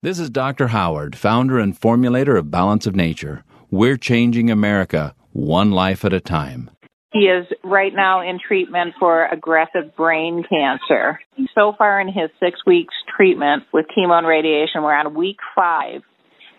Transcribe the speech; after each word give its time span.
This 0.00 0.20
is 0.20 0.30
Dr. 0.30 0.68
Howard, 0.68 1.16
founder 1.16 1.58
and 1.58 1.74
formulator 1.74 2.38
of 2.38 2.52
Balance 2.52 2.86
of 2.86 2.94
Nature. 2.94 3.42
We're 3.68 3.96
changing 3.96 4.48
America 4.48 5.12
one 5.32 5.72
life 5.72 6.04
at 6.04 6.12
a 6.12 6.20
time. 6.20 6.70
He 7.12 7.22
is 7.22 7.48
right 7.64 7.92
now 7.92 8.20
in 8.20 8.38
treatment 8.38 8.94
for 9.00 9.26
aggressive 9.26 9.96
brain 9.96 10.44
cancer. 10.48 11.18
So 11.52 11.72
far 11.76 12.00
in 12.00 12.06
his 12.06 12.30
six 12.38 12.60
weeks 12.64 12.94
treatment 13.16 13.64
with 13.72 13.86
chemo 13.86 14.16
and 14.18 14.26
radiation, 14.28 14.84
we're 14.84 14.94
on 14.94 15.16
week 15.16 15.38
five, 15.56 16.02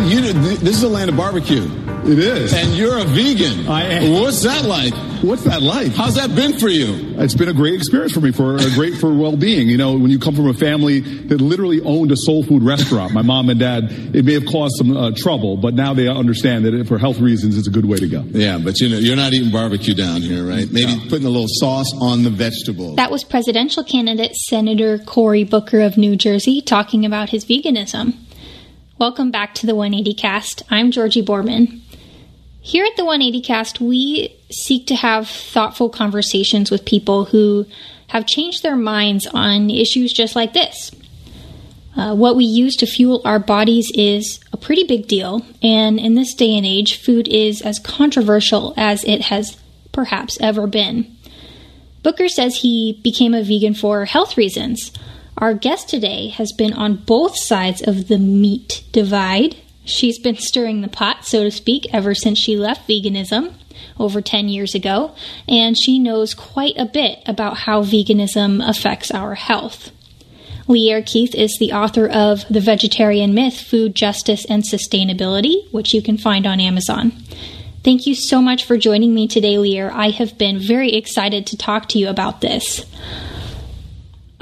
You, 0.08 0.34
this 0.34 0.78
is 0.78 0.84
a 0.84 0.90
land 0.90 1.10
of 1.10 1.18
barbecue. 1.18 1.68
It 2.06 2.20
is. 2.20 2.54
And 2.54 2.74
you're 2.78 3.00
a 3.00 3.04
vegan. 3.04 3.68
I 3.68 3.84
am. 3.86 4.22
What's 4.22 4.44
that 4.44 4.64
like? 4.66 4.94
What's 5.24 5.44
that 5.46 5.64
like? 5.64 5.92
How's 5.94 6.16
that 6.16 6.36
been 6.36 6.60
for 6.60 6.68
you? 6.68 7.16
It's 7.18 7.34
been 7.34 7.50
a 7.50 7.54
great 7.54 7.74
experience 7.74 8.14
for 8.14 8.22
me, 8.22 8.32
for 8.32 8.58
a 8.58 8.70
great 8.76 8.94
for 8.96 9.12
well-being. 9.12 9.70
You 9.70 9.78
know, 9.78 9.98
when 9.98 10.12
you 10.12 10.20
come 10.20 10.36
from 10.36 10.48
a 10.48 10.54
family 10.54 11.00
that 11.00 11.42
literally 11.42 11.82
owned 11.82 12.12
a 12.12 12.16
soul 12.16 12.44
food 12.44 12.62
restaurant, 12.62 13.12
my 13.12 13.24
mom 13.24 13.50
and 13.50 13.60
dad, 13.60 13.86
it 14.14 14.24
may 14.24 14.34
have 14.34 14.46
caused 14.46 14.76
some 14.78 14.96
uh, 14.96 15.12
trouble, 15.16 15.58
but 15.58 15.74
now 15.74 15.96
they 15.96 16.08
understand 16.08 16.66
that 16.66 16.88
for 16.88 17.00
health 17.00 17.20
reasons, 17.20 17.58
it's 17.58 17.68
a 17.68 17.72
good 17.72 17.86
way 17.86 17.98
to 17.98 18.08
go. 18.08 18.24
Yeah, 18.28 18.60
but 18.60 18.80
you 18.80 18.90
know, 18.90 18.98
you're 18.98 19.16
not 19.16 19.34
eating 19.34 19.52
barbecue 19.52 19.96
down 19.96 20.22
here, 20.22 20.44
right? 20.44 20.72
Maybe 20.72 20.96
no. 20.96 21.10
putting 21.10 21.26
a 21.26 21.32
little 21.32 21.50
sauce 21.50 21.92
on 22.00 22.22
the 22.22 22.30
vegetables. 22.30 22.98
That 22.98 23.10
was 23.10 23.24
presidential 23.24 23.84
candidate 23.84 24.36
Senator 24.36 25.00
Cory 25.00 25.44
Booker 25.44 25.80
of 25.80 25.98
New 25.98 26.16
Jersey 26.16 26.62
talking 26.62 27.04
about 27.04 27.30
his 27.30 27.46
veganism. 27.46 28.14
Welcome 28.98 29.30
back 29.30 29.54
to 29.56 29.66
the 29.66 29.76
180 29.76 30.14
Cast. 30.14 30.64
I'm 30.70 30.90
Georgi 30.90 31.22
Boorman. 31.22 31.82
Here 32.62 32.86
at 32.86 32.96
the 32.96 33.04
180 33.04 33.42
Cast, 33.46 33.82
we 33.82 34.34
seek 34.50 34.88
to 34.88 34.96
have 34.96 35.28
thoughtful 35.28 35.90
conversations 35.90 36.72
with 36.72 36.86
people 36.86 37.26
who 37.26 37.66
have 38.08 38.26
changed 38.26 38.64
their 38.64 38.78
minds 38.78 39.28
on 39.28 39.70
issues 39.70 40.14
just 40.14 40.34
like 40.34 40.54
this. 40.54 40.92
Uh, 41.98 42.16
what 42.16 42.38
we 42.38 42.46
use 42.46 42.78
to 42.78 42.86
fuel 42.86 43.22
our 43.26 43.38
bodies 43.38 43.92
is 43.94 44.40
a 44.54 44.58
pretty 44.58 44.86
big 44.86 45.10
deal, 45.10 45.46
and 45.62 46.00
in 46.00 46.14
this 46.14 46.34
day 46.34 46.56
and 46.56 46.66
age, 46.66 47.04
food 47.04 47.28
is 47.28 47.62
as 47.62 47.80
controversial 47.80 48.74
as 48.78 49.04
it 49.04 49.24
has 49.24 49.58
perhaps 49.92 50.38
ever 50.40 50.68
been. 50.68 51.14
Booker 52.02 52.30
says 52.30 52.62
he 52.62 52.98
became 53.04 53.34
a 53.34 53.44
vegan 53.44 53.74
for 53.74 54.06
health 54.06 54.38
reasons. 54.38 54.94
Our 55.38 55.54
guest 55.54 55.90
today 55.90 56.30
has 56.30 56.54
been 56.54 56.72
on 56.72 56.96
both 56.96 57.38
sides 57.38 57.82
of 57.82 58.08
the 58.08 58.18
meat 58.18 58.86
divide. 58.94 59.58
She's 59.84 60.18
been 60.18 60.38
stirring 60.38 60.80
the 60.80 60.88
pot, 60.88 61.26
so 61.26 61.44
to 61.44 61.52
speak, 61.52 61.88
ever 61.92 62.16
since 62.16 62.40
she 62.40 62.56
left 62.56 62.88
veganism 62.88 63.54
over 64.00 64.22
10 64.22 64.48
years 64.48 64.74
ago, 64.74 65.14
and 65.48 65.78
she 65.78 66.00
knows 66.00 66.34
quite 66.34 66.76
a 66.78 66.86
bit 66.86 67.20
about 67.26 67.58
how 67.58 67.84
veganism 67.84 68.66
affects 68.68 69.12
our 69.12 69.36
health. 69.36 69.92
Lierre 70.68 71.04
Keith 71.04 71.36
is 71.36 71.58
the 71.60 71.74
author 71.74 72.08
of 72.08 72.46
The 72.50 72.62
Vegetarian 72.62 73.34
Myth 73.34 73.60
Food 73.60 73.94
Justice 73.94 74.46
and 74.46 74.64
Sustainability, 74.64 75.72
which 75.72 75.94
you 75.94 76.02
can 76.02 76.18
find 76.18 76.48
on 76.48 76.62
Amazon. 76.62 77.12
Thank 77.84 78.08
you 78.08 78.16
so 78.16 78.42
much 78.42 78.64
for 78.64 78.78
joining 78.78 79.14
me 79.14 79.28
today, 79.28 79.58
Lierre. 79.58 79.92
I 79.94 80.10
have 80.10 80.38
been 80.38 80.58
very 80.60 80.94
excited 80.94 81.46
to 81.48 81.58
talk 81.58 81.90
to 81.90 82.00
you 82.00 82.08
about 82.08 82.42
this. 82.42 82.86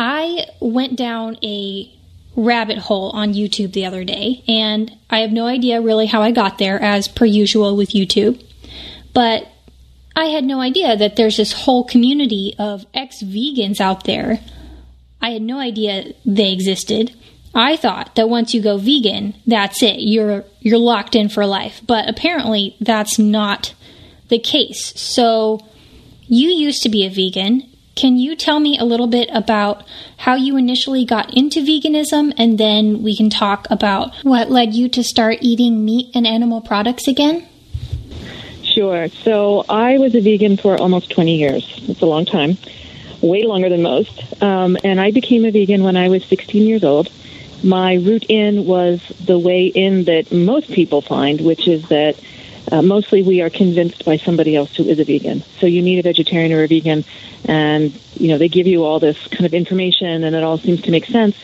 I 0.05 0.47
went 0.59 0.97
down 0.97 1.37
a 1.41 1.89
rabbit 2.35 2.77
hole 2.77 3.11
on 3.11 3.33
YouTube 3.33 3.71
the 3.71 3.85
other 3.85 4.03
day, 4.03 4.43
and 4.49 4.91
I 5.09 5.19
have 5.19 5.31
no 5.31 5.45
idea 5.45 5.79
really 5.79 6.07
how 6.07 6.21
I 6.21 6.31
got 6.31 6.57
there, 6.57 6.77
as 6.77 7.07
per 7.07 7.23
usual 7.23 7.77
with 7.77 7.91
YouTube. 7.91 8.43
But 9.13 9.47
I 10.13 10.25
had 10.25 10.43
no 10.43 10.59
idea 10.59 10.97
that 10.97 11.15
there's 11.15 11.37
this 11.37 11.53
whole 11.53 11.85
community 11.85 12.53
of 12.59 12.85
ex 12.93 13.23
vegans 13.23 13.79
out 13.79 14.03
there. 14.03 14.41
I 15.21 15.29
had 15.29 15.41
no 15.41 15.57
idea 15.57 16.11
they 16.25 16.51
existed. 16.51 17.15
I 17.55 17.77
thought 17.77 18.15
that 18.15 18.27
once 18.27 18.53
you 18.53 18.61
go 18.61 18.75
vegan, 18.77 19.35
that's 19.47 19.81
it. 19.81 20.01
You're 20.01 20.43
you're 20.59 20.79
locked 20.79 21.15
in 21.15 21.29
for 21.29 21.45
life. 21.45 21.81
But 21.87 22.09
apparently 22.09 22.75
that's 22.81 23.17
not 23.17 23.73
the 24.27 24.39
case. 24.39 24.99
So 24.99 25.61
you 26.27 26.49
used 26.49 26.83
to 26.83 26.89
be 26.89 27.05
a 27.05 27.09
vegan 27.09 27.69
can 27.95 28.17
you 28.17 28.35
tell 28.35 28.59
me 28.59 28.77
a 28.77 28.83
little 28.83 29.07
bit 29.07 29.29
about 29.31 29.83
how 30.17 30.35
you 30.35 30.57
initially 30.57 31.05
got 31.05 31.35
into 31.35 31.59
veganism 31.61 32.33
and 32.37 32.57
then 32.57 33.03
we 33.03 33.15
can 33.15 33.29
talk 33.29 33.67
about 33.69 34.15
what 34.23 34.49
led 34.49 34.73
you 34.73 34.89
to 34.89 35.03
start 35.03 35.37
eating 35.41 35.85
meat 35.85 36.09
and 36.15 36.25
animal 36.25 36.61
products 36.61 37.07
again? 37.07 37.47
Sure. 38.63 39.07
So 39.09 39.65
I 39.69 39.99
was 39.99 40.15
a 40.15 40.21
vegan 40.21 40.57
for 40.57 40.75
almost 40.77 41.11
20 41.11 41.37
years. 41.37 41.83
It's 41.87 42.01
a 42.01 42.07
long 42.07 42.25
time, 42.25 42.57
way 43.21 43.43
longer 43.43 43.69
than 43.69 43.83
most. 43.83 44.41
Um, 44.41 44.77
and 44.83 44.99
I 44.99 45.11
became 45.11 45.45
a 45.45 45.51
vegan 45.51 45.83
when 45.83 45.95
I 45.95 46.09
was 46.09 46.25
16 46.25 46.63
years 46.63 46.83
old. 46.83 47.09
My 47.63 47.93
route 47.93 48.25
in 48.27 48.65
was 48.65 49.01
the 49.23 49.37
way 49.37 49.67
in 49.67 50.05
that 50.05 50.31
most 50.31 50.71
people 50.71 51.01
find, 51.01 51.39
which 51.41 51.67
is 51.67 51.87
that 51.89 52.19
uh, 52.71 52.81
mostly 52.81 53.21
we 53.21 53.41
are 53.41 53.49
convinced 53.49 54.05
by 54.05 54.17
somebody 54.17 54.55
else 54.55 54.75
who 54.75 54.85
is 54.85 54.99
a 54.99 55.03
vegan. 55.03 55.41
So 55.59 55.65
you 55.65 55.83
meet 55.83 55.99
a 55.99 56.01
vegetarian 56.01 56.51
or 56.51 56.63
a 56.63 56.67
vegan, 56.67 57.03
and 57.45 57.97
you 58.15 58.29
know 58.29 58.37
they 58.37 58.49
give 58.49 58.67
you 58.67 58.83
all 58.83 58.99
this 58.99 59.27
kind 59.27 59.45
of 59.45 59.53
information, 59.53 60.23
and 60.23 60.35
it 60.35 60.43
all 60.43 60.57
seems 60.57 60.81
to 60.83 60.91
make 60.91 61.05
sense, 61.05 61.35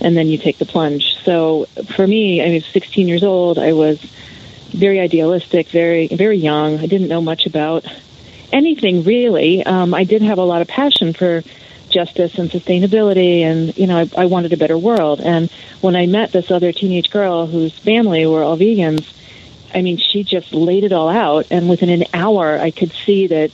and 0.00 0.16
then 0.16 0.28
you 0.28 0.38
take 0.38 0.58
the 0.58 0.66
plunge. 0.66 1.16
So 1.22 1.66
for 1.94 2.06
me, 2.06 2.42
I 2.42 2.54
was 2.54 2.66
16 2.66 3.08
years 3.08 3.22
old. 3.22 3.58
I 3.58 3.72
was 3.72 4.00
very 4.00 5.00
idealistic, 5.00 5.68
very 5.68 6.08
very 6.08 6.36
young. 6.36 6.78
I 6.78 6.86
didn't 6.86 7.08
know 7.08 7.22
much 7.22 7.46
about 7.46 7.84
anything 8.52 9.04
really. 9.04 9.64
Um, 9.64 9.94
I 9.94 10.04
did 10.04 10.22
have 10.22 10.38
a 10.38 10.44
lot 10.44 10.62
of 10.62 10.68
passion 10.68 11.12
for 11.12 11.42
justice 11.94 12.38
and 12.38 12.50
sustainability 12.50 13.42
and 13.42 13.76
you 13.78 13.86
know 13.86 13.98
I, 13.98 14.22
I 14.22 14.26
wanted 14.26 14.52
a 14.52 14.56
better 14.56 14.76
world 14.76 15.20
and 15.20 15.48
when 15.80 15.94
i 15.94 16.06
met 16.06 16.32
this 16.32 16.50
other 16.50 16.72
teenage 16.72 17.08
girl 17.08 17.46
whose 17.46 17.72
family 17.78 18.26
were 18.26 18.42
all 18.42 18.58
vegans 18.58 19.06
I 19.74 19.82
mean, 19.82 19.98
she 19.98 20.22
just 20.24 20.52
laid 20.52 20.84
it 20.84 20.92
all 20.92 21.08
out. 21.08 21.46
And 21.50 21.68
within 21.68 21.90
an 21.90 22.04
hour, 22.12 22.58
I 22.58 22.70
could 22.70 22.92
see 22.92 23.26
that, 23.28 23.50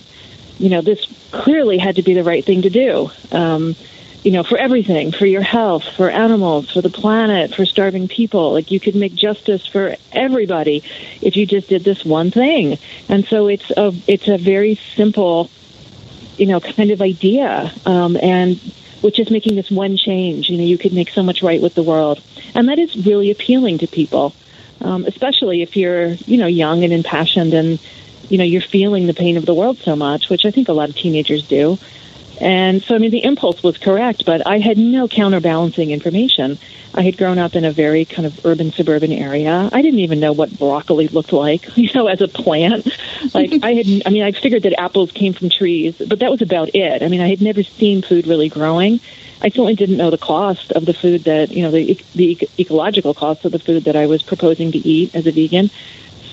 you 0.58 0.69
know, 0.69 0.81
this 0.82 1.06
clearly 1.31 1.78
had 1.78 1.96
to 1.96 2.02
be 2.02 2.14
the 2.14 2.25
right 2.25 2.44
thing 2.44 2.62
to 2.62 2.70
do. 2.70 3.11
Um, 3.32 3.76
you 4.22 4.32
know, 4.32 4.43
for 4.43 4.58
everything, 4.58 5.12
for 5.12 5.25
your 5.25 5.43
health, 5.43 5.84
for 5.96 6.11
animals, 6.11 6.70
for 6.70 6.82
the 6.82 6.90
planet, 6.90 7.55
for 7.55 7.64
starving 7.64 8.06
people. 8.06 8.52
Like 8.52 8.70
you 8.70 8.78
could 8.78 8.94
make 8.94 9.14
justice 9.14 9.67
for 9.67 9.96
everybody 10.12 10.82
if 11.22 11.37
you 11.37 11.46
just 11.46 11.69
did 11.69 11.84
this 11.84 12.05
one 12.05 12.31
thing. 12.31 12.78
And 13.08 13.25
so 13.26 13.49
it's 13.49 13.70
a 13.70 13.94
it's 14.06 14.28
a 14.28 14.37
very 14.37 14.75
simple, 14.75 15.50
you 16.37 16.46
know, 16.46 16.61
kind 16.61 16.90
of 16.90 17.00
idea, 17.00 17.72
um, 17.87 18.17
and 18.20 18.58
which 19.00 19.19
is 19.19 19.31
making 19.31 19.56
this 19.56 19.70
one 19.70 19.96
change. 19.96 20.50
You 20.50 20.58
know, 20.58 20.64
you 20.64 20.76
could 20.76 20.93
make 20.93 21.08
so 21.11 21.22
much 21.22 21.43
right 21.43 21.61
with 21.61 21.75
the 21.75 21.82
world, 21.82 22.22
and 22.55 22.69
that 22.69 22.78
is 22.78 23.06
really 23.06 23.31
appealing 23.31 23.78
to 23.78 23.87
people, 23.87 24.34
um, 24.81 25.05
especially 25.05 25.62
if 25.62 25.77
you're 25.77 26.12
you 26.27 26.37
know 26.37 26.47
young 26.47 26.85
and 26.85 26.93
impassioned 26.93 27.55
and 27.55 27.79
you 28.29 28.38
know 28.38 28.44
you're 28.44 28.62
feeling 28.62 29.06
the 29.06 29.15
pain 29.15 29.37
of 29.37 29.47
the 29.47 29.55
world 29.55 29.79
so 29.79 29.97
much, 29.97 30.29
which 30.29 30.44
I 30.44 30.50
think 30.50 30.69
a 30.69 30.73
lot 30.73 30.88
of 30.88 30.97
teenagers 30.97 31.47
do. 31.47 31.79
And 32.41 32.82
so, 32.82 32.94
I 32.94 32.99
mean, 32.99 33.11
the 33.11 33.23
impulse 33.23 33.62
was 33.62 33.77
correct, 33.77 34.25
but 34.25 34.47
I 34.47 34.59
had 34.59 34.79
no 34.79 35.06
counterbalancing 35.06 35.91
information. 35.91 36.59
I 36.94 37.03
had 37.03 37.19
grown 37.19 37.38
up 37.38 37.55
in 37.55 37.67
a 37.67 37.71
very 37.73 38.06
kind 38.06 38.25
of 38.25 38.41
urban 38.47 38.73
suburban 38.73 39.12
area. 39.12 39.69
I 39.71 39.82
didn't 39.82 40.00
even 40.00 40.21
know 40.21 40.32
what 40.32 40.59
broccoli 40.59 41.09
looked 41.09 41.35
like, 41.35 41.67
you 41.77 41.91
know, 41.94 42.06
as 42.06 42.23
a 42.23 42.29
plant. 42.29 42.88
Like 43.35 43.53
I 43.62 43.75
had, 43.75 44.03
I 44.06 44.11
mean, 44.11 44.23
I 44.23 44.32
figured 44.32 44.62
that 44.62 44.81
apples 44.81 45.12
came 45.12 45.35
from 45.35 45.50
trees, 45.50 45.97
but 45.99 46.21
that 46.21 46.31
was 46.31 46.41
about 46.41 46.75
it. 46.75 47.03
I 47.03 47.09
mean, 47.09 47.21
I 47.21 47.29
had 47.29 47.43
never 47.43 47.62
seen 47.62 48.00
food 48.00 48.27
really 48.27 48.49
growing. 48.49 49.00
I 49.42 49.48
certainly 49.48 49.75
didn't 49.75 49.96
know 49.96 50.10
the 50.10 50.19
cost 50.19 50.72
of 50.72 50.84
the 50.84 50.92
food 50.92 51.25
that, 51.25 51.50
you 51.50 51.62
know, 51.62 51.70
the, 51.70 51.98
the 52.14 52.48
ecological 52.58 53.14
cost 53.14 53.44
of 53.44 53.52
the 53.52 53.58
food 53.58 53.84
that 53.84 53.96
I 53.96 54.06
was 54.06 54.22
proposing 54.22 54.72
to 54.72 54.78
eat 54.78 55.14
as 55.14 55.26
a 55.26 55.32
vegan. 55.32 55.70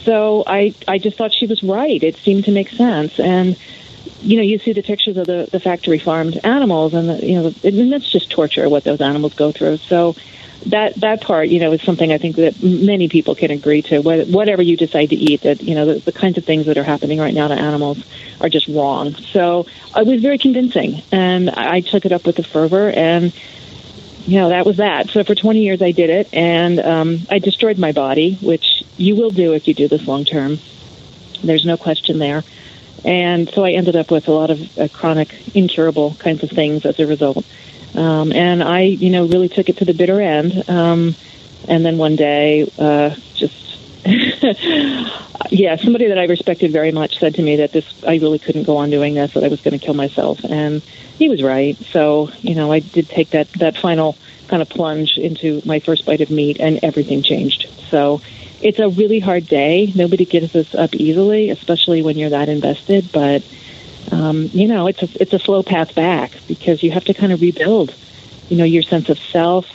So 0.04 0.44
I, 0.46 0.76
I 0.88 0.98
just 0.98 1.18
thought 1.18 1.34
she 1.34 1.48
was 1.48 1.64
right. 1.64 2.02
It 2.02 2.18
seemed 2.18 2.46
to 2.46 2.52
make 2.52 2.70
sense. 2.70 3.20
And, 3.20 3.58
you 4.22 4.38
know, 4.38 4.44
you 4.44 4.60
see 4.60 4.74
the 4.74 4.82
pictures 4.82 5.18
of 5.18 5.26
the, 5.26 5.48
the 5.52 5.60
factory 5.60 6.00
farmed 6.00 6.40
animals, 6.44 6.94
and 6.94 7.10
the, 7.10 7.26
you 7.26 7.42
know, 7.42 7.54
and 7.64 7.92
that's 7.92 8.10
just 8.10 8.30
torture 8.30 8.68
what 8.70 8.84
those 8.84 9.02
animals 9.02 9.34
go 9.34 9.52
through. 9.52 9.78
So 9.78 10.16
that 10.66 10.96
that 10.96 11.22
part, 11.22 11.48
you 11.50 11.60
know, 11.60 11.72
is 11.72 11.82
something 11.82 12.12
I 12.12 12.18
think 12.18 12.36
that 12.38 12.62
many 12.62 13.08
people 13.08 13.36
can 13.36 13.52
agree 13.52 13.82
to. 13.84 14.00
Whatever 14.00 14.62
you 14.62 14.76
decide 14.76 15.10
to 15.10 15.16
eat, 15.16 15.42
that 15.42 15.62
you 15.62 15.76
know, 15.76 15.86
the, 15.86 16.00
the 16.00 16.12
kinds 16.12 16.38
of 16.38 16.46
things 16.46 16.66
that 16.66 16.78
are 16.78 16.84
happening 16.84 17.20
right 17.20 17.34
now 17.34 17.48
to 17.48 17.54
animals 17.54 18.04
are 18.42 18.50
just 18.50 18.68
wrong. 18.68 19.14
So 19.16 19.66
it 19.96 20.06
was 20.06 20.22
very 20.22 20.38
convincing, 20.38 21.04
and 21.12 21.50
I 21.50 21.82
took 21.82 22.06
it 22.06 22.12
up 22.12 22.26
with 22.26 22.36
the 22.36 22.44
fervor, 22.44 22.90
and 22.90 23.34
you 24.26 24.40
know, 24.40 24.50
that 24.50 24.66
was 24.66 24.78
that. 24.78 25.10
So 25.10 25.24
for 25.24 25.36
20 25.36 25.62
years, 25.62 25.82
I 25.82 25.92
did 25.92 26.10
it, 26.10 26.30
and 26.34 26.80
um, 26.80 27.20
I 27.30 27.40
destroyed 27.40 27.78
my 27.78 27.94
body, 27.94 28.36
which 28.42 28.84
you 28.98 29.16
will 29.16 29.30
do 29.30 29.54
if 29.54 29.68
you 29.68 29.74
do 29.74 29.88
this 29.88 30.06
long 30.06 30.26
term. 30.26 30.60
There's 31.44 31.66
no 31.66 31.78
question 31.78 32.20
there. 32.20 32.44
And 33.06 33.50
so 33.50 33.64
I 33.64 33.72
ended 33.72 33.96
up 33.96 34.12
with 34.12 34.28
a 34.28 34.32
lot 34.32 34.50
of 34.50 34.78
uh, 34.78 34.88
chronic, 34.90 35.56
incurable 35.56 36.16
kinds 36.16 36.44
of 36.44 36.50
things 36.50 36.86
as 36.86 37.00
a 37.00 37.08
result. 37.08 37.46
Um, 37.96 38.32
and 38.32 38.64
I, 38.64 38.82
you 38.82 39.10
know, 39.10 39.26
really 39.26 39.50
took 39.50 39.70
it 39.70 39.78
to 39.78 39.86
the 39.86 39.94
bitter 39.94 40.22
end. 40.22 40.70
Um, 40.70 41.16
and 41.68 41.86
then 41.86 41.98
one 41.98 42.16
day, 42.16 42.72
uh, 42.78 43.16
just, 43.34 43.78
yeah, 45.50 45.76
somebody 45.78 46.08
that 46.08 46.18
I 46.18 46.26
respected 46.26 46.72
very 46.72 46.92
much 46.92 47.20
said 47.20 47.36
to 47.36 47.42
me 47.42 47.58
that 47.58 47.72
this, 47.72 47.86
I 48.04 48.16
really 48.18 48.40
couldn't 48.40 48.64
go 48.64 48.78
on 48.78 48.90
doing 48.90 49.16
this, 49.16 49.34
that 49.34 49.44
I 49.44 49.48
was 49.48 49.62
going 49.62 49.78
to 49.78 49.84
kill 49.84 49.96
myself. 49.96 50.40
And 50.44 50.82
he 51.18 51.30
was 51.30 51.42
right. 51.42 51.78
So, 51.78 52.32
you 52.42 52.56
know, 52.56 52.72
I 52.72 52.80
did 52.80 53.10
take 53.10 53.32
that, 53.32 53.52
that 53.54 53.78
final 53.78 54.18
kind 54.48 54.62
of 54.62 54.70
plunge 54.70 55.18
into 55.18 55.62
my 55.66 55.80
first 55.80 56.06
bite 56.06 56.22
of 56.22 56.30
meat 56.30 56.58
and 56.60 56.80
everything 56.84 57.22
changed. 57.24 57.68
So, 57.90 58.22
it's 58.62 58.80
a 58.80 58.90
really 58.90 59.20
hard 59.20 59.48
day. 59.48 59.92
Nobody 59.96 60.26
gives 60.26 60.52
this 60.52 60.74
up 60.74 60.96
easily, 60.96 61.50
especially 61.50 62.02
when 62.02 62.18
you're 62.18 62.32
that 62.32 62.50
invested. 62.50 63.12
But 63.12 63.44
um, 64.12 64.50
you 64.54 64.68
know, 64.68 64.88
it's 64.88 65.02
a 65.02 65.22
it's 65.22 65.34
a 65.34 65.40
slow 65.40 65.64
path 65.64 65.96
back 65.96 66.34
because 66.48 66.84
you 66.84 66.92
have 66.92 67.06
to 67.06 67.14
kind 67.14 67.32
of 67.32 67.42
rebuild, 67.42 67.94
you 68.50 68.58
know, 68.58 68.64
your 68.64 68.84
sense 68.84 69.10
of 69.10 69.18
self, 69.20 69.66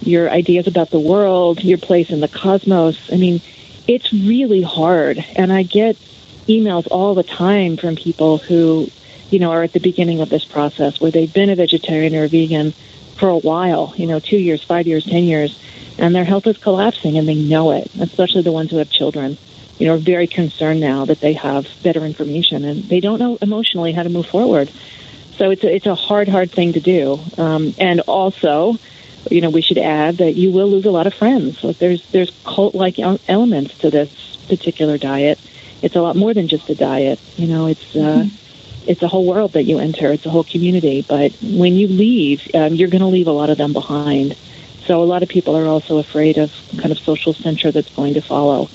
your 0.00 0.30
ideas 0.30 0.66
about 0.66 0.90
the 0.90 1.00
world, 1.00 1.62
your 1.62 1.78
place 1.78 2.10
in 2.10 2.20
the 2.20 2.28
cosmos. 2.28 3.10
I 3.12 3.16
mean, 3.16 3.40
it's 3.86 4.12
really 4.12 4.62
hard, 4.62 5.24
and 5.36 5.52
I 5.52 5.62
get 5.62 5.96
emails 6.48 6.86
all 6.90 7.14
the 7.14 7.24
time 7.24 7.76
from 7.76 7.96
people 7.96 8.38
who, 8.38 8.88
you 9.30 9.38
know, 9.38 9.50
are 9.50 9.62
at 9.62 9.72
the 9.72 9.80
beginning 9.80 10.20
of 10.20 10.28
this 10.28 10.44
process 10.44 11.00
where 11.00 11.10
they've 11.10 11.32
been 11.32 11.50
a 11.50 11.56
vegetarian 11.56 12.14
or 12.14 12.24
a 12.24 12.28
vegan 12.28 12.72
for 13.18 13.28
a 13.28 13.38
while, 13.38 13.94
you 13.96 14.06
know, 14.06 14.20
two 14.20 14.38
years, 14.38 14.62
five 14.62 14.86
years, 14.86 15.04
ten 15.04 15.24
years 15.24 15.58
and 15.98 16.14
their 16.14 16.24
health 16.24 16.46
is 16.46 16.58
collapsing 16.58 17.16
and 17.16 17.28
they 17.28 17.34
know 17.34 17.70
it, 17.72 17.90
especially 17.98 18.42
the 18.42 18.52
ones 18.52 18.70
who 18.70 18.76
have 18.78 18.90
children. 18.90 19.38
You 19.78 19.86
know, 19.88 19.96
very 19.98 20.26
concerned 20.26 20.80
now 20.80 21.04
that 21.04 21.20
they 21.20 21.34
have 21.34 21.68
better 21.82 22.04
information 22.04 22.64
and 22.64 22.84
they 22.84 23.00
don't 23.00 23.18
know 23.18 23.38
emotionally 23.42 23.92
how 23.92 24.02
to 24.02 24.08
move 24.08 24.26
forward. 24.26 24.70
So 25.36 25.50
it's 25.50 25.64
a, 25.64 25.74
it's 25.74 25.86
a 25.86 25.94
hard, 25.94 26.28
hard 26.28 26.50
thing 26.50 26.72
to 26.72 26.80
do. 26.80 27.20
Um, 27.36 27.74
and 27.78 28.00
also, 28.00 28.78
you 29.30 29.40
know, 29.42 29.50
we 29.50 29.60
should 29.60 29.78
add 29.78 30.18
that 30.18 30.32
you 30.32 30.50
will 30.50 30.68
lose 30.68 30.86
a 30.86 30.90
lot 30.90 31.06
of 31.06 31.14
friends. 31.14 31.62
Like 31.62 31.78
there's 31.78 32.08
there's 32.10 32.32
cult-like 32.44 32.98
elements 32.98 33.78
to 33.78 33.90
this 33.90 34.36
particular 34.48 34.96
diet. 34.98 35.38
It's 35.82 35.96
a 35.96 36.00
lot 36.00 36.16
more 36.16 36.32
than 36.32 36.48
just 36.48 36.70
a 36.70 36.74
diet. 36.74 37.20
You 37.36 37.48
know, 37.48 37.66
it's 37.66 37.94
uh, 37.94 38.24
mm-hmm. 38.24 38.90
it's 38.90 39.02
a 39.02 39.08
whole 39.08 39.26
world 39.26 39.52
that 39.52 39.64
you 39.64 39.78
enter. 39.78 40.10
It's 40.10 40.24
a 40.24 40.30
whole 40.30 40.44
community. 40.44 41.04
But 41.06 41.32
when 41.42 41.74
you 41.74 41.88
leave, 41.88 42.48
um, 42.54 42.74
you're 42.74 42.88
going 42.88 43.02
to 43.02 43.08
leave 43.08 43.26
a 43.26 43.32
lot 43.32 43.50
of 43.50 43.58
them 43.58 43.72
behind. 43.74 44.36
So 44.86 45.02
a 45.02 45.04
lot 45.04 45.22
of 45.22 45.28
people 45.28 45.56
are 45.56 45.66
also 45.66 45.98
afraid 45.98 46.38
of 46.38 46.52
kind 46.78 46.92
of 46.92 46.98
social 46.98 47.34
censure 47.34 47.72
that's 47.72 47.92
going 47.94 48.14
to 48.14 48.22
follow. 48.22 48.70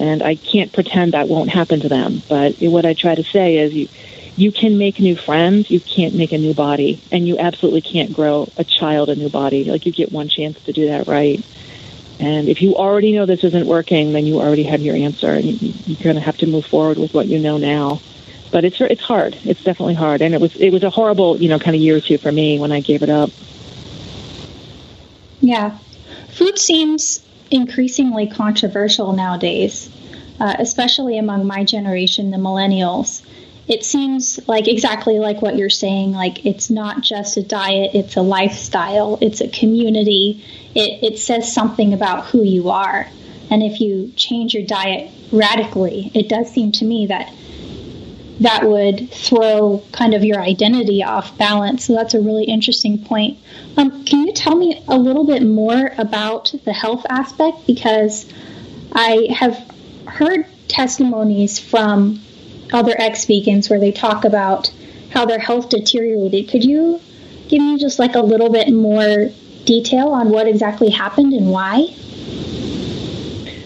And 0.00 0.22
I 0.22 0.36
can't 0.36 0.72
pretend 0.72 1.12
that 1.12 1.28
won't 1.28 1.50
happen 1.50 1.80
to 1.80 1.88
them. 1.88 2.22
But 2.28 2.56
what 2.60 2.86
I 2.86 2.94
try 2.94 3.14
to 3.14 3.24
say 3.24 3.56
is 3.56 3.72
you, 3.72 3.88
you 4.36 4.52
can 4.52 4.78
make 4.78 4.98
new 4.98 5.16
friends, 5.16 5.70
you 5.70 5.80
can't 5.80 6.14
make 6.14 6.32
a 6.32 6.38
new 6.38 6.54
body. 6.54 7.02
And 7.12 7.26
you 7.26 7.38
absolutely 7.38 7.82
can't 7.82 8.12
grow 8.12 8.50
a 8.56 8.64
child 8.64 9.08
a 9.08 9.14
new 9.14 9.28
body. 9.28 9.64
Like 9.64 9.86
you 9.86 9.92
get 9.92 10.12
one 10.12 10.28
chance 10.28 10.60
to 10.64 10.72
do 10.72 10.88
that 10.88 11.06
right. 11.06 11.44
And 12.20 12.48
if 12.48 12.62
you 12.62 12.76
already 12.76 13.12
know 13.12 13.26
this 13.26 13.42
isn't 13.42 13.66
working, 13.66 14.12
then 14.12 14.24
you 14.24 14.40
already 14.40 14.62
have 14.64 14.80
your 14.80 14.94
answer, 14.94 15.32
and 15.32 15.44
you, 15.44 15.96
are 15.96 16.02
going 16.02 16.14
to 16.14 16.22
have 16.22 16.36
to 16.38 16.46
move 16.46 16.64
forward 16.64 16.96
with 16.96 17.12
what 17.12 17.26
you 17.26 17.38
know 17.38 17.58
now. 17.58 18.00
But 18.52 18.64
it's 18.64 18.80
it's 18.80 19.02
hard. 19.02 19.36
It's 19.44 19.64
definitely 19.64 19.94
hard, 19.94 20.22
and 20.22 20.32
it 20.32 20.40
was 20.40 20.54
it 20.54 20.70
was 20.70 20.84
a 20.84 20.90
horrible 20.90 21.40
you 21.40 21.48
know 21.48 21.58
kind 21.58 21.74
of 21.74 21.82
year 21.82 21.96
or 21.96 22.00
two 22.00 22.18
for 22.18 22.30
me 22.30 22.58
when 22.60 22.70
I 22.70 22.80
gave 22.80 23.02
it 23.02 23.10
up. 23.10 23.30
Yeah. 25.40 25.76
Food 26.30 26.58
seems 26.58 27.20
increasingly 27.50 28.26
controversial 28.26 29.12
nowadays, 29.12 29.90
uh, 30.40 30.56
especially 30.58 31.18
among 31.18 31.46
my 31.46 31.64
generation, 31.64 32.30
the 32.30 32.36
millennials. 32.36 33.22
It 33.66 33.84
seems 33.84 34.46
like 34.46 34.68
exactly 34.68 35.18
like 35.18 35.40
what 35.40 35.56
you're 35.56 35.70
saying, 35.70 36.12
like 36.12 36.44
it's 36.44 36.68
not 36.68 37.00
just 37.00 37.36
a 37.36 37.42
diet, 37.42 37.92
it's 37.94 38.16
a 38.16 38.22
lifestyle, 38.22 39.18
it's 39.20 39.40
a 39.40 39.48
community. 39.48 40.44
It, 40.74 41.12
it 41.12 41.18
says 41.18 41.52
something 41.52 41.94
about 41.94 42.26
who 42.26 42.42
you 42.42 42.70
are. 42.70 43.08
And 43.50 43.62
if 43.62 43.80
you 43.80 44.12
change 44.16 44.54
your 44.54 44.66
diet 44.66 45.10
radically, 45.32 46.10
it 46.14 46.28
does 46.28 46.50
seem 46.50 46.72
to 46.72 46.84
me 46.84 47.06
that 47.06 47.32
that 48.40 48.64
would 48.64 49.10
throw 49.12 49.82
kind 49.92 50.14
of 50.14 50.24
your 50.24 50.40
identity 50.40 51.02
off 51.02 51.36
balance. 51.38 51.84
So 51.84 51.94
that's 51.94 52.14
a 52.14 52.20
really 52.20 52.44
interesting 52.44 53.04
point. 53.04 53.38
Um, 53.76 54.04
can 54.04 54.26
you 54.26 54.32
tell 54.32 54.56
me 54.56 54.82
a 54.88 54.96
little 54.96 55.24
bit 55.24 55.42
more 55.42 55.92
about 55.98 56.52
the 56.64 56.72
health 56.72 57.06
aspect? 57.08 57.66
Because 57.66 58.26
I 58.92 59.28
have 59.30 59.70
heard 60.06 60.46
testimonies 60.68 61.58
from 61.58 62.20
other 62.72 62.94
ex 62.98 63.26
vegans 63.26 63.70
where 63.70 63.78
they 63.78 63.92
talk 63.92 64.24
about 64.24 64.72
how 65.10 65.24
their 65.24 65.38
health 65.38 65.68
deteriorated. 65.68 66.48
Could 66.48 66.64
you 66.64 67.00
give 67.48 67.62
me 67.62 67.78
just 67.78 67.98
like 67.98 68.14
a 68.16 68.20
little 68.20 68.50
bit 68.50 68.72
more 68.72 69.30
detail 69.64 70.08
on 70.08 70.30
what 70.30 70.48
exactly 70.48 70.90
happened 70.90 71.32
and 71.32 71.50
why? 71.50 71.94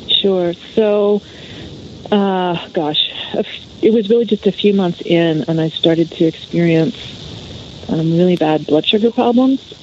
Sure. 0.09 0.53
So, 0.75 1.23
uh, 2.11 2.69
gosh, 2.71 3.11
it 3.83 3.93
was 3.93 4.09
really 4.09 4.25
just 4.25 4.47
a 4.47 4.53
few 4.53 4.73
months 4.75 5.00
in, 5.05 5.45
and 5.49 5.61
I 5.61 5.69
started 5.69 6.11
to 6.12 6.25
experience 6.25 6.97
um, 7.88 8.17
really 8.17 8.37
bad 8.37 8.67
blood 8.67 8.87
sugar 8.87 9.11
problems. 9.11 9.75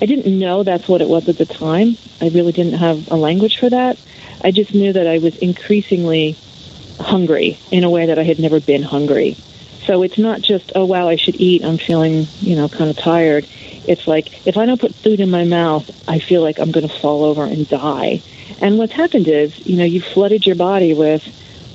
I 0.00 0.06
didn't 0.06 0.38
know 0.38 0.62
that's 0.62 0.88
what 0.88 1.02
it 1.02 1.08
was 1.08 1.28
at 1.28 1.38
the 1.38 1.46
time. 1.46 1.98
I 2.20 2.28
really 2.28 2.52
didn't 2.52 2.74
have 2.74 3.10
a 3.10 3.16
language 3.16 3.58
for 3.58 3.68
that. 3.70 3.98
I 4.42 4.52
just 4.52 4.72
knew 4.72 4.92
that 4.92 5.06
I 5.06 5.18
was 5.18 5.36
increasingly 5.36 6.36
hungry 7.00 7.58
in 7.70 7.84
a 7.84 7.90
way 7.90 8.06
that 8.06 8.18
I 8.18 8.22
had 8.22 8.38
never 8.38 8.60
been 8.60 8.82
hungry. 8.82 9.36
So 9.86 10.02
it's 10.02 10.18
not 10.18 10.42
just, 10.42 10.72
oh, 10.74 10.84
wow, 10.84 11.08
I 11.08 11.16
should 11.16 11.36
eat. 11.36 11.64
I'm 11.64 11.78
feeling, 11.78 12.28
you 12.40 12.54
know, 12.54 12.68
kind 12.68 12.90
of 12.90 12.96
tired. 12.96 13.48
It's 13.86 14.06
like, 14.06 14.46
if 14.46 14.56
I 14.56 14.66
don't 14.66 14.80
put 14.80 14.94
food 14.94 15.18
in 15.18 15.30
my 15.30 15.44
mouth, 15.44 15.90
I 16.06 16.18
feel 16.18 16.42
like 16.42 16.58
I'm 16.58 16.70
going 16.70 16.86
to 16.86 16.94
fall 17.00 17.24
over 17.24 17.44
and 17.44 17.66
die. 17.68 18.22
And 18.60 18.78
what's 18.78 18.92
happened 18.92 19.28
is, 19.28 19.66
you 19.66 19.76
know, 19.76 19.84
you've 19.84 20.04
flooded 20.04 20.46
your 20.46 20.56
body 20.56 20.92
with 20.92 21.26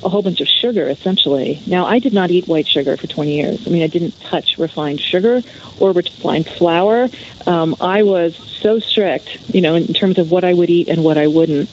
a 0.04 0.10
whole 0.10 0.22
bunch 0.22 0.42
of 0.42 0.48
sugar, 0.48 0.88
essentially. 0.90 1.62
Now, 1.66 1.86
I 1.86 2.00
did 2.00 2.14
not 2.14 2.32
eat 2.32 2.48
white 2.48 2.68
sugar 2.68 2.98
for 2.98 3.08
20 3.08 3.36
years. 3.36 3.68
I 3.68 3.70
mean, 3.70 3.84
I 3.84 3.88
didn't 3.88 4.20
touch 4.22 4.58
refined 4.58 5.02
sugar 5.02 5.42
or 5.80 5.92
refined 5.92 6.48
flour. 6.48 7.10
Um, 7.48 7.76
I 7.80 8.04
was 8.04 8.36
so 8.36 8.80
strict, 8.80 9.50
you 9.50 9.62
know, 9.62 9.76
in 9.76 9.94
terms 9.94 10.18
of 10.20 10.32
what 10.32 10.44
I 10.44 10.54
would 10.54 10.70
eat 10.70 10.90
and 10.90 11.04
what 11.04 11.18
I 11.18 11.28
wouldn't. 11.28 11.70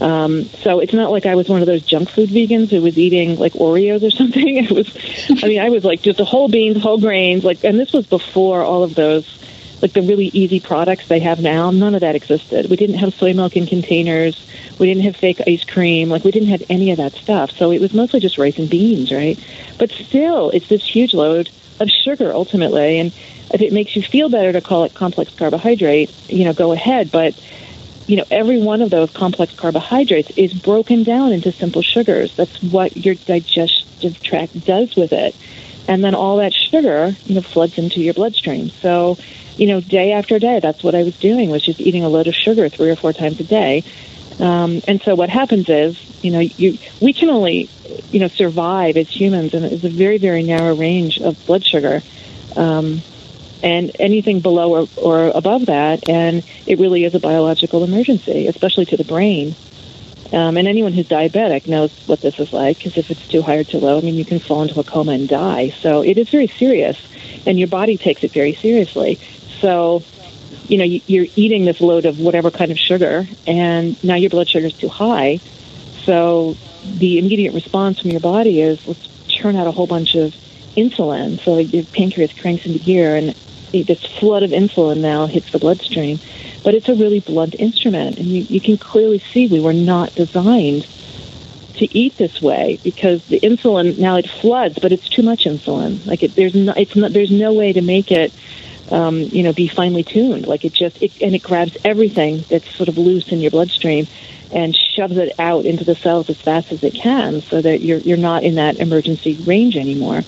Um, 0.00 0.44
so 0.62 0.78
it's 0.78 0.92
not 0.92 1.10
like 1.10 1.26
I 1.26 1.34
was 1.34 1.48
one 1.48 1.60
of 1.60 1.66
those 1.66 1.82
junk 1.82 2.08
food 2.10 2.28
vegans 2.28 2.70
who 2.70 2.80
was 2.80 2.96
eating 2.98 3.36
like 3.36 3.54
Oreos 3.54 4.06
or 4.06 4.10
something. 4.16 4.56
It 4.56 4.70
was, 4.70 4.94
I 5.42 5.48
mean, 5.48 5.60
I 5.60 5.70
was 5.70 5.84
like 5.84 6.02
just 6.02 6.18
the 6.18 6.24
whole 6.24 6.48
beans, 6.48 6.80
whole 6.82 7.00
grains, 7.00 7.44
like, 7.44 7.64
and 7.64 7.78
this 7.78 7.92
was 7.92 8.06
before 8.06 8.62
all 8.62 8.82
of 8.82 8.94
those 8.94 9.26
like 9.80 9.92
the 9.92 10.02
really 10.02 10.26
easy 10.26 10.60
products 10.60 11.06
they 11.06 11.20
have 11.20 11.40
now, 11.40 11.70
none 11.70 11.94
of 11.94 12.00
that 12.00 12.16
existed. 12.16 12.68
We 12.68 12.76
didn't 12.76 12.98
have 12.98 13.14
soy 13.14 13.32
milk 13.32 13.56
in 13.56 13.66
containers. 13.66 14.44
We 14.78 14.86
didn't 14.86 15.04
have 15.04 15.16
fake 15.16 15.40
ice 15.46 15.64
cream. 15.64 16.08
Like 16.08 16.24
we 16.24 16.30
didn't 16.30 16.48
have 16.48 16.64
any 16.68 16.90
of 16.90 16.96
that 16.98 17.14
stuff. 17.14 17.50
So 17.52 17.70
it 17.70 17.80
was 17.80 17.92
mostly 17.92 18.20
just 18.20 18.38
rice 18.38 18.58
and 18.58 18.68
beans, 18.68 19.12
right? 19.12 19.38
But 19.78 19.92
still, 19.92 20.50
it's 20.50 20.68
this 20.68 20.84
huge 20.84 21.14
load 21.14 21.50
of 21.80 21.88
sugar 21.88 22.32
ultimately. 22.32 22.98
And 22.98 23.12
if 23.52 23.60
it 23.60 23.72
makes 23.72 23.94
you 23.94 24.02
feel 24.02 24.28
better 24.28 24.52
to 24.52 24.60
call 24.60 24.84
it 24.84 24.94
complex 24.94 25.32
carbohydrate, 25.34 26.12
you 26.28 26.44
know, 26.44 26.52
go 26.52 26.72
ahead. 26.72 27.10
But 27.10 27.38
you 28.08 28.16
know, 28.16 28.24
every 28.30 28.58
one 28.58 28.80
of 28.80 28.90
those 28.90 29.10
complex 29.10 29.54
carbohydrates 29.54 30.30
is 30.30 30.54
broken 30.54 31.04
down 31.04 31.30
into 31.30 31.52
simple 31.52 31.82
sugars. 31.82 32.34
That's 32.34 32.62
what 32.62 32.96
your 32.96 33.14
digestive 33.14 34.20
tract 34.22 34.64
does 34.64 34.96
with 34.96 35.12
it. 35.12 35.36
And 35.86 36.02
then 36.02 36.14
all 36.14 36.38
that 36.38 36.54
sugar, 36.54 37.14
you 37.26 37.34
know, 37.34 37.42
floods 37.42 37.76
into 37.76 38.00
your 38.00 38.14
bloodstream. 38.14 38.70
So, 38.70 39.18
you 39.58 39.66
know, 39.66 39.80
day 39.80 40.12
after 40.12 40.38
day, 40.38 40.60
that's 40.62 40.82
what 40.82 40.94
I 40.94 41.02
was 41.02 41.16
doing 41.16 41.50
was 41.50 41.64
just 41.64 41.80
eating 41.80 42.04
a 42.04 42.08
load 42.08 42.28
of 42.28 42.34
sugar 42.34 42.68
three 42.68 42.90
or 42.90 42.96
four 42.96 43.12
times 43.12 43.40
a 43.40 43.44
day. 43.44 43.84
Um, 44.38 44.80
and 44.86 45.02
so 45.02 45.16
what 45.16 45.30
happens 45.30 45.68
is, 45.68 45.96
you 46.22 46.30
know, 46.30 46.38
you 46.38 46.78
we 47.00 47.12
can 47.12 47.28
only, 47.28 47.68
you 48.12 48.20
know, 48.20 48.28
survive 48.28 48.96
as 48.96 49.08
humans, 49.08 49.52
and 49.54 49.64
it's 49.64 49.84
a 49.84 49.90
very 49.90 50.18
very 50.18 50.44
narrow 50.44 50.74
range 50.76 51.18
of 51.18 51.44
blood 51.44 51.64
sugar. 51.64 52.02
Um, 52.56 53.02
and 53.60 53.90
anything 53.98 54.40
below 54.40 54.72
or, 54.72 54.88
or 54.96 55.28
above 55.28 55.66
that, 55.66 56.08
and 56.08 56.44
it 56.66 56.78
really 56.78 57.04
is 57.04 57.14
a 57.16 57.18
biological 57.18 57.82
emergency, 57.82 58.46
especially 58.46 58.86
to 58.86 58.96
the 58.96 59.04
brain. 59.04 59.56
Um, 60.32 60.56
and 60.58 60.68
anyone 60.68 60.92
who's 60.92 61.08
diabetic 61.08 61.66
knows 61.66 61.90
what 62.06 62.20
this 62.20 62.38
is 62.38 62.52
like, 62.52 62.78
because 62.78 62.96
if 62.98 63.10
it's 63.10 63.26
too 63.26 63.42
high 63.42 63.56
or 63.56 63.64
too 63.64 63.78
low, 63.78 63.98
I 63.98 64.00
mean, 64.02 64.14
you 64.14 64.24
can 64.24 64.40
fall 64.40 64.62
into 64.62 64.78
a 64.78 64.84
coma 64.84 65.12
and 65.12 65.28
die. 65.28 65.74
So 65.80 66.02
it 66.02 66.18
is 66.18 66.28
very 66.28 66.52
serious, 66.58 66.96
and 67.46 67.58
your 67.58 67.68
body 67.68 67.96
takes 67.96 68.22
it 68.22 68.32
very 68.32 68.54
seriously. 68.54 69.18
So, 69.60 70.02
you 70.66 70.78
know, 70.78 70.84
you're 70.84 71.26
eating 71.36 71.64
this 71.64 71.80
load 71.80 72.06
of 72.06 72.18
whatever 72.18 72.50
kind 72.50 72.70
of 72.70 72.78
sugar, 72.78 73.26
and 73.46 74.02
now 74.04 74.14
your 74.14 74.30
blood 74.30 74.48
sugar 74.48 74.66
is 74.66 74.74
too 74.74 74.88
high. 74.88 75.40
So 76.04 76.56
the 76.84 77.18
immediate 77.18 77.54
response 77.54 78.00
from 78.00 78.10
your 78.10 78.20
body 78.20 78.60
is 78.60 78.86
let's 78.86 79.08
churn 79.26 79.56
out 79.56 79.66
a 79.66 79.72
whole 79.72 79.86
bunch 79.86 80.14
of 80.14 80.34
insulin. 80.76 81.40
So 81.40 81.58
your 81.58 81.84
pancreas 81.84 82.32
cranks 82.32 82.66
into 82.66 82.78
gear, 82.78 83.16
and 83.16 83.34
this 83.72 84.04
flood 84.18 84.42
of 84.42 84.50
insulin 84.50 84.98
now 84.98 85.26
hits 85.26 85.50
the 85.52 85.58
bloodstream. 85.58 86.18
But 86.64 86.74
it's 86.74 86.88
a 86.88 86.94
really 86.94 87.20
blunt 87.20 87.54
instrument, 87.54 88.18
and 88.18 88.26
you, 88.26 88.42
you 88.42 88.60
can 88.60 88.78
clearly 88.78 89.20
see 89.32 89.46
we 89.46 89.60
were 89.60 89.72
not 89.72 90.14
designed 90.14 90.86
to 91.78 91.96
eat 91.96 92.16
this 92.16 92.42
way 92.42 92.80
because 92.82 93.24
the 93.26 93.40
insulin 93.40 93.98
now 93.98 94.16
it 94.16 94.28
floods, 94.28 94.78
but 94.80 94.92
it's 94.92 95.08
too 95.08 95.22
much 95.22 95.44
insulin. 95.44 96.04
Like 96.06 96.22
it, 96.22 96.34
there's 96.34 96.54
no, 96.54 96.72
it's 96.76 96.96
not, 96.96 97.12
there's 97.12 97.30
no 97.30 97.52
way 97.52 97.72
to 97.72 97.80
make 97.80 98.10
it, 98.10 98.32
um, 98.90 99.20
you 99.20 99.42
know, 99.42 99.52
be 99.52 99.68
finely 99.68 100.02
tuned. 100.02 100.46
Like 100.46 100.64
it 100.64 100.72
just 100.72 101.00
it, 101.02 101.20
and 101.20 101.34
it 101.34 101.42
grabs 101.42 101.76
everything 101.84 102.44
that's 102.48 102.70
sort 102.76 102.88
of 102.88 102.98
loose 102.98 103.28
in 103.28 103.40
your 103.40 103.50
bloodstream 103.50 104.06
and 104.50 104.74
shoves 104.74 105.16
it 105.16 105.38
out 105.38 105.66
into 105.66 105.84
the 105.84 105.94
cells 105.94 106.30
as 106.30 106.40
fast 106.40 106.72
as 106.72 106.82
it 106.82 106.94
can, 106.94 107.42
so 107.42 107.60
that 107.60 107.80
you're 107.80 107.98
you're 107.98 108.16
not 108.16 108.44
in 108.44 108.56
that 108.56 108.76
emergency 108.76 109.34
range 109.34 109.76
anymore. 109.76 110.22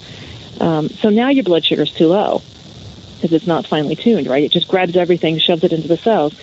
Um, 0.61 0.91
so 0.91 1.09
now 1.09 1.31
your 1.31 1.45
blood 1.45 1.65
sugar's 1.65 1.93
too 1.93 2.09
low 2.09 2.43
because 3.17 3.33
it's 3.33 3.47
not 3.47 3.67
finely 3.67 3.97
tuned, 3.97 4.27
right? 4.27 4.45
It 4.45 4.53
just 4.53 4.69
grabs 4.69 4.97
everything, 4.97 5.39
shoves 5.39 5.65
it 5.65 5.73
into 5.73 5.89
the 5.89 5.97
cells. 5.97 6.35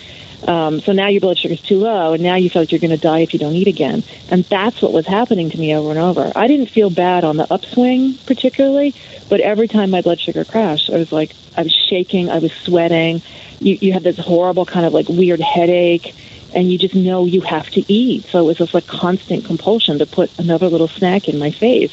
Um, 0.46 0.80
so 0.80 0.92
now 0.92 1.08
your 1.08 1.20
blood 1.20 1.38
sugar 1.38 1.54
is 1.54 1.60
too 1.60 1.80
low, 1.80 2.12
and 2.12 2.22
now 2.22 2.36
you 2.36 2.48
feel 2.48 2.62
like 2.62 2.72
you're 2.72 2.80
going 2.80 2.90
to 2.90 2.96
die 2.96 3.20
if 3.20 3.32
you 3.32 3.38
don't 3.38 3.54
eat 3.54 3.68
again. 3.68 4.04
And 4.28 4.44
that's 4.44 4.80
what 4.80 4.92
was 4.92 5.06
happening 5.06 5.50
to 5.50 5.58
me 5.58 5.74
over 5.74 5.90
and 5.90 5.98
over. 5.98 6.32
I 6.34 6.46
didn't 6.46 6.70
feel 6.70 6.90
bad 6.90 7.24
on 7.24 7.36
the 7.36 7.52
upswing 7.52 8.18
particularly, 8.26 8.94
but 9.28 9.40
every 9.40 9.68
time 9.68 9.90
my 9.90 10.00
blood 10.00 10.20
sugar 10.20 10.44
crashed, 10.44 10.90
I 10.90 10.98
was 10.98 11.10
like, 11.10 11.34
I 11.56 11.62
was 11.62 11.72
shaking, 11.72 12.30
I 12.30 12.38
was 12.38 12.52
sweating. 12.52 13.22
You, 13.58 13.78
you 13.80 13.92
had 13.92 14.04
this 14.04 14.18
horrible 14.18 14.64
kind 14.64 14.86
of 14.86 14.92
like 14.92 15.08
weird 15.08 15.40
headache, 15.40 16.14
and 16.54 16.70
you 16.70 16.78
just 16.78 16.94
know 16.94 17.24
you 17.26 17.40
have 17.40 17.68
to 17.70 17.92
eat. 17.92 18.26
So 18.30 18.38
it 18.38 18.44
was 18.44 18.58
just 18.58 18.74
like 18.74 18.86
constant 18.86 19.44
compulsion 19.44 19.98
to 19.98 20.06
put 20.06 20.30
another 20.38 20.68
little 20.68 20.88
snack 20.88 21.28
in 21.28 21.38
my 21.38 21.50
face. 21.50 21.92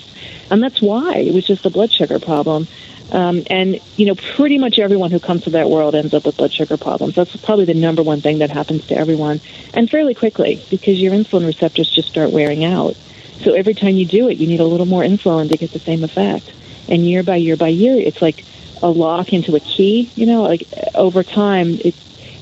And 0.49 0.61
that's 0.61 0.81
why 0.81 1.15
it 1.17 1.33
was 1.33 1.45
just 1.45 1.65
a 1.65 1.69
blood 1.69 1.91
sugar 1.91 2.19
problem. 2.19 2.67
Um, 3.11 3.43
and, 3.49 3.79
you 3.97 4.07
know, 4.07 4.15
pretty 4.15 4.57
much 4.57 4.79
everyone 4.79 5.11
who 5.11 5.19
comes 5.19 5.43
to 5.43 5.51
that 5.51 5.69
world 5.69 5.95
ends 5.95 6.13
up 6.13 6.25
with 6.25 6.37
blood 6.37 6.51
sugar 6.51 6.77
problems. 6.77 7.15
That's 7.15 7.35
probably 7.35 7.65
the 7.65 7.75
number 7.75 8.01
one 8.01 8.21
thing 8.21 8.39
that 8.39 8.49
happens 8.49 8.87
to 8.87 8.97
everyone, 8.97 9.41
and 9.73 9.89
fairly 9.89 10.15
quickly 10.15 10.63
because 10.69 10.99
your 10.99 11.13
insulin 11.13 11.45
receptors 11.45 11.89
just 11.89 12.07
start 12.07 12.31
wearing 12.31 12.65
out. 12.65 12.95
So 13.41 13.53
every 13.53 13.73
time 13.73 13.95
you 13.95 14.05
do 14.05 14.27
it, 14.29 14.37
you 14.37 14.47
need 14.47 14.59
a 14.59 14.65
little 14.65 14.85
more 14.85 15.03
insulin 15.03 15.51
to 15.51 15.57
get 15.57 15.71
the 15.71 15.79
same 15.79 16.03
effect. 16.03 16.51
And 16.87 17.07
year 17.07 17.21
by 17.21 17.35
year 17.35 17.55
by 17.55 17.67
year, 17.67 17.95
it's 17.95 18.21
like 18.21 18.43
a 18.81 18.89
lock 18.89 19.33
into 19.33 19.55
a 19.55 19.59
key. 19.59 20.11
You 20.15 20.25
know, 20.25 20.43
like 20.43 20.67
over 20.95 21.23
time, 21.23 21.79
it 21.83 21.95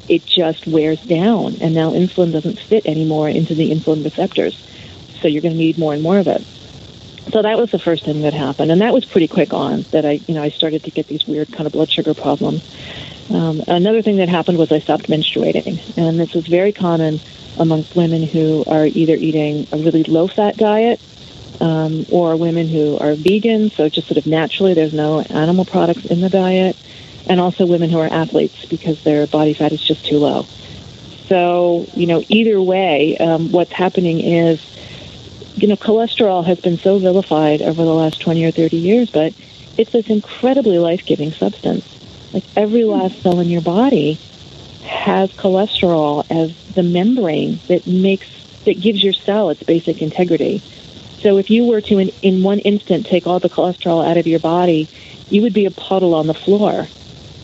it 0.07 0.25
just 0.25 0.65
wears 0.67 1.01
down, 1.01 1.57
and 1.61 1.73
now 1.73 1.91
insulin 1.91 2.31
doesn't 2.31 2.59
fit 2.59 2.85
anymore 2.85 3.27
into 3.27 3.53
the 3.53 3.71
insulin 3.71 4.03
receptors. 4.03 4.57
So 5.21 5.27
you're 5.27 5.41
going 5.41 5.53
to 5.53 5.57
need 5.57 5.77
more 5.77 5.93
and 5.93 6.03
more 6.03 6.19
of 6.19 6.27
it 6.27 6.45
so 7.31 7.41
that 7.41 7.57
was 7.57 7.71
the 7.71 7.79
first 7.79 8.05
thing 8.05 8.21
that 8.21 8.33
happened, 8.33 8.71
and 8.71 8.81
that 8.81 8.93
was 8.93 9.05
pretty 9.05 9.27
quick 9.27 9.53
on 9.53 9.85
that 9.91 10.05
I, 10.05 10.19
you 10.27 10.33
know, 10.33 10.43
I 10.43 10.49
started 10.49 10.83
to 10.83 10.91
get 10.91 11.07
these 11.07 11.25
weird 11.25 11.51
kind 11.51 11.65
of 11.65 11.73
blood 11.73 11.91
sugar 11.91 12.13
problems. 12.13 12.61
Um, 13.29 13.63
another 13.67 14.01
thing 14.01 14.17
that 14.17 14.29
happened 14.29 14.57
was 14.57 14.71
I 14.71 14.79
stopped 14.79 15.07
menstruating, 15.07 15.97
and 15.97 16.19
this 16.19 16.35
is 16.35 16.45
very 16.47 16.73
common 16.73 17.21
amongst 17.57 17.95
women 17.95 18.23
who 18.23 18.63
are 18.67 18.85
either 18.85 19.15
eating 19.15 19.67
a 19.71 19.77
really 19.77 20.03
low-fat 20.03 20.57
diet 20.57 20.99
um, 21.61 22.05
or 22.09 22.35
women 22.35 22.67
who 22.67 22.97
are 22.97 23.15
vegan, 23.15 23.71
so 23.71 23.87
just 23.89 24.07
sort 24.07 24.17
of 24.17 24.25
naturally 24.25 24.73
there's 24.73 24.93
no 24.93 25.21
animal 25.21 25.65
products 25.65 26.05
in 26.05 26.19
the 26.19 26.29
diet, 26.29 26.75
and 27.27 27.39
also 27.39 27.65
women 27.65 27.89
who 27.89 27.99
are 27.99 28.11
athletes 28.11 28.65
because 28.65 29.01
their 29.03 29.27
body 29.27 29.53
fat 29.53 29.71
is 29.71 29.81
just 29.81 30.05
too 30.05 30.17
low. 30.17 30.45
So, 31.29 31.87
you 31.95 32.05
know, 32.05 32.21
either 32.27 32.61
way, 32.61 33.17
um, 33.17 33.51
what's 33.51 33.71
happening 33.71 34.19
is 34.19 34.59
you 35.55 35.67
know, 35.67 35.75
cholesterol 35.75 36.45
has 36.45 36.59
been 36.59 36.77
so 36.77 36.97
vilified 36.97 37.61
over 37.61 37.83
the 37.83 37.93
last 37.93 38.21
20 38.21 38.43
or 38.45 38.51
30 38.51 38.77
years, 38.77 39.09
but 39.11 39.33
it's 39.77 39.91
this 39.91 40.07
incredibly 40.07 40.79
life 40.79 41.05
giving 41.05 41.31
substance. 41.31 41.85
Like 42.33 42.43
every 42.55 42.81
hmm. 42.81 42.89
last 42.89 43.21
cell 43.21 43.39
in 43.39 43.49
your 43.49 43.61
body 43.61 44.19
has 44.85 45.31
cholesterol 45.33 46.25
as 46.29 46.55
the 46.73 46.83
membrane 46.83 47.59
that 47.67 47.87
makes, 47.87 48.27
that 48.65 48.81
gives 48.81 49.03
your 49.03 49.13
cell 49.13 49.49
its 49.49 49.63
basic 49.63 50.01
integrity. 50.01 50.59
So 51.19 51.37
if 51.37 51.49
you 51.49 51.65
were 51.65 51.81
to, 51.81 51.99
in, 51.99 52.09
in 52.21 52.43
one 52.43 52.59
instant, 52.59 53.05
take 53.05 53.27
all 53.27 53.39
the 53.39 53.49
cholesterol 53.49 54.05
out 54.05 54.17
of 54.17 54.27
your 54.27 54.39
body, 54.39 54.89
you 55.29 55.41
would 55.41 55.53
be 55.53 55.65
a 55.65 55.71
puddle 55.71 56.13
on 56.15 56.27
the 56.27 56.33
floor 56.33 56.87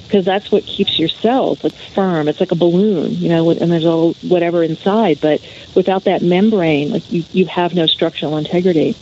because 0.09 0.25
that's 0.25 0.51
what 0.51 0.65
keeps 0.65 0.97
your 0.97 1.07
cells 1.07 1.63
like 1.63 1.75
firm. 1.93 2.27
It's 2.27 2.39
like 2.39 2.51
a 2.51 2.55
balloon, 2.55 3.11
you 3.11 3.29
know, 3.29 3.51
and 3.51 3.71
there's 3.71 3.85
all 3.85 4.15
whatever 4.23 4.63
inside. 4.63 5.21
But 5.21 5.41
without 5.75 6.05
that 6.05 6.23
membrane, 6.23 6.89
like 6.89 7.11
you, 7.11 7.25
you 7.31 7.45
have 7.45 7.75
no 7.75 7.85
structural 7.85 8.37
integrity. 8.37 8.97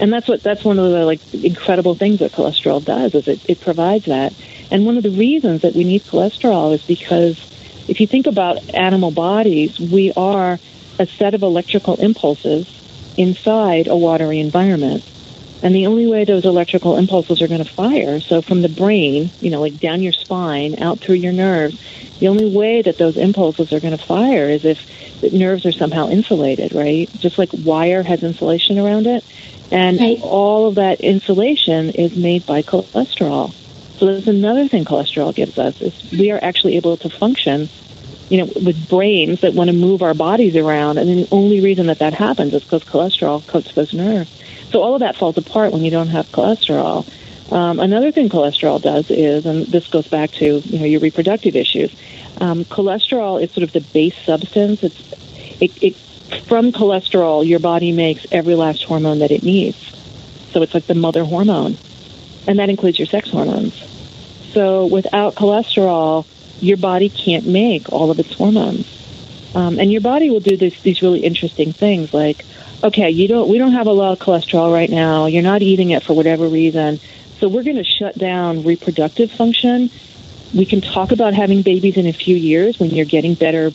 And 0.00 0.12
that's 0.12 0.26
what 0.26 0.42
that's 0.42 0.64
one 0.64 0.80
of 0.80 0.90
the 0.90 1.04
like 1.04 1.20
incredible 1.32 1.94
things 1.94 2.18
that 2.18 2.32
cholesterol 2.32 2.84
does 2.84 3.14
is 3.14 3.28
it, 3.28 3.40
it 3.48 3.60
provides 3.60 4.06
that. 4.06 4.34
And 4.72 4.84
one 4.84 4.96
of 4.96 5.04
the 5.04 5.10
reasons 5.10 5.62
that 5.62 5.74
we 5.74 5.84
need 5.84 6.02
cholesterol 6.02 6.74
is 6.74 6.82
because 6.82 7.38
if 7.86 8.00
you 8.00 8.08
think 8.08 8.26
about 8.26 8.74
animal 8.74 9.12
bodies, 9.12 9.78
we 9.78 10.12
are 10.16 10.58
a 10.98 11.06
set 11.06 11.34
of 11.34 11.42
electrical 11.44 11.94
impulses 11.94 12.66
inside 13.16 13.86
a 13.86 13.96
watery 13.96 14.40
environment. 14.40 15.04
And 15.62 15.74
the 15.74 15.86
only 15.86 16.06
way 16.06 16.24
those 16.24 16.46
electrical 16.46 16.96
impulses 16.96 17.42
are 17.42 17.48
going 17.48 17.64
to 17.64 17.70
fire, 17.70 18.20
so 18.20 18.40
from 18.40 18.62
the 18.62 18.68
brain, 18.68 19.30
you 19.40 19.50
know, 19.50 19.60
like 19.60 19.78
down 19.78 20.02
your 20.02 20.12
spine, 20.12 20.82
out 20.82 21.00
through 21.00 21.16
your 21.16 21.32
nerves, 21.32 21.78
the 22.18 22.28
only 22.28 22.54
way 22.54 22.82
that 22.82 22.96
those 22.96 23.16
impulses 23.16 23.72
are 23.72 23.80
going 23.80 23.96
to 23.96 24.04
fire 24.04 24.48
is 24.48 24.64
if 24.64 24.78
the 25.20 25.30
nerves 25.30 25.66
are 25.66 25.72
somehow 25.72 26.08
insulated, 26.08 26.72
right? 26.74 27.10
Just 27.18 27.38
like 27.38 27.50
wire 27.52 28.02
has 28.02 28.22
insulation 28.22 28.78
around 28.78 29.06
it. 29.06 29.24
And 29.70 30.00
right. 30.00 30.18
all 30.22 30.66
of 30.66 30.76
that 30.76 31.00
insulation 31.00 31.90
is 31.90 32.16
made 32.16 32.46
by 32.46 32.62
cholesterol. 32.62 33.54
So 33.98 34.06
that's 34.06 34.26
another 34.26 34.66
thing 34.66 34.84
cholesterol 34.84 35.34
gives 35.34 35.58
us 35.58 35.80
is 35.82 36.10
we 36.10 36.30
are 36.30 36.42
actually 36.42 36.76
able 36.76 36.96
to 36.96 37.10
function, 37.10 37.68
you 38.30 38.38
know, 38.38 38.52
with 38.64 38.88
brains 38.88 39.42
that 39.42 39.52
want 39.52 39.68
to 39.68 39.76
move 39.76 40.02
our 40.02 40.14
bodies 40.14 40.56
around. 40.56 40.98
And 40.98 41.08
the 41.08 41.28
only 41.30 41.60
reason 41.60 41.86
that 41.86 41.98
that 41.98 42.14
happens 42.14 42.54
is 42.54 42.62
because 42.62 42.82
cholesterol 42.84 43.46
coats 43.46 43.74
those 43.74 43.92
nerves. 43.92 44.39
So 44.70 44.82
all 44.82 44.94
of 44.94 45.00
that 45.00 45.16
falls 45.16 45.36
apart 45.36 45.72
when 45.72 45.84
you 45.84 45.90
don't 45.90 46.08
have 46.08 46.26
cholesterol. 46.28 47.06
Um, 47.52 47.80
another 47.80 48.12
thing 48.12 48.28
cholesterol 48.28 48.80
does 48.80 49.10
is, 49.10 49.44
and 49.44 49.66
this 49.66 49.88
goes 49.88 50.06
back 50.06 50.30
to 50.32 50.60
you 50.60 50.78
know 50.78 50.84
your 50.84 51.00
reproductive 51.00 51.56
issues. 51.56 51.92
Um, 52.40 52.64
cholesterol 52.64 53.42
is 53.42 53.50
sort 53.50 53.64
of 53.64 53.72
the 53.72 53.80
base 53.80 54.16
substance. 54.24 54.82
It's 54.84 55.12
it, 55.60 55.82
it 55.82 55.96
from 56.46 56.70
cholesterol 56.70 57.46
your 57.46 57.58
body 57.58 57.90
makes 57.90 58.24
every 58.30 58.54
last 58.54 58.84
hormone 58.84 59.18
that 59.18 59.32
it 59.32 59.42
needs. 59.42 59.78
So 60.52 60.62
it's 60.62 60.74
like 60.74 60.86
the 60.86 60.94
mother 60.94 61.24
hormone, 61.24 61.76
and 62.46 62.58
that 62.60 62.70
includes 62.70 62.98
your 62.98 63.06
sex 63.06 63.30
hormones. 63.30 63.74
So 64.52 64.86
without 64.86 65.34
cholesterol, 65.34 66.26
your 66.60 66.76
body 66.76 67.08
can't 67.08 67.46
make 67.46 67.90
all 67.92 68.12
of 68.12 68.20
its 68.20 68.32
hormones, 68.34 68.86
um, 69.56 69.80
and 69.80 69.90
your 69.90 70.00
body 70.00 70.30
will 70.30 70.40
do 70.40 70.56
this, 70.56 70.80
these 70.82 71.02
really 71.02 71.20
interesting 71.20 71.72
things 71.72 72.14
like 72.14 72.44
okay, 72.82 73.10
you 73.10 73.28
don't 73.28 73.48
we 73.48 73.58
don't 73.58 73.72
have 73.72 73.86
a 73.86 73.92
lot 73.92 74.12
of 74.12 74.18
cholesterol 74.18 74.72
right 74.72 74.90
now. 74.90 75.26
You're 75.26 75.42
not 75.42 75.62
eating 75.62 75.90
it 75.90 76.02
for 76.02 76.14
whatever 76.14 76.48
reason. 76.48 77.00
So 77.38 77.48
we're 77.48 77.62
going 77.62 77.76
to 77.76 77.84
shut 77.84 78.18
down 78.18 78.64
reproductive 78.64 79.30
function 79.32 79.90
we 80.54 80.66
can 80.66 80.80
talk 80.80 81.12
about 81.12 81.34
having 81.34 81.62
babies 81.62 81.96
in 81.96 82.06
a 82.06 82.12
few 82.12 82.36
years 82.36 82.78
when 82.78 82.90
you're 82.90 83.04
getting 83.04 83.34
better 83.34 83.70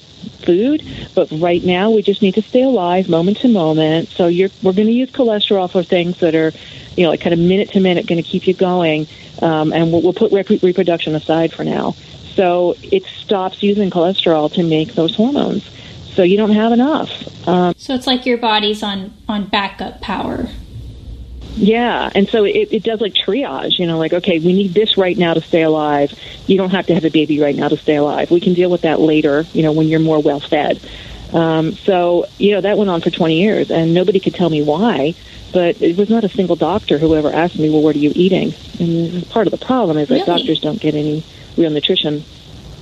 food, 0.46 0.84
but 1.16 1.32
right 1.32 1.64
now 1.64 1.92
we 1.92 2.02
just 2.02 2.22
need 2.22 2.36
to 2.36 2.42
stay 2.42 2.64
alive 2.64 3.08
moment 3.08 3.38
to 3.40 3.48
moment. 3.48 4.10
So 4.10 4.28
you're, 4.28 4.50
we're 4.62 4.74
going 4.74 4.88
to 4.88 4.94
use 4.94 5.10
cholesterol 5.10 5.72
for 5.72 5.84
things 5.84 6.20
that 6.20 6.36
are, 6.36 6.52
you 6.98 7.04
know, 7.04 7.12
like 7.12 7.22
kind 7.22 7.34
of 7.34 7.40
minute 7.40 7.72
to 7.72 7.80
minute 7.80 8.08
going 8.08 8.22
to 8.22 8.30
keep 8.30 8.48
you 8.48 8.54
going, 8.54 9.08
um, 9.42 9.72
and 9.72 9.92
we'll, 9.92 10.02
we'll 10.02 10.14
put 10.14 10.32
rep- 10.32 10.62
reproduction 10.62 11.16
aside 11.16 11.54
for 11.54 11.64
now. 11.64 11.96
So 12.36 12.76
it 12.82 13.06
stops 13.06 13.64
using 13.64 13.90
cholesterol 13.90 14.52
to 14.54 14.64
make 14.64 14.94
those 14.96 15.16
hormones. 15.16 15.64
So 16.16 16.24
you 16.24 16.38
don't 16.38 16.52
have 16.52 16.72
enough. 16.72 17.48
Um, 17.48 17.74
so 17.78 17.94
it's 17.94 18.08
like 18.08 18.26
your 18.26 18.38
body's 18.38 18.82
on 18.82 19.14
on 19.28 19.46
backup 19.46 20.02
power. 20.02 20.48
Yeah, 21.58 22.10
and 22.14 22.28
so 22.28 22.44
it, 22.44 22.70
it 22.72 22.84
does 22.84 23.00
like 23.00 23.14
triage, 23.14 23.80
you 23.80 23.88
know, 23.88 23.98
like, 23.98 24.12
okay, 24.12 24.40
we 24.40 24.52
need 24.52 24.74
this 24.74 24.98
right 24.98 25.18
now 25.18 25.34
to 25.34 25.42
stay 25.42 25.62
alive. 25.62 26.14
You 26.48 26.58
don't 26.58 26.72
have 26.72 26.88
to 26.88 26.94
have 26.94 27.06
a 27.06 27.10
baby 27.10 27.40
right 27.40 27.56
now 27.56 27.70
to 27.70 27.78
stay 27.78 27.96
alive. 27.96 28.30
We 28.30 28.42
can 28.42 28.54
deal 28.54 28.70
with 28.70 28.82
that 28.82 29.00
later, 29.00 29.46
you 29.54 29.64
know, 29.64 29.72
when 29.72 29.88
you're 29.88 30.02
more 30.02 30.22
well 30.22 30.42
fed. 30.42 30.82
Um, 31.34 31.72
so, 31.74 32.26
you 32.38 32.52
know, 32.52 32.62
that 32.62 32.78
went 32.78 32.90
on 32.90 33.02
for 33.02 33.10
20 33.10 33.40
years, 33.40 33.72
and 33.72 33.94
nobody 33.94 34.20
could 34.20 34.36
tell 34.36 34.50
me 34.50 34.64
why, 34.64 35.16
but 35.54 35.82
it 35.82 35.96
was 35.98 36.10
not 36.10 36.26
a 36.26 36.30
single 36.30 36.58
doctor 36.58 36.98
who 36.98 37.16
ever 37.16 37.32
asked 37.32 37.58
me, 37.58 37.70
well, 37.70 37.82
what 37.82 37.96
are 37.96 38.00
you 38.00 38.12
eating? 38.16 38.54
And 38.80 39.28
part 39.30 39.48
of 39.48 39.52
the 39.52 39.66
problem 39.66 39.98
is 39.98 40.10
that 40.10 40.16
really? 40.16 40.26
doctors 40.26 40.60
don't 40.60 40.80
get 40.80 40.94
any 40.94 41.24
real 41.58 41.72
nutrition, 41.72 42.26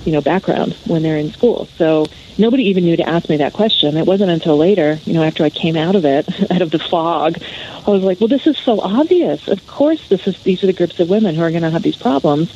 you 0.04 0.12
know, 0.12 0.20
background 0.20 0.76
when 0.86 1.02
they're 1.02 1.16
in 1.16 1.32
school. 1.32 1.68
So 1.78 2.04
nobody 2.38 2.64
even 2.64 2.84
knew 2.84 2.96
to 2.96 3.08
ask 3.08 3.28
me 3.28 3.38
that 3.38 3.52
question. 3.52 3.96
It 3.96 4.06
wasn't 4.06 4.30
until 4.30 4.58
later, 4.58 5.00
you 5.04 5.14
know, 5.14 5.22
after 5.22 5.44
I 5.44 5.50
came 5.50 5.76
out 5.76 5.96
of 5.96 6.04
it, 6.04 6.28
out 6.50 6.62
of 6.62 6.70
the 6.70 6.78
fog, 6.90 7.38
I 7.40 7.90
was 7.90 8.02
like, 8.02 8.20
well, 8.20 8.28
this 8.28 8.46
is 8.46 8.56
so 8.64 8.80
obvious. 8.80 9.40
Of 9.48 9.66
course, 9.66 10.00
this 10.10 10.20
is 10.26 10.36
these 10.44 10.62
are 10.62 10.66
the 10.66 10.72
groups 10.72 11.00
of 11.00 11.08
women 11.08 11.34
who 11.34 11.42
are 11.42 11.50
going 11.50 11.62
to 11.62 11.70
have 11.70 11.82
these 11.82 11.96
problems. 11.96 12.52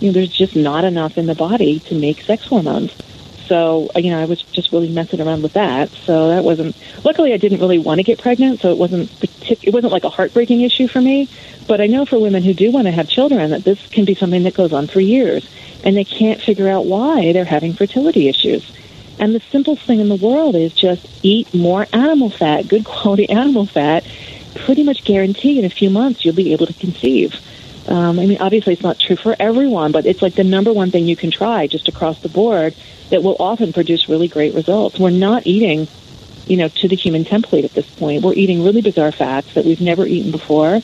You 0.00 0.08
know, 0.08 0.14
there's 0.14 0.36
just 0.36 0.56
not 0.56 0.84
enough 0.84 1.16
in 1.16 1.26
the 1.26 1.34
body 1.34 1.80
to 1.86 1.94
make 1.94 2.22
sex 2.24 2.44
hormones. 2.46 2.92
So, 3.48 3.90
uh, 3.94 4.00
you 4.00 4.10
know, 4.10 4.20
I 4.20 4.24
was 4.24 4.42
just 4.42 4.72
really 4.72 4.88
messing 4.88 5.20
around 5.20 5.42
with 5.42 5.54
that. 5.54 5.90
So 5.90 6.28
that 6.28 6.44
wasn't. 6.44 6.76
Luckily, 7.04 7.32
I 7.32 7.36
didn't 7.36 7.60
really 7.60 7.78
want 7.78 7.98
to 7.98 8.02
get 8.02 8.18
pregnant, 8.20 8.60
so 8.60 8.70
it 8.70 8.78
wasn't. 8.78 9.10
Partic- 9.20 9.62
it 9.62 9.72
wasn't 9.72 9.92
like 9.92 10.04
a 10.04 10.10
heartbreaking 10.10 10.62
issue 10.62 10.88
for 10.88 11.00
me. 11.00 11.28
But 11.66 11.80
I 11.80 11.86
know 11.86 12.06
for 12.06 12.18
women 12.18 12.42
who 12.42 12.54
do 12.54 12.70
want 12.70 12.86
to 12.86 12.92
have 12.92 13.08
children 13.08 13.50
that 13.50 13.64
this 13.64 13.84
can 13.88 14.04
be 14.04 14.14
something 14.14 14.44
that 14.44 14.54
goes 14.54 14.72
on 14.72 14.86
for 14.86 15.00
years, 15.00 15.48
and 15.84 15.96
they 15.96 16.04
can't 16.04 16.40
figure 16.40 16.68
out 16.68 16.86
why 16.86 17.32
they're 17.32 17.44
having 17.44 17.74
fertility 17.74 18.28
issues. 18.28 18.70
And 19.18 19.34
the 19.34 19.40
simplest 19.50 19.82
thing 19.86 20.00
in 20.00 20.08
the 20.08 20.16
world 20.16 20.54
is 20.56 20.72
just 20.74 21.06
eat 21.22 21.52
more 21.54 21.86
animal 21.92 22.30
fat, 22.30 22.68
good 22.68 22.84
quality 22.84 23.28
animal 23.30 23.66
fat. 23.66 24.04
Pretty 24.54 24.82
much 24.82 25.04
guarantee 25.04 25.58
in 25.58 25.64
a 25.64 25.70
few 25.70 25.90
months 25.90 26.24
you'll 26.24 26.34
be 26.34 26.52
able 26.52 26.66
to 26.66 26.74
conceive. 26.74 27.34
Um, 27.88 28.18
I 28.18 28.26
mean, 28.26 28.38
obviously 28.40 28.72
it's 28.72 28.82
not 28.82 28.98
true 28.98 29.16
for 29.16 29.36
everyone, 29.38 29.92
but 29.92 30.06
it's 30.06 30.20
like 30.20 30.34
the 30.34 30.44
number 30.44 30.72
one 30.72 30.90
thing 30.90 31.06
you 31.06 31.16
can 31.16 31.30
try 31.30 31.66
just 31.66 31.88
across 31.88 32.20
the 32.20 32.28
board 32.28 32.74
that 33.10 33.22
will 33.22 33.36
often 33.38 33.72
produce 33.72 34.08
really 34.08 34.28
great 34.28 34.54
results. 34.54 34.98
We're 34.98 35.10
not 35.10 35.46
eating, 35.46 35.88
you 36.46 36.56
know, 36.56 36.68
to 36.68 36.88
the 36.88 36.96
human 36.96 37.24
template 37.24 37.64
at 37.64 37.72
this 37.72 37.88
point. 37.88 38.22
We're 38.22 38.34
eating 38.34 38.64
really 38.64 38.82
bizarre 38.82 39.12
fats 39.12 39.54
that 39.54 39.64
we've 39.64 39.80
never 39.80 40.06
eaten 40.06 40.32
before. 40.32 40.80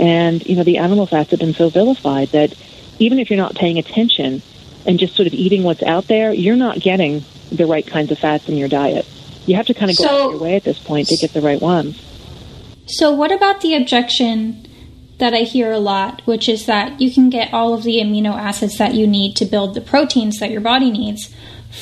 And, 0.00 0.46
you 0.46 0.56
know, 0.56 0.64
the 0.64 0.78
animal 0.78 1.06
fats 1.06 1.30
have 1.30 1.40
been 1.40 1.54
so 1.54 1.68
vilified 1.68 2.28
that 2.28 2.54
even 2.98 3.18
if 3.18 3.30
you're 3.30 3.36
not 3.36 3.54
paying 3.54 3.78
attention 3.78 4.42
and 4.86 4.98
just 4.98 5.14
sort 5.14 5.26
of 5.26 5.34
eating 5.34 5.62
what's 5.62 5.82
out 5.82 6.06
there, 6.06 6.32
you're 6.32 6.56
not 6.56 6.80
getting 6.80 7.24
the 7.50 7.66
right 7.66 7.86
kinds 7.86 8.10
of 8.10 8.18
fats 8.18 8.48
in 8.48 8.56
your 8.56 8.68
diet. 8.68 9.06
You 9.46 9.56
have 9.56 9.66
to 9.66 9.74
kind 9.74 9.90
of 9.90 9.96
go 9.96 10.04
so, 10.04 10.30
your 10.30 10.40
way 10.40 10.56
at 10.56 10.64
this 10.64 10.78
point 10.78 11.08
to 11.08 11.16
get 11.16 11.32
the 11.32 11.40
right 11.40 11.60
ones. 11.60 12.02
So, 12.86 13.10
what 13.10 13.32
about 13.32 13.60
the 13.60 13.74
objection 13.74 14.66
that 15.18 15.34
I 15.34 15.38
hear 15.38 15.72
a 15.72 15.78
lot, 15.78 16.22
which 16.26 16.48
is 16.48 16.66
that 16.66 17.00
you 17.00 17.12
can 17.12 17.28
get 17.28 17.52
all 17.52 17.74
of 17.74 17.82
the 17.82 17.96
amino 17.96 18.34
acids 18.34 18.78
that 18.78 18.94
you 18.94 19.06
need 19.06 19.36
to 19.36 19.44
build 19.44 19.74
the 19.74 19.80
proteins 19.80 20.38
that 20.38 20.50
your 20.50 20.60
body 20.60 20.90
needs 20.90 21.34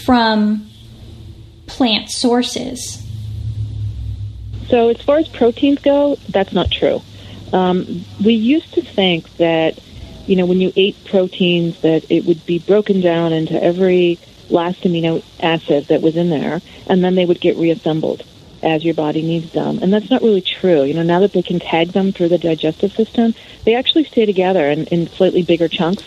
from 0.05 0.71
plant 1.67 2.11
sources? 2.11 3.03
So, 4.69 4.89
as 4.89 5.01
far 5.01 5.19
as 5.19 5.29
proteins 5.29 5.81
go, 5.81 6.17
that's 6.29 6.53
not 6.53 6.71
true. 6.71 7.03
Um, 7.53 8.05
we 8.25 8.35
used 8.35 8.75
to 8.75 8.83
think 8.83 9.37
that, 9.37 9.79
you 10.27 10.37
know, 10.37 10.47
when 10.47 10.61
you 10.61 10.73
ate 10.75 10.97
proteins, 11.05 11.81
that 11.83 12.11
it 12.11 12.25
would 12.25 12.45
be 12.47 12.59
broken 12.59 13.01
down 13.01 13.33
into 13.33 13.63
every 13.63 14.19
last 14.51 14.83
amino 14.83 15.23
acid 15.41 15.87
that 15.87 16.03
was 16.03 16.17
in 16.17 16.31
there, 16.31 16.61
and 16.89 17.03
then 17.05 17.15
they 17.15 17.25
would 17.25 17.41
get 17.41 17.57
reassembled 17.57 18.25
as 18.63 18.85
your 18.85 18.95
body 18.95 19.23
needs 19.23 19.53
them. 19.53 19.79
And 19.81 19.93
that's 19.93 20.11
not 20.11 20.23
really 20.23 20.41
true. 20.41 20.83
You 20.83 20.95
know, 20.95 21.03
now 21.03 21.21
that 21.21 21.33
they 21.33 21.43
can 21.43 21.61
tag 21.61 21.89
them 21.89 22.13
through 22.13 22.31
the 22.31 22.39
digestive 22.39 22.93
system, 22.93 23.35
they 23.65 23.75
actually 23.75 24.05
stay 24.05 24.27
together 24.27 24.69
in, 24.69 24.85
in 24.87 25.09
slightly 25.09 25.43
bigger 25.43 25.69
chunks, 25.69 26.03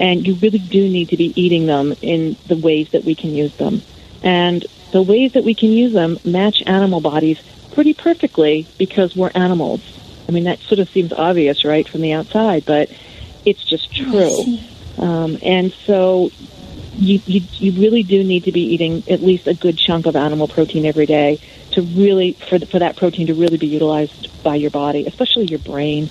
and 0.00 0.26
you 0.26 0.34
really 0.34 0.58
do 0.58 0.88
need 0.88 1.10
to 1.10 1.16
be 1.16 1.32
eating 1.40 1.66
them 1.66 1.94
in 2.00 2.36
the 2.48 2.56
ways 2.56 2.88
that 2.92 3.04
we 3.04 3.14
can 3.14 3.34
use 3.34 3.54
them. 3.56 3.82
And 4.22 4.64
the 4.92 5.02
ways 5.02 5.34
that 5.34 5.44
we 5.44 5.54
can 5.54 5.70
use 5.70 5.92
them 5.92 6.18
match 6.24 6.62
animal 6.66 7.00
bodies 7.00 7.38
pretty 7.74 7.94
perfectly 7.94 8.66
because 8.78 9.14
we're 9.14 9.30
animals. 9.34 9.82
I 10.26 10.32
mean, 10.32 10.44
that 10.44 10.60
sort 10.60 10.78
of 10.80 10.88
seems 10.88 11.12
obvious, 11.12 11.64
right, 11.64 11.86
from 11.86 12.00
the 12.00 12.12
outside, 12.12 12.64
but 12.64 12.90
it's 13.44 13.62
just 13.62 13.94
true. 13.94 14.58
Um, 14.98 15.38
and 15.42 15.72
so 15.86 16.30
you, 16.94 17.20
you, 17.26 17.42
you 17.52 17.80
really 17.80 18.02
do 18.02 18.24
need 18.24 18.44
to 18.44 18.52
be 18.52 18.62
eating 18.74 19.04
at 19.08 19.22
least 19.22 19.46
a 19.46 19.54
good 19.54 19.78
chunk 19.78 20.06
of 20.06 20.16
animal 20.16 20.48
protein 20.48 20.86
every 20.86 21.06
day 21.06 21.40
to 21.72 21.82
really 21.82 22.32
for 22.32 22.58
for 22.58 22.78
that 22.80 22.96
protein 22.96 23.28
to 23.28 23.34
really 23.34 23.56
be 23.56 23.66
utilized 23.66 24.42
by 24.42 24.56
your 24.56 24.70
body, 24.70 25.06
especially 25.06 25.46
your 25.46 25.60
brain. 25.60 26.10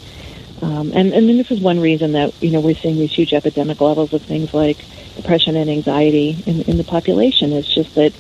Um, 0.62 0.92
and 0.94 1.14
and 1.14 1.40
this 1.40 1.52
is 1.52 1.60
one 1.62 1.80
reason 1.80 2.14
that 2.14 2.34
you 2.42 2.52
know 2.52 2.60
we're 2.60 2.76
seeing 2.76 2.98
these 2.98 3.14
huge 3.14 3.34
epidemic 3.34 3.80
levels 3.80 4.14
of 4.14 4.22
things 4.24 4.54
like 4.54 4.78
depression 5.16 5.56
and 5.56 5.70
anxiety 5.70 6.44
in, 6.46 6.62
in 6.64 6.78
the 6.78 6.84
population. 6.84 7.54
It's 7.54 7.74
just 7.74 7.96
that 7.96 8.14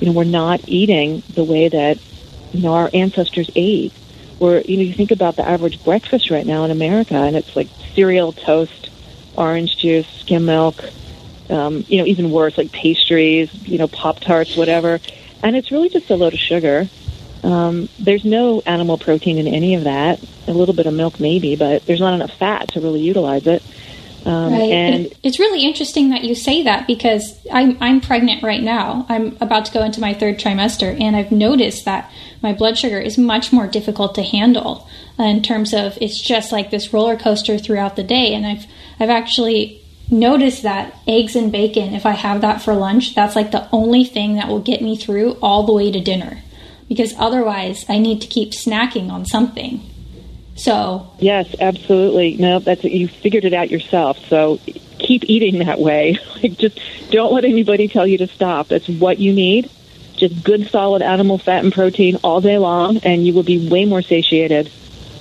you 0.00 0.06
know 0.06 0.12
we're 0.12 0.24
not 0.24 0.66
eating 0.66 1.22
the 1.34 1.44
way 1.44 1.68
that 1.68 1.98
you 2.52 2.62
know 2.62 2.74
our 2.74 2.90
ancestors 2.92 3.50
ate. 3.54 3.92
Where 4.38 4.62
you 4.62 4.78
know 4.78 4.82
you 4.82 4.94
think 4.94 5.10
about 5.10 5.36
the 5.36 5.46
average 5.46 5.82
breakfast 5.84 6.30
right 6.30 6.46
now 6.46 6.64
in 6.64 6.70
America, 6.70 7.16
and 7.16 7.36
it's 7.36 7.54
like 7.54 7.68
cereal, 7.94 8.32
toast, 8.32 8.90
orange 9.36 9.76
juice, 9.76 10.08
skim 10.20 10.46
milk, 10.46 10.82
um, 11.50 11.84
you 11.88 11.98
know, 11.98 12.06
even 12.06 12.30
worse, 12.30 12.56
like 12.56 12.72
pastries, 12.72 13.52
you 13.66 13.78
know, 13.78 13.88
Pop 13.88 14.20
Tarts, 14.20 14.56
whatever. 14.56 15.00
And 15.42 15.56
it's 15.56 15.70
really 15.70 15.88
just 15.88 16.10
a 16.10 16.16
load 16.16 16.32
of 16.32 16.40
sugar. 16.40 16.88
Um, 17.44 17.88
there's 17.98 18.24
no 18.24 18.62
animal 18.64 18.96
protein 18.96 19.38
in 19.38 19.46
any 19.46 19.74
of 19.74 19.84
that. 19.84 20.20
A 20.48 20.52
little 20.52 20.74
bit 20.74 20.86
of 20.86 20.94
milk, 20.94 21.20
maybe, 21.20 21.56
but 21.56 21.84
there's 21.86 22.00
not 22.00 22.14
enough 22.14 22.32
fat 22.32 22.68
to 22.68 22.80
really 22.80 23.00
utilize 23.00 23.46
it. 23.46 23.62
Um, 24.24 24.52
right. 24.52 24.70
And 24.70 25.12
it's 25.22 25.38
really 25.38 25.64
interesting 25.64 26.08
that 26.10 26.24
you 26.24 26.34
say 26.34 26.62
that 26.62 26.86
because 26.86 27.38
I'm, 27.52 27.76
I'm 27.82 28.00
pregnant 28.00 28.42
right 28.42 28.62
now. 28.62 29.04
I'm 29.10 29.36
about 29.42 29.66
to 29.66 29.72
go 29.72 29.82
into 29.82 30.00
my 30.00 30.14
third 30.14 30.38
trimester, 30.38 30.98
and 30.98 31.14
I've 31.14 31.30
noticed 31.30 31.84
that 31.84 32.10
my 32.42 32.54
blood 32.54 32.78
sugar 32.78 32.98
is 32.98 33.18
much 33.18 33.52
more 33.52 33.66
difficult 33.66 34.14
to 34.14 34.22
handle 34.22 34.88
in 35.18 35.42
terms 35.42 35.74
of 35.74 35.98
it's 36.00 36.18
just 36.18 36.52
like 36.52 36.70
this 36.70 36.92
roller 36.92 37.16
coaster 37.16 37.58
throughout 37.58 37.96
the 37.96 38.02
day. 38.02 38.34
And 38.34 38.46
I've 38.46 38.66
I've 38.98 39.10
actually 39.10 39.82
noticed 40.10 40.62
that 40.62 40.98
eggs 41.06 41.36
and 41.36 41.52
bacon, 41.52 41.94
if 41.94 42.06
I 42.06 42.12
have 42.12 42.40
that 42.40 42.62
for 42.62 42.74
lunch, 42.74 43.14
that's 43.14 43.36
like 43.36 43.50
the 43.50 43.68
only 43.72 44.04
thing 44.04 44.36
that 44.36 44.48
will 44.48 44.60
get 44.60 44.80
me 44.80 44.96
through 44.96 45.32
all 45.42 45.64
the 45.64 45.72
way 45.72 45.90
to 45.90 46.00
dinner. 46.00 46.42
Because 46.88 47.14
otherwise, 47.18 47.84
I 47.88 47.98
need 47.98 48.20
to 48.22 48.26
keep 48.26 48.50
snacking 48.50 49.10
on 49.10 49.24
something. 49.24 49.80
So 50.56 51.10
yes, 51.18 51.54
absolutely. 51.58 52.36
No, 52.36 52.58
that's 52.58 52.84
you 52.84 53.08
figured 53.08 53.44
it 53.44 53.54
out 53.54 53.70
yourself. 53.70 54.18
So 54.28 54.60
keep 54.98 55.24
eating 55.24 55.58
that 55.60 55.80
way. 55.80 56.18
Like 56.42 56.58
just 56.58 56.78
don't 57.10 57.32
let 57.32 57.46
anybody 57.46 57.88
tell 57.88 58.06
you 58.06 58.18
to 58.18 58.26
stop. 58.26 58.68
That's 58.68 58.86
what 58.86 59.18
you 59.18 59.32
need. 59.32 59.70
Just 60.16 60.44
good, 60.44 60.68
solid 60.68 61.00
animal 61.00 61.38
fat 61.38 61.64
and 61.64 61.72
protein 61.72 62.16
all 62.22 62.42
day 62.42 62.58
long, 62.58 62.98
and 62.98 63.26
you 63.26 63.32
will 63.32 63.42
be 63.42 63.66
way 63.66 63.86
more 63.86 64.02
satiated 64.02 64.70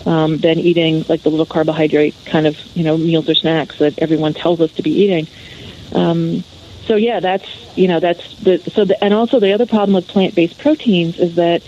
um, 0.06 0.38
than 0.38 0.60
eating 0.60 1.06
like 1.08 1.22
the 1.22 1.30
little 1.30 1.46
carbohydrate 1.46 2.14
kind 2.26 2.46
of 2.46 2.58
you 2.76 2.84
know 2.84 2.98
meals 2.98 3.30
or 3.30 3.36
snacks 3.36 3.80
that 3.80 4.00
everyone 4.00 4.34
tells 4.34 4.60
us 4.60 4.74
to 4.74 4.84
be 4.84 4.92
eating. 4.92 5.28
Um, 5.94 6.44
so 6.86 6.96
yeah, 6.96 7.20
that's 7.20 7.48
you 7.78 7.88
know 7.88 8.00
that's 8.00 8.40
the 8.40 8.58
so 8.74 8.86
the, 8.86 9.02
and 9.04 9.14
also 9.14 9.40
the 9.40 9.54
other 9.54 9.66
problem 9.66 9.94
with 9.94 10.08
plant-based 10.08 10.58
proteins 10.58 11.18
is 11.18 11.36
that 11.36 11.64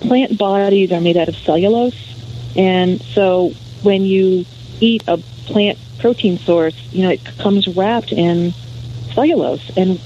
plant 0.00 0.38
bodies 0.38 0.92
are 0.92 1.00
made 1.00 1.16
out 1.16 1.28
of 1.28 1.36
cellulose, 1.36 1.96
and 2.56 3.00
so 3.00 3.50
when 3.82 4.04
you 4.04 4.44
eat 4.80 5.02
a 5.08 5.18
plant 5.46 5.78
protein 5.98 6.38
source, 6.38 6.76
you 6.92 7.02
know 7.02 7.10
it 7.10 7.24
comes 7.38 7.66
wrapped 7.68 8.12
in 8.12 8.52
cellulose, 9.14 9.76
and 9.76 10.00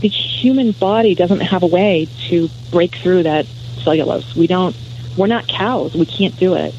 the 0.00 0.08
human 0.08 0.72
body 0.72 1.14
doesn't 1.14 1.40
have 1.40 1.62
a 1.62 1.66
way 1.66 2.08
to 2.28 2.48
break 2.70 2.96
through 2.96 3.22
that 3.24 3.46
cellulose. 3.82 4.34
We 4.34 4.46
don't. 4.46 4.76
We're 5.16 5.26
not 5.26 5.48
cows. 5.48 5.94
We 5.94 6.06
can't 6.06 6.36
do 6.36 6.54
it. 6.54 6.74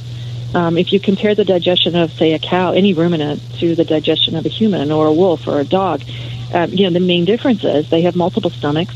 Um, 0.53 0.77
if 0.77 0.91
you 0.91 0.99
compare 0.99 1.33
the 1.33 1.45
digestion 1.45 1.95
of, 1.95 2.11
say, 2.11 2.33
a 2.33 2.39
cow, 2.39 2.73
any 2.73 2.93
ruminant, 2.93 3.41
to 3.59 3.73
the 3.75 3.85
digestion 3.85 4.35
of 4.35 4.45
a 4.45 4.49
human 4.49 4.91
or 4.91 5.07
a 5.07 5.13
wolf 5.13 5.47
or 5.47 5.59
a 5.59 5.63
dog, 5.63 6.01
um, 6.53 6.71
you 6.71 6.85
know, 6.85 6.91
the 6.91 7.05
main 7.05 7.25
difference 7.25 7.63
is 7.63 7.89
they 7.89 8.01
have 8.01 8.15
multiple 8.15 8.49
stomachs, 8.49 8.95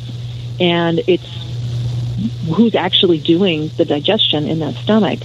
and 0.60 1.02
it's 1.08 1.26
who's 2.56 2.76
actually 2.76 3.20
doing 3.20 3.70
the 3.78 3.86
digestion 3.86 4.48
in 4.48 4.60
that 4.60 4.76
stomach. 4.76 5.20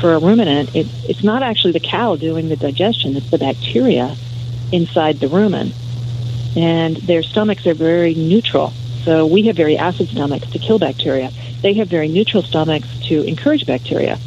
For 0.00 0.14
a 0.14 0.18
ruminant, 0.18 0.74
it, 0.74 0.86
it's 1.08 1.22
not 1.22 1.42
actually 1.42 1.72
the 1.72 1.80
cow 1.80 2.16
doing 2.16 2.48
the 2.48 2.56
digestion; 2.56 3.16
it's 3.16 3.30
the 3.30 3.38
bacteria 3.38 4.16
inside 4.72 5.20
the 5.20 5.26
rumen. 5.26 5.72
and 6.56 6.96
their 6.96 7.22
stomachs 7.22 7.66
are 7.66 7.74
very 7.74 8.14
neutral. 8.14 8.72
So 9.04 9.26
we 9.26 9.42
have 9.44 9.56
very 9.56 9.76
acid 9.78 10.08
stomachs 10.08 10.50
to 10.50 10.58
kill 10.58 10.78
bacteria. 10.78 11.30
They 11.62 11.74
have 11.74 11.88
very 11.88 12.08
neutral 12.08 12.42
stomachs 12.42 12.88
to 13.06 13.22
encourage 13.22 13.66
bacteria. 13.66 14.18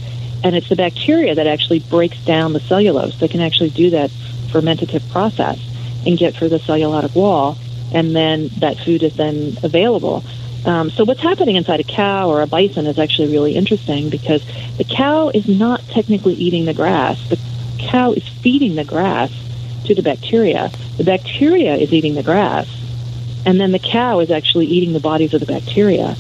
And 0.44 0.56
it's 0.56 0.70
the 0.70 0.76
bacteria 0.76 1.36
that 1.36 1.48
actually 1.48 1.80
breaks 1.80 2.18
down 2.26 2.54
the 2.54 2.60
cellulose. 2.60 3.18
They 3.20 3.28
can 3.28 3.42
actually 3.42 3.70
do 3.70 3.90
that 3.92 4.10
fermentative 4.52 5.08
process 5.12 5.60
and 6.06 6.18
get 6.18 6.34
through 6.34 6.50
the 6.50 6.60
cellulosic 6.60 7.16
wall, 7.16 7.58
and 7.94 8.16
then 8.16 8.50
that 8.60 8.78
food 8.78 9.04
is 9.04 9.16
then 9.16 9.58
available. 9.64 10.24
Um, 10.66 10.90
so 10.90 11.04
what's 11.04 11.20
happening 11.20 11.58
inside 11.58 11.82
a 11.82 11.84
cow 11.84 12.30
or 12.30 12.42
a 12.42 12.48
bison 12.48 12.88
is 12.88 12.98
actually 12.98 13.32
really 13.32 13.56
interesting 13.56 14.10
because 14.10 14.44
the 14.78 14.86
cow 14.86 15.30
is 15.30 15.48
not 15.48 15.82
technically 15.90 16.36
eating 16.36 16.66
the 16.66 16.74
grass. 16.74 17.28
The 17.30 17.40
cow 17.80 18.14
is 18.14 18.28
feeding 18.28 18.76
the 18.76 18.86
grass 18.86 19.32
to 19.86 19.96
the 19.96 20.02
bacteria. 20.02 20.72
The 20.98 21.04
bacteria 21.04 21.76
is 21.76 21.92
eating 21.92 22.16
the 22.16 22.24
grass, 22.24 22.68
and 23.46 23.60
then 23.60 23.72
the 23.72 23.80
cow 23.80 24.20
is 24.20 24.32
actually 24.32 24.68
eating 24.68 24.94
the 24.94 25.02
bodies 25.02 25.34
of 25.34 25.42
the 25.42 25.46
bacteria. 25.46 26.16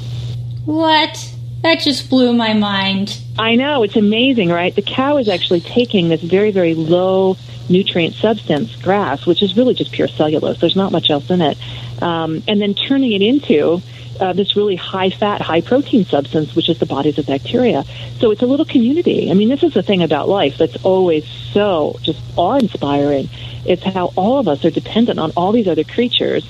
What? 0.65 1.30
That 1.62 1.80
just 1.80 2.10
blew 2.10 2.34
my 2.34 2.54
mind. 2.54 3.17
I 3.39 3.56
know, 3.56 3.84
it's 3.84 3.96
amazing, 3.96 4.50
right? 4.50 4.76
The 4.76 4.82
cow 4.82 5.17
is 5.17 5.30
actually 5.30 5.62
taking 5.62 6.10
this 6.10 6.22
very, 6.22 6.52
very 6.52 6.74
low 6.74 7.38
nutrient 7.69 8.15
substance, 8.15 8.76
grass, 8.78 9.26
which 9.26 9.41
is 9.41 9.56
really 9.56 9.73
just 9.73 9.91
pure 9.91 10.08
cellulose. 10.08 10.60
There's 10.60 10.76
not 10.76 10.91
much 10.91 11.10
else 11.10 11.30
in 11.30 11.41
it. 11.41 11.58
Um, 12.02 12.43
and 12.47 12.62
then 12.62 12.73
turning 12.73 13.13
it 13.13 13.21
into 13.21 13.82
uh, 14.19 14.34
this 14.34 14.56
really 14.56 14.76
high 14.76 15.10
fat, 15.10 15.41
high 15.41 15.62
protein 15.62 16.06
substance, 16.06 16.56
which 16.56 16.69
is 16.69 16.80
the 16.80 16.86
bodies 16.86 17.17
of 17.17 17.26
bacteria. 17.26 17.84
So 18.19 18.32
it's 18.32 18.41
a 18.41 18.45
little 18.45 18.65
community. 18.65 19.32
I 19.32 19.34
mean, 19.34 19.49
this 19.49 19.63
is 19.63 19.73
the 19.73 19.84
thing 19.84 20.04
about 20.04 20.30
life 20.30 20.58
that's 20.58 20.84
always 20.84 21.26
so 21.26 21.97
just 22.02 22.19
awe 22.36 22.58
inspiring. 22.58 23.30
It's 23.65 23.84
how 23.84 24.13
all 24.15 24.39
of 24.39 24.47
us 24.47 24.63
are 24.65 24.71
dependent 24.71 25.19
on 25.19 25.32
all 25.32 25.52
these 25.52 25.67
other 25.67 25.84
creatures. 25.84 26.49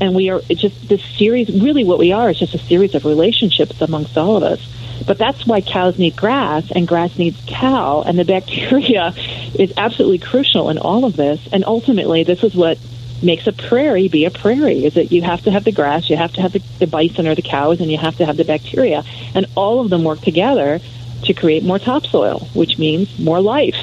And 0.00 0.14
we 0.14 0.28
are 0.30 0.40
just 0.40 0.88
this 0.88 1.04
series, 1.16 1.48
really 1.50 1.84
what 1.84 1.98
we 1.98 2.12
are 2.12 2.30
is 2.30 2.38
just 2.38 2.54
a 2.54 2.58
series 2.58 2.94
of 2.94 3.04
relationships 3.04 3.80
amongst 3.80 4.18
all 4.18 4.36
of 4.36 4.42
us. 4.42 4.60
But 5.06 5.18
that's 5.18 5.46
why 5.46 5.60
cows 5.60 5.98
need 5.98 6.16
grass 6.16 6.70
and 6.70 6.88
grass 6.88 7.18
needs 7.18 7.42
cow. 7.46 8.02
And 8.02 8.18
the 8.18 8.24
bacteria 8.24 9.12
is 9.58 9.72
absolutely 9.76 10.18
crucial 10.18 10.70
in 10.70 10.78
all 10.78 11.04
of 11.04 11.16
this. 11.16 11.46
And 11.52 11.64
ultimately, 11.64 12.24
this 12.24 12.42
is 12.42 12.54
what 12.54 12.78
makes 13.22 13.46
a 13.46 13.52
prairie 13.52 14.08
be 14.08 14.24
a 14.24 14.30
prairie 14.30 14.84
is 14.84 14.94
that 14.94 15.10
you 15.10 15.22
have 15.22 15.42
to 15.42 15.50
have 15.50 15.64
the 15.64 15.72
grass, 15.72 16.10
you 16.10 16.16
have 16.16 16.32
to 16.34 16.42
have 16.42 16.52
the, 16.52 16.62
the 16.78 16.86
bison 16.86 17.26
or 17.26 17.34
the 17.34 17.42
cows, 17.42 17.80
and 17.80 17.90
you 17.90 17.96
have 17.96 18.16
to 18.16 18.26
have 18.26 18.36
the 18.36 18.44
bacteria. 18.44 19.02
And 19.34 19.46
all 19.54 19.80
of 19.80 19.90
them 19.90 20.04
work 20.04 20.20
together 20.20 20.80
to 21.22 21.34
create 21.34 21.64
more 21.64 21.78
topsoil, 21.78 22.40
which 22.54 22.78
means 22.78 23.18
more 23.18 23.40
life. 23.40 23.76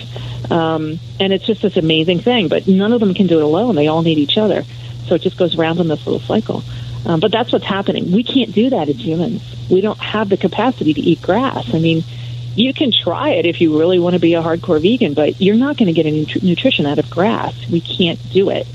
Um, 0.52 1.00
and 1.20 1.34
it's 1.34 1.46
just 1.46 1.62
this 1.62 1.78
amazing 1.78 2.20
thing. 2.20 2.48
But 2.48 2.68
none 2.68 2.94
of 2.94 3.00
them 3.00 3.14
can 3.14 3.28
do 3.28 3.40
it 3.40 3.44
alone. 3.44 3.76
They 3.76 3.88
all 3.88 4.02
need 4.02 4.18
each 4.18 4.38
other. 4.38 4.64
So 5.08 5.16
it 5.16 5.22
just 5.22 5.38
goes 5.38 5.58
around 5.58 5.80
in 5.80 5.88
this 5.88 6.06
little 6.06 6.22
cycle. 6.22 6.64
Um, 7.06 7.20
but 7.20 7.32
that's 7.32 7.52
what's 7.52 7.66
happening. 7.66 8.12
We 8.12 8.24
can't 8.24 8.54
do 8.54 8.70
that 8.70 8.90
as 8.90 8.98
humans. 8.98 9.42
We 9.70 9.82
don't 9.82 10.00
have 10.00 10.30
the 10.30 10.38
capacity 10.38 10.94
to 10.94 11.02
eat 11.02 11.22
grass. 11.22 11.74
I 11.74 11.80
mean, 11.80 12.04
you 12.56 12.74
can 12.74 12.92
try 12.92 13.30
it 13.32 13.46
if 13.46 13.62
you 13.62 13.80
really 13.80 14.00
want 14.00 14.14
to 14.14 14.20
be 14.20 14.34
a 14.34 14.42
hardcore 14.42 14.82
vegan, 14.82 15.14
but 15.14 15.40
you're 15.42 15.56
not 15.56 15.78
going 15.78 15.88
to 15.88 15.94
get 15.94 16.06
any 16.06 16.28
nutrition 16.42 16.86
out 16.86 17.00
of 17.00 17.10
grass. 17.10 17.56
We 17.70 17.82
can't 17.82 18.20
do 18.32 18.50
it. 18.50 18.68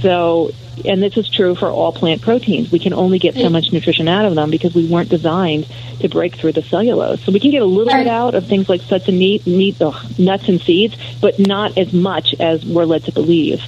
So, 0.00 0.50
and 0.84 1.02
this 1.02 1.16
is 1.16 1.28
true 1.28 1.54
for 1.54 1.68
all 1.68 1.92
plant 1.92 2.22
proteins. 2.22 2.72
We 2.72 2.78
can 2.78 2.92
only 2.92 3.18
get 3.18 3.34
so 3.34 3.48
much 3.50 3.72
nutrition 3.72 4.08
out 4.08 4.24
of 4.24 4.34
them 4.34 4.50
because 4.50 4.74
we 4.74 4.86
weren't 4.86 5.10
designed 5.10 5.68
to 6.00 6.08
break 6.08 6.36
through 6.36 6.52
the 6.52 6.62
cellulose. 6.62 7.22
So 7.22 7.30
we 7.30 7.38
can 7.38 7.50
get 7.50 7.62
a 7.62 7.66
little 7.66 7.92
bit 7.92 8.08
out 8.08 8.34
of 8.34 8.46
things 8.46 8.68
like 8.68 8.80
such 8.80 9.08
a 9.08 9.12
meat, 9.12 9.46
meat, 9.46 9.78
nuts 10.18 10.48
and 10.48 10.60
seeds, 10.60 10.96
but 11.20 11.38
not 11.38 11.78
as 11.78 11.92
much 11.92 12.34
as 12.40 12.64
we're 12.64 12.86
led 12.86 13.04
to 13.04 13.12
believe. 13.12 13.62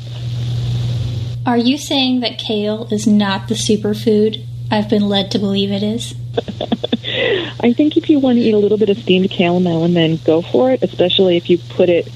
Are 1.47 1.59
you 1.59 1.77
saying 1.77 2.21
that 2.21 2.39
kale 2.39 2.89
is 2.91 3.07
not 3.07 3.49
the 3.49 3.55
superfood 3.55 4.43
I've 4.71 4.89
been 4.89 5.09
led 5.09 5.31
to 5.33 5.39
believe 5.39 5.71
it 5.71 5.83
is? 5.83 6.15
I 7.61 7.75
think 7.75 7.99
if 7.99 8.09
you 8.09 8.19
want 8.19 8.39
to 8.39 8.43
eat 8.43 8.55
a 8.55 8.59
little 8.59 8.79
bit 8.79 8.89
of 8.89 8.97
steamed 8.97 9.31
kale 9.31 9.61
now 9.61 9.85
and 9.85 9.95
then, 9.95 10.17
go 10.25 10.41
for 10.41 10.71
it, 10.71 10.83
especially 10.83 11.37
if 11.37 11.51
you 11.51 11.59
put 11.59 11.91
it 11.91 12.09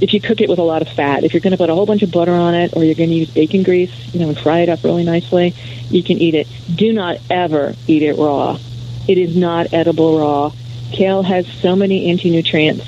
if 0.00 0.12
you 0.12 0.20
cook 0.20 0.40
it 0.40 0.48
with 0.48 0.58
a 0.58 0.64
lot 0.64 0.82
of 0.82 0.88
fat, 0.88 1.22
if 1.22 1.32
you're 1.32 1.40
going 1.40 1.52
to 1.52 1.56
put 1.56 1.70
a 1.70 1.74
whole 1.74 1.86
bunch 1.86 2.02
of 2.02 2.10
butter 2.10 2.32
on 2.32 2.54
it 2.54 2.74
or 2.74 2.82
you're 2.82 2.96
going 2.96 3.10
to 3.10 3.14
use 3.14 3.30
bacon 3.30 3.62
grease, 3.62 3.92
you 4.12 4.18
know, 4.18 4.28
and 4.28 4.38
fry 4.38 4.58
it 4.58 4.68
up 4.68 4.82
really 4.82 5.04
nicely, 5.04 5.54
you 5.90 6.02
can 6.02 6.18
eat 6.18 6.34
it. 6.34 6.48
Do 6.74 6.92
not 6.92 7.18
ever 7.30 7.76
eat 7.86 8.02
it 8.02 8.16
raw. 8.16 8.58
It 9.06 9.16
is 9.16 9.36
not 9.36 9.72
edible 9.72 10.18
raw. 10.18 10.52
Kale 10.90 11.22
has 11.22 11.46
so 11.46 11.76
many 11.76 12.10
anti-nutrients. 12.10 12.84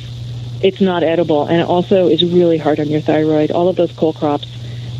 It's 0.60 0.80
not 0.80 1.04
edible, 1.04 1.46
and 1.46 1.60
it 1.60 1.68
also 1.68 2.08
is 2.08 2.24
really 2.24 2.58
hard 2.58 2.80
on 2.80 2.88
your 2.88 3.00
thyroid. 3.00 3.52
All 3.52 3.68
of 3.68 3.76
those 3.76 3.92
cole 3.92 4.12
crops, 4.12 4.48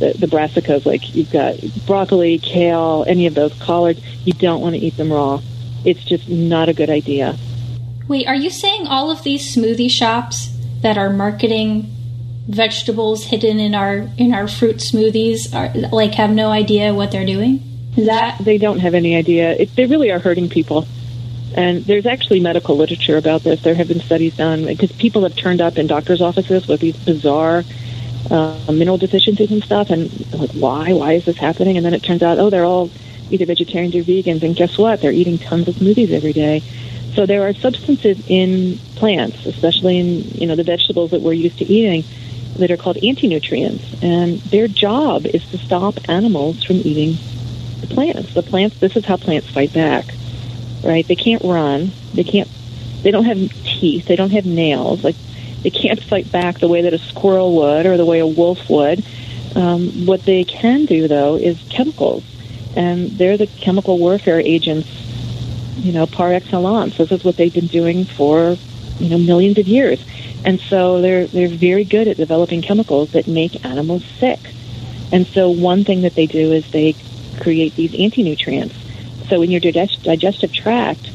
the, 0.05 0.19
the 0.19 0.27
brassicas, 0.27 0.85
like 0.85 1.15
you've 1.15 1.31
got 1.31 1.57
broccoli, 1.87 2.39
kale, 2.39 3.05
any 3.07 3.27
of 3.27 3.35
those 3.35 3.55
collards, 3.61 4.01
you 4.27 4.33
don't 4.33 4.61
want 4.61 4.75
to 4.75 4.81
eat 4.81 4.97
them 4.97 5.13
raw. 5.13 5.41
It's 5.85 6.05
just 6.05 6.29
not 6.29 6.69
a 6.69 6.75
good 6.75 6.91
idea. 6.91 7.37
Wait, 8.09 8.27
are 8.27 8.35
you 8.35 8.51
saying 8.51 8.87
all 8.87 9.11
of 9.11 9.23
these 9.23 9.55
smoothie 9.55 9.91
shops 9.91 10.51
that 10.83 10.99
are 10.99 11.11
marketing 11.11 11.91
vegetables 12.47 13.25
hidden 13.25 13.59
in 13.59 13.75
our 13.75 14.07
in 14.19 14.35
our 14.35 14.47
fruit 14.47 14.77
smoothies 14.77 15.55
are 15.55 15.73
like 15.89 16.13
have 16.13 16.31
no 16.31 16.51
idea 16.51 16.93
what 16.93 17.11
they're 17.11 17.25
doing? 17.25 17.63
Is 17.97 18.07
that 18.07 18.39
they 18.45 18.59
don't 18.59 18.81
have 18.81 18.95
any 18.95 19.17
idea. 19.17 19.53
It, 19.53 19.75
they 19.77 19.87
really 19.87 20.11
are 20.11 20.19
hurting 20.19 20.49
people. 20.49 20.87
And 21.57 21.85
there's 21.85 22.05
actually 22.05 22.41
medical 22.41 22.77
literature 22.77 23.17
about 23.17 23.45
this. 23.45 23.63
There 23.63 23.77
have 23.77 23.87
been 23.87 24.01
studies 24.01 24.37
done 24.37 24.67
because 24.67 24.91
people 24.93 25.23
have 25.23 25.37
turned 25.37 25.61
up 25.61 25.79
in 25.79 25.87
doctors' 25.87 26.21
offices 26.21 26.67
with 26.67 26.81
these 26.81 26.97
bizarre 26.97 27.63
uh, 28.31 28.73
mineral 28.73 28.99
deficiencies 28.99 29.51
and 29.51 29.63
stuff, 29.63 29.91
and 29.91 30.11
like, 30.33 30.53
why? 30.53 30.93
Why 30.93 31.13
is 31.13 31.25
this 31.25 31.37
happening? 31.37 31.77
And 31.77 31.85
then 31.85 31.95
it 31.95 32.03
turns 32.03 32.23
out, 32.23 32.39
oh, 32.39 32.51
they're 32.51 32.65
all 32.65 32.91
either 33.31 33.47
vegetarians 33.47 33.95
or 33.95 34.03
vegans, 34.03 34.43
and 34.43 34.55
guess 34.55 34.77
what? 34.79 35.01
They're 35.01 35.13
eating 35.13 35.39
tons 35.39 35.69
of 35.69 35.75
smoothies 35.77 36.11
every 36.11 36.33
day. 36.33 36.63
So 37.15 37.27
there 37.27 37.47
are 37.47 37.55
substances 37.55 38.23
in 38.29 38.79
plants, 38.97 39.47
especially 39.47 39.99
in 39.99 40.23
you 40.41 40.47
know 40.47 40.57
the 40.57 40.65
vegetables 40.65 41.13
that 41.13 41.21
we're 41.21 41.33
used 41.33 41.59
to 41.59 41.65
eating, 41.65 42.05
that 42.59 42.71
are 42.71 42.77
called 42.77 42.99
anti-nutrients, 43.03 44.03
and 44.03 44.41
their 44.41 44.69
job 44.69 45.27
is 45.27 45.45
to 45.51 45.59
stop 45.59 46.09
animals 46.09 46.65
from 46.65 46.77
eating 46.77 47.17
the 47.81 47.87
plants. 47.87 48.35
The 48.35 48.43
plants. 48.43 48.79
This 48.79 48.97
is 48.97 49.05
how 49.05 49.17
plants 49.17 49.49
fight 49.51 49.73
back, 49.73 50.07
right? 50.83 51.07
They 51.07 51.17
can't 51.17 51.43
run. 51.45 51.93
They 52.15 52.25
can't. 52.25 52.49
They 53.03 53.11
don't 53.11 53.25
have 53.25 53.39
teeth. 53.65 54.07
They 54.07 54.17
don't 54.17 54.31
have 54.31 54.47
nails. 54.47 55.05
Like 55.05 55.17
they 55.65 55.71
can't 55.71 56.01
fight 56.01 56.31
back 56.31 56.61
the 56.61 56.69
way 56.69 56.83
that 56.83 56.95
a 56.95 56.99
squirrel 56.99 57.57
would 57.57 57.87
or 57.87 57.97
the 57.97 58.05
way 58.05 58.21
a 58.21 58.27
wolf 58.27 58.71
would. 58.71 59.05
Um, 59.57 60.07
what 60.07 60.25
they 60.25 60.45
can 60.45 60.85
do, 60.85 61.09
though, 61.09 61.35
is 61.35 61.61
chemicals, 61.71 62.25
and 62.77 63.11
they're 63.11 63.37
the 63.37 63.49
chemical 63.49 63.99
warfare 63.99 64.41
agents. 64.41 64.89
You 65.77 65.93
know, 65.93 66.07
par 66.07 66.33
excellence. 66.33 66.97
This 66.97 67.11
is 67.11 67.25
what 67.25 67.37
they've 67.37 67.53
been 67.53 67.67
doing 67.67 68.05
for 68.05 68.57
you 69.01 69.09
know 69.09 69.19
millions 69.19 69.59
of 69.59 69.67
years 69.67 70.05
and 70.45 70.61
so 70.61 71.01
they're 71.01 71.27
they're 71.27 71.49
very 71.49 71.85
good 71.85 72.07
at 72.07 72.17
developing 72.17 72.61
chemicals 72.61 73.13
that 73.13 73.27
make 73.27 73.65
animals 73.65 74.05
sick. 74.19 74.39
And 75.11 75.27
so 75.27 75.51
one 75.51 75.85
thing 75.85 76.03
that 76.03 76.15
they 76.15 76.27
do 76.27 76.53
is 76.53 76.71
they 76.71 76.95
create 77.41 77.75
these 77.77 77.95
anti-nutrients. 77.99 78.75
So 79.29 79.43
in 79.43 79.51
your 79.51 79.61
digestive 79.61 80.53
tract, 80.53 81.11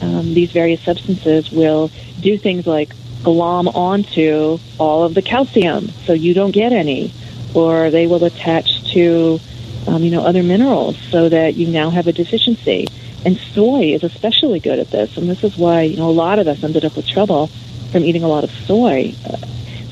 um, 0.00 0.34
these 0.34 0.50
various 0.50 0.80
substances 0.82 1.50
will 1.52 1.90
do 2.20 2.36
things 2.38 2.66
like 2.66 2.92
glom 3.22 3.68
onto 3.68 4.58
all 4.78 5.04
of 5.04 5.14
the 5.14 5.22
calcium, 5.22 5.88
so 6.06 6.12
you 6.12 6.34
don't 6.34 6.50
get 6.50 6.72
any, 6.72 7.12
or 7.54 7.90
they 7.90 8.06
will 8.06 8.24
attach 8.24 8.92
to 8.92 9.40
um, 9.86 10.02
you 10.02 10.10
know 10.10 10.24
other 10.24 10.42
minerals, 10.42 10.96
so 11.10 11.28
that 11.28 11.54
you 11.54 11.68
now 11.68 11.90
have 11.90 12.06
a 12.06 12.12
deficiency. 12.12 12.88
And 13.24 13.38
soy 13.38 13.94
is 13.94 14.02
especially 14.02 14.58
good 14.58 14.80
at 14.80 14.90
this, 14.90 15.16
and 15.16 15.28
this 15.28 15.44
is 15.44 15.56
why 15.56 15.82
you 15.82 15.96
know 15.96 16.10
a 16.10 16.12
lot 16.12 16.38
of 16.38 16.48
us 16.48 16.62
ended 16.64 16.84
up 16.84 16.96
with 16.96 17.06
trouble 17.06 17.48
from 17.92 18.04
eating 18.04 18.24
a 18.24 18.28
lot 18.28 18.44
of 18.44 18.50
soy. 18.50 19.14
Uh, 19.24 19.36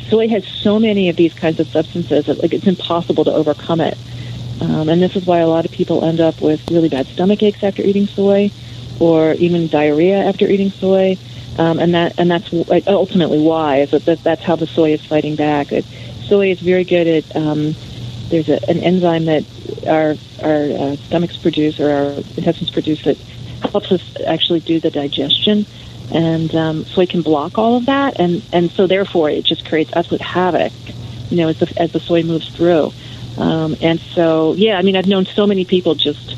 soy 0.09 0.29
has 0.29 0.47
so 0.47 0.79
many 0.79 1.09
of 1.09 1.17
these 1.17 1.33
kinds 1.35 1.61
of 1.61 1.69
substances 1.69 2.27
that 2.27 2.39
like 2.43 2.53
it's 2.53 2.67
impossible 2.67 3.25
to 3.25 3.33
overcome 3.33 3.81
it. 3.81 3.97
Um, 4.61 4.89
and 4.89 5.01
this 5.01 5.17
is 5.17 5.25
why 5.25 5.39
a 5.39 5.49
lot 5.49 5.65
of 5.65 5.71
people 5.71 6.05
end 6.05 6.21
up 6.21 6.41
with 6.43 6.71
really 6.71 6.89
bad 6.91 7.07
stomach 7.07 7.43
aches 7.43 7.63
after 7.63 7.83
eating 7.83 8.07
soy, 8.07 8.51
or 8.99 9.33
even 9.35 9.69
diarrhea 9.69 10.19
after 10.19 10.47
eating 10.47 10.71
soy. 10.71 11.17
Um, 11.59 11.79
and 11.79 11.95
that 11.95 12.15
and 12.19 12.31
that's 12.31 12.53
ultimately 12.87 13.39
why 13.39 13.81
is 13.81 13.91
that, 13.91 14.05
that 14.07 14.23
that's 14.23 14.43
how 14.43 14.57
the 14.57 14.67
soy 14.67 14.93
is 14.93 15.05
fighting 15.05 15.37
back. 15.37 15.73
It, 15.73 15.85
soy 16.27 16.51
is 16.51 16.61
very 16.61 16.85
good 16.85 17.07
at 17.07 17.37
um, 17.37 17.75
there's 18.29 18.49
a, 18.49 18.71
an 18.71 18.79
enzyme 18.79 19.27
that 19.27 19.45
our 19.87 20.17
our 20.43 20.63
uh, 20.71 20.97
stomachs 20.97 21.37
produce 21.37 21.81
or 21.81 21.91
our 21.91 22.13
intestines 22.37 22.71
produce 22.71 23.05
that 23.05 23.19
helps 23.71 23.93
us 23.93 24.17
actually 24.27 24.61
do 24.61 24.81
the 24.81 24.91
digestion. 24.91 25.67
And 26.13 26.53
um, 26.57 26.87
so 26.87 27.03
it 27.03 27.11
can 27.11 27.23
block 27.23 27.57
all 27.57 27.77
of 27.77 27.87
that, 27.87 28.19
and 28.19 28.43
and 28.53 28.71
so 28.73 28.89
therefore 28.89 29.31
it 29.31 29.45
just 29.45 29.65
creates 29.69 29.93
absolute 29.95 30.21
havoc, 30.21 30.73
you 31.31 31.37
know, 31.37 31.49
as 31.49 31.59
the 31.59 31.73
as 31.77 31.93
the 31.93 32.01
soy 32.01 32.25
moves 32.25 32.49
through, 32.49 32.93
um, 33.37 33.77
and 33.81 34.01
so 34.01 34.55
yeah, 34.55 34.77
I 34.77 34.83
mean, 34.83 34.97
I've 34.97 35.07
known 35.07 35.25
so 35.27 35.47
many 35.47 35.65
people 35.65 35.95
just, 35.95 36.37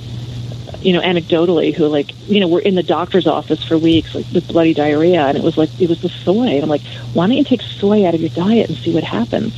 you 0.85 0.93
know, 0.93 1.01
anecdotally 1.01 1.75
who 1.75 1.87
like, 1.87 2.11
you 2.29 2.41
know, 2.41 2.49
were 2.49 2.61
in 2.61 2.75
the 2.75 2.83
doctor's 2.83 3.27
office 3.27 3.65
for 3.65 3.79
weeks 3.79 4.15
like, 4.15 4.27
with 4.33 4.49
bloody 4.49 4.75
diarrhea, 4.75 5.23
and 5.23 5.37
it 5.37 5.45
was 5.45 5.57
like 5.57 5.71
it 5.81 5.89
was 5.89 6.01
the 6.01 6.09
soy, 6.09 6.49
and 6.49 6.63
I'm 6.63 6.69
like, 6.69 6.83
why 7.13 7.27
don't 7.27 7.37
you 7.37 7.45
take 7.45 7.63
soy 7.63 8.07
out 8.07 8.15
of 8.15 8.21
your 8.21 8.31
diet 8.31 8.69
and 8.69 8.79
see 8.79 8.95
what 8.95 9.05
happens? 9.05 9.55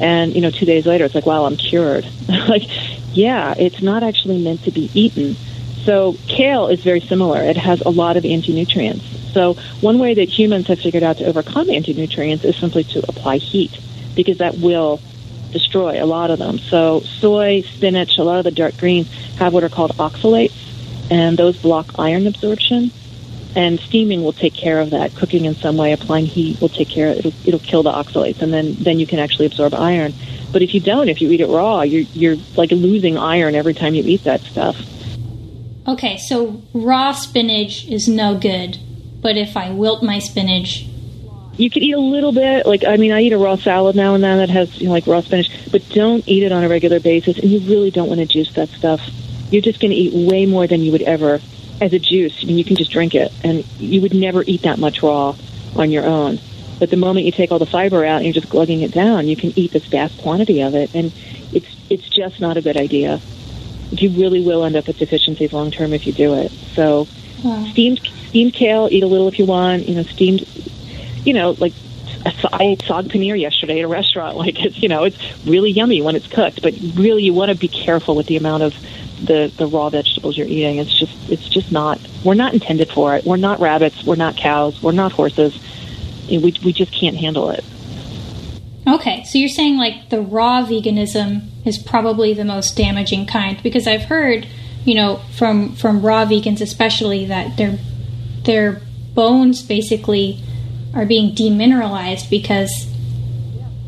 And 0.00 0.34
you 0.34 0.40
know, 0.40 0.50
two 0.50 0.66
days 0.66 0.86
later, 0.86 1.04
it's 1.04 1.14
like, 1.14 1.26
wow, 1.26 1.44
I'm 1.44 1.56
cured. 1.56 2.06
like, 2.28 2.62
yeah, 3.16 3.54
it's 3.58 3.82
not 3.82 4.02
actually 4.02 4.42
meant 4.42 4.64
to 4.64 4.70
be 4.70 4.90
eaten. 4.94 5.36
So 5.84 6.16
kale 6.26 6.68
is 6.68 6.82
very 6.82 7.00
similar. 7.00 7.42
It 7.42 7.56
has 7.56 7.80
a 7.80 7.88
lot 7.88 8.16
of 8.16 8.24
anti-nutrients. 8.24 9.32
So 9.32 9.54
one 9.80 9.98
way 9.98 10.14
that 10.14 10.28
humans 10.28 10.66
have 10.66 10.80
figured 10.80 11.02
out 11.02 11.18
to 11.18 11.24
overcome 11.24 11.70
anti-nutrients 11.70 12.44
is 12.44 12.56
simply 12.56 12.84
to 12.84 12.98
apply 13.08 13.38
heat 13.38 13.78
because 14.14 14.38
that 14.38 14.58
will 14.58 15.00
destroy 15.50 16.02
a 16.02 16.06
lot 16.06 16.30
of 16.30 16.38
them. 16.38 16.58
So 16.58 17.00
soy, 17.00 17.62
spinach, 17.62 18.18
a 18.18 18.22
lot 18.22 18.38
of 18.38 18.44
the 18.44 18.50
dark 18.50 18.76
greens 18.76 19.08
have 19.38 19.52
what 19.52 19.64
are 19.64 19.68
called 19.68 19.92
oxalates, 19.96 20.54
and 21.10 21.36
those 21.36 21.56
block 21.56 21.98
iron 21.98 22.26
absorption. 22.26 22.90
And 23.56 23.80
steaming 23.80 24.22
will 24.22 24.34
take 24.34 24.54
care 24.54 24.78
of 24.78 24.90
that. 24.90 25.14
Cooking 25.14 25.46
in 25.46 25.54
some 25.54 25.76
way, 25.76 25.92
applying 25.92 26.26
heat 26.26 26.60
will 26.60 26.68
take 26.68 26.88
care. 26.88 27.10
Of, 27.10 27.18
it'll 27.18 27.32
it'll 27.46 27.60
kill 27.60 27.82
the 27.82 27.90
oxalates, 27.90 28.42
and 28.42 28.52
then 28.52 28.74
then 28.74 28.98
you 28.98 29.06
can 29.06 29.18
actually 29.18 29.46
absorb 29.46 29.74
iron. 29.74 30.12
But 30.52 30.62
if 30.62 30.74
you 30.74 30.80
don't, 30.80 31.08
if 31.08 31.20
you 31.20 31.30
eat 31.30 31.40
it 31.40 31.48
raw, 31.48 31.82
you're 31.82 32.06
you're 32.12 32.36
like 32.56 32.70
losing 32.70 33.16
iron 33.16 33.54
every 33.54 33.74
time 33.74 33.94
you 33.94 34.02
eat 34.04 34.24
that 34.24 34.42
stuff. 34.42 34.76
Okay, 35.86 36.18
so 36.18 36.62
raw 36.74 37.12
spinach 37.12 37.88
is 37.88 38.06
no 38.06 38.38
good, 38.38 38.78
but 39.22 39.38
if 39.38 39.56
I 39.56 39.70
wilt 39.70 40.02
my 40.02 40.18
spinach, 40.18 40.86
you 41.58 41.70
could 41.70 41.82
eat 41.82 41.92
a 41.92 42.00
little 42.00 42.32
bit. 42.32 42.66
Like 42.66 42.84
I 42.86 42.96
mean, 42.96 43.12
I 43.12 43.22
eat 43.22 43.32
a 43.32 43.38
raw 43.38 43.56
salad 43.56 43.96
now 43.96 44.14
and 44.14 44.22
then 44.22 44.38
that 44.38 44.50
has 44.50 44.80
you 44.80 44.86
know, 44.86 44.92
like 44.92 45.06
raw 45.06 45.20
spinach, 45.20 45.50
but 45.72 45.86
don't 45.88 46.26
eat 46.28 46.44
it 46.44 46.52
on 46.52 46.62
a 46.62 46.68
regular 46.68 47.00
basis. 47.00 47.38
And 47.38 47.50
you 47.50 47.60
really 47.60 47.90
don't 47.90 48.08
want 48.08 48.20
to 48.20 48.26
juice 48.26 48.52
that 48.54 48.68
stuff. 48.68 49.00
You're 49.50 49.62
just 49.62 49.80
going 49.80 49.90
to 49.90 49.96
eat 49.96 50.30
way 50.30 50.46
more 50.46 50.66
than 50.66 50.80
you 50.80 50.92
would 50.92 51.02
ever 51.02 51.40
as 51.80 51.92
a 51.92 51.98
juice. 51.98 52.38
I 52.42 52.46
mean, 52.46 52.58
you 52.58 52.64
can 52.64 52.76
just 52.76 52.90
drink 52.90 53.14
it, 53.14 53.32
and 53.42 53.64
you 53.78 54.00
would 54.00 54.14
never 54.14 54.42
eat 54.46 54.62
that 54.62 54.78
much 54.78 55.02
raw 55.02 55.34
on 55.76 55.90
your 55.90 56.04
own. 56.04 56.38
But 56.78 56.90
the 56.90 56.96
moment 56.96 57.26
you 57.26 57.32
take 57.32 57.50
all 57.50 57.58
the 57.58 57.66
fiber 57.66 58.04
out 58.04 58.16
and 58.16 58.24
you're 58.24 58.34
just 58.34 58.48
glugging 58.48 58.82
it 58.82 58.92
down, 58.92 59.26
you 59.26 59.36
can 59.36 59.52
eat 59.56 59.72
this 59.72 59.84
vast 59.86 60.18
quantity 60.18 60.62
of 60.62 60.74
it, 60.74 60.94
and 60.94 61.12
it's 61.52 61.66
it's 61.90 62.08
just 62.08 62.40
not 62.40 62.56
a 62.56 62.62
good 62.62 62.76
idea. 62.76 63.20
You 63.90 64.10
really 64.10 64.42
will 64.42 64.64
end 64.64 64.76
up 64.76 64.86
with 64.86 64.98
deficiencies 64.98 65.52
long 65.52 65.70
term 65.70 65.92
if 65.92 66.06
you 66.06 66.12
do 66.12 66.34
it. 66.34 66.52
So, 66.74 67.08
wow. 67.42 67.66
steamed 67.70 68.00
steamed 68.28 68.52
kale, 68.52 68.88
eat 68.90 69.02
a 69.02 69.06
little 69.06 69.28
if 69.28 69.38
you 69.38 69.46
want. 69.46 69.88
You 69.88 69.96
know, 69.96 70.02
steamed, 70.04 70.46
you 71.24 71.32
know, 71.32 71.56
like 71.58 71.72
I 72.24 72.62
ate 72.62 72.82
sag 72.82 73.06
paneer 73.06 73.38
yesterday 73.38 73.80
at 73.80 73.84
a 73.84 73.88
restaurant. 73.88 74.36
Like 74.36 74.64
it's 74.64 74.80
you 74.80 74.88
know, 74.88 75.04
it's 75.04 75.18
really 75.44 75.70
yummy 75.70 76.00
when 76.00 76.14
it's 76.14 76.28
cooked, 76.28 76.62
but 76.62 76.74
really 76.94 77.24
you 77.24 77.34
want 77.34 77.50
to 77.50 77.56
be 77.56 77.68
careful 77.68 78.14
with 78.14 78.26
the 78.26 78.36
amount 78.36 78.62
of 78.62 78.74
the 79.24 79.52
the 79.56 79.66
raw 79.66 79.90
vegetables 79.90 80.36
you're 80.36 80.46
eating. 80.46 80.76
It's 80.76 80.96
just 80.96 81.30
it's 81.30 81.48
just 81.48 81.72
not. 81.72 82.00
We're 82.24 82.34
not 82.34 82.54
intended 82.54 82.90
for 82.90 83.14
it. 83.16 83.24
We're 83.24 83.36
not 83.36 83.60
rabbits. 83.60 84.04
We're 84.04 84.16
not 84.16 84.36
cows. 84.36 84.82
We're 84.82 84.92
not 84.92 85.12
horses. 85.12 85.58
We 86.28 86.54
we 86.64 86.72
just 86.72 86.92
can't 86.92 87.16
handle 87.16 87.50
it. 87.50 87.64
Okay, 88.86 89.24
so 89.24 89.38
you're 89.38 89.48
saying 89.48 89.76
like 89.76 90.08
the 90.08 90.20
raw 90.20 90.64
veganism 90.64 91.48
is 91.66 91.78
probably 91.78 92.32
the 92.32 92.44
most 92.44 92.76
damaging 92.76 93.26
kind 93.26 93.62
because 93.62 93.86
I've 93.86 94.04
heard, 94.04 94.46
you 94.84 94.94
know, 94.94 95.20
from 95.36 95.74
from 95.74 96.00
raw 96.00 96.24
vegans 96.24 96.60
especially 96.60 97.26
that 97.26 97.56
their 97.56 97.78
their 98.44 98.80
bones 99.14 99.62
basically 99.62 100.40
are 100.94 101.04
being 101.04 101.34
demineralized 101.34 102.30
because 102.30 102.86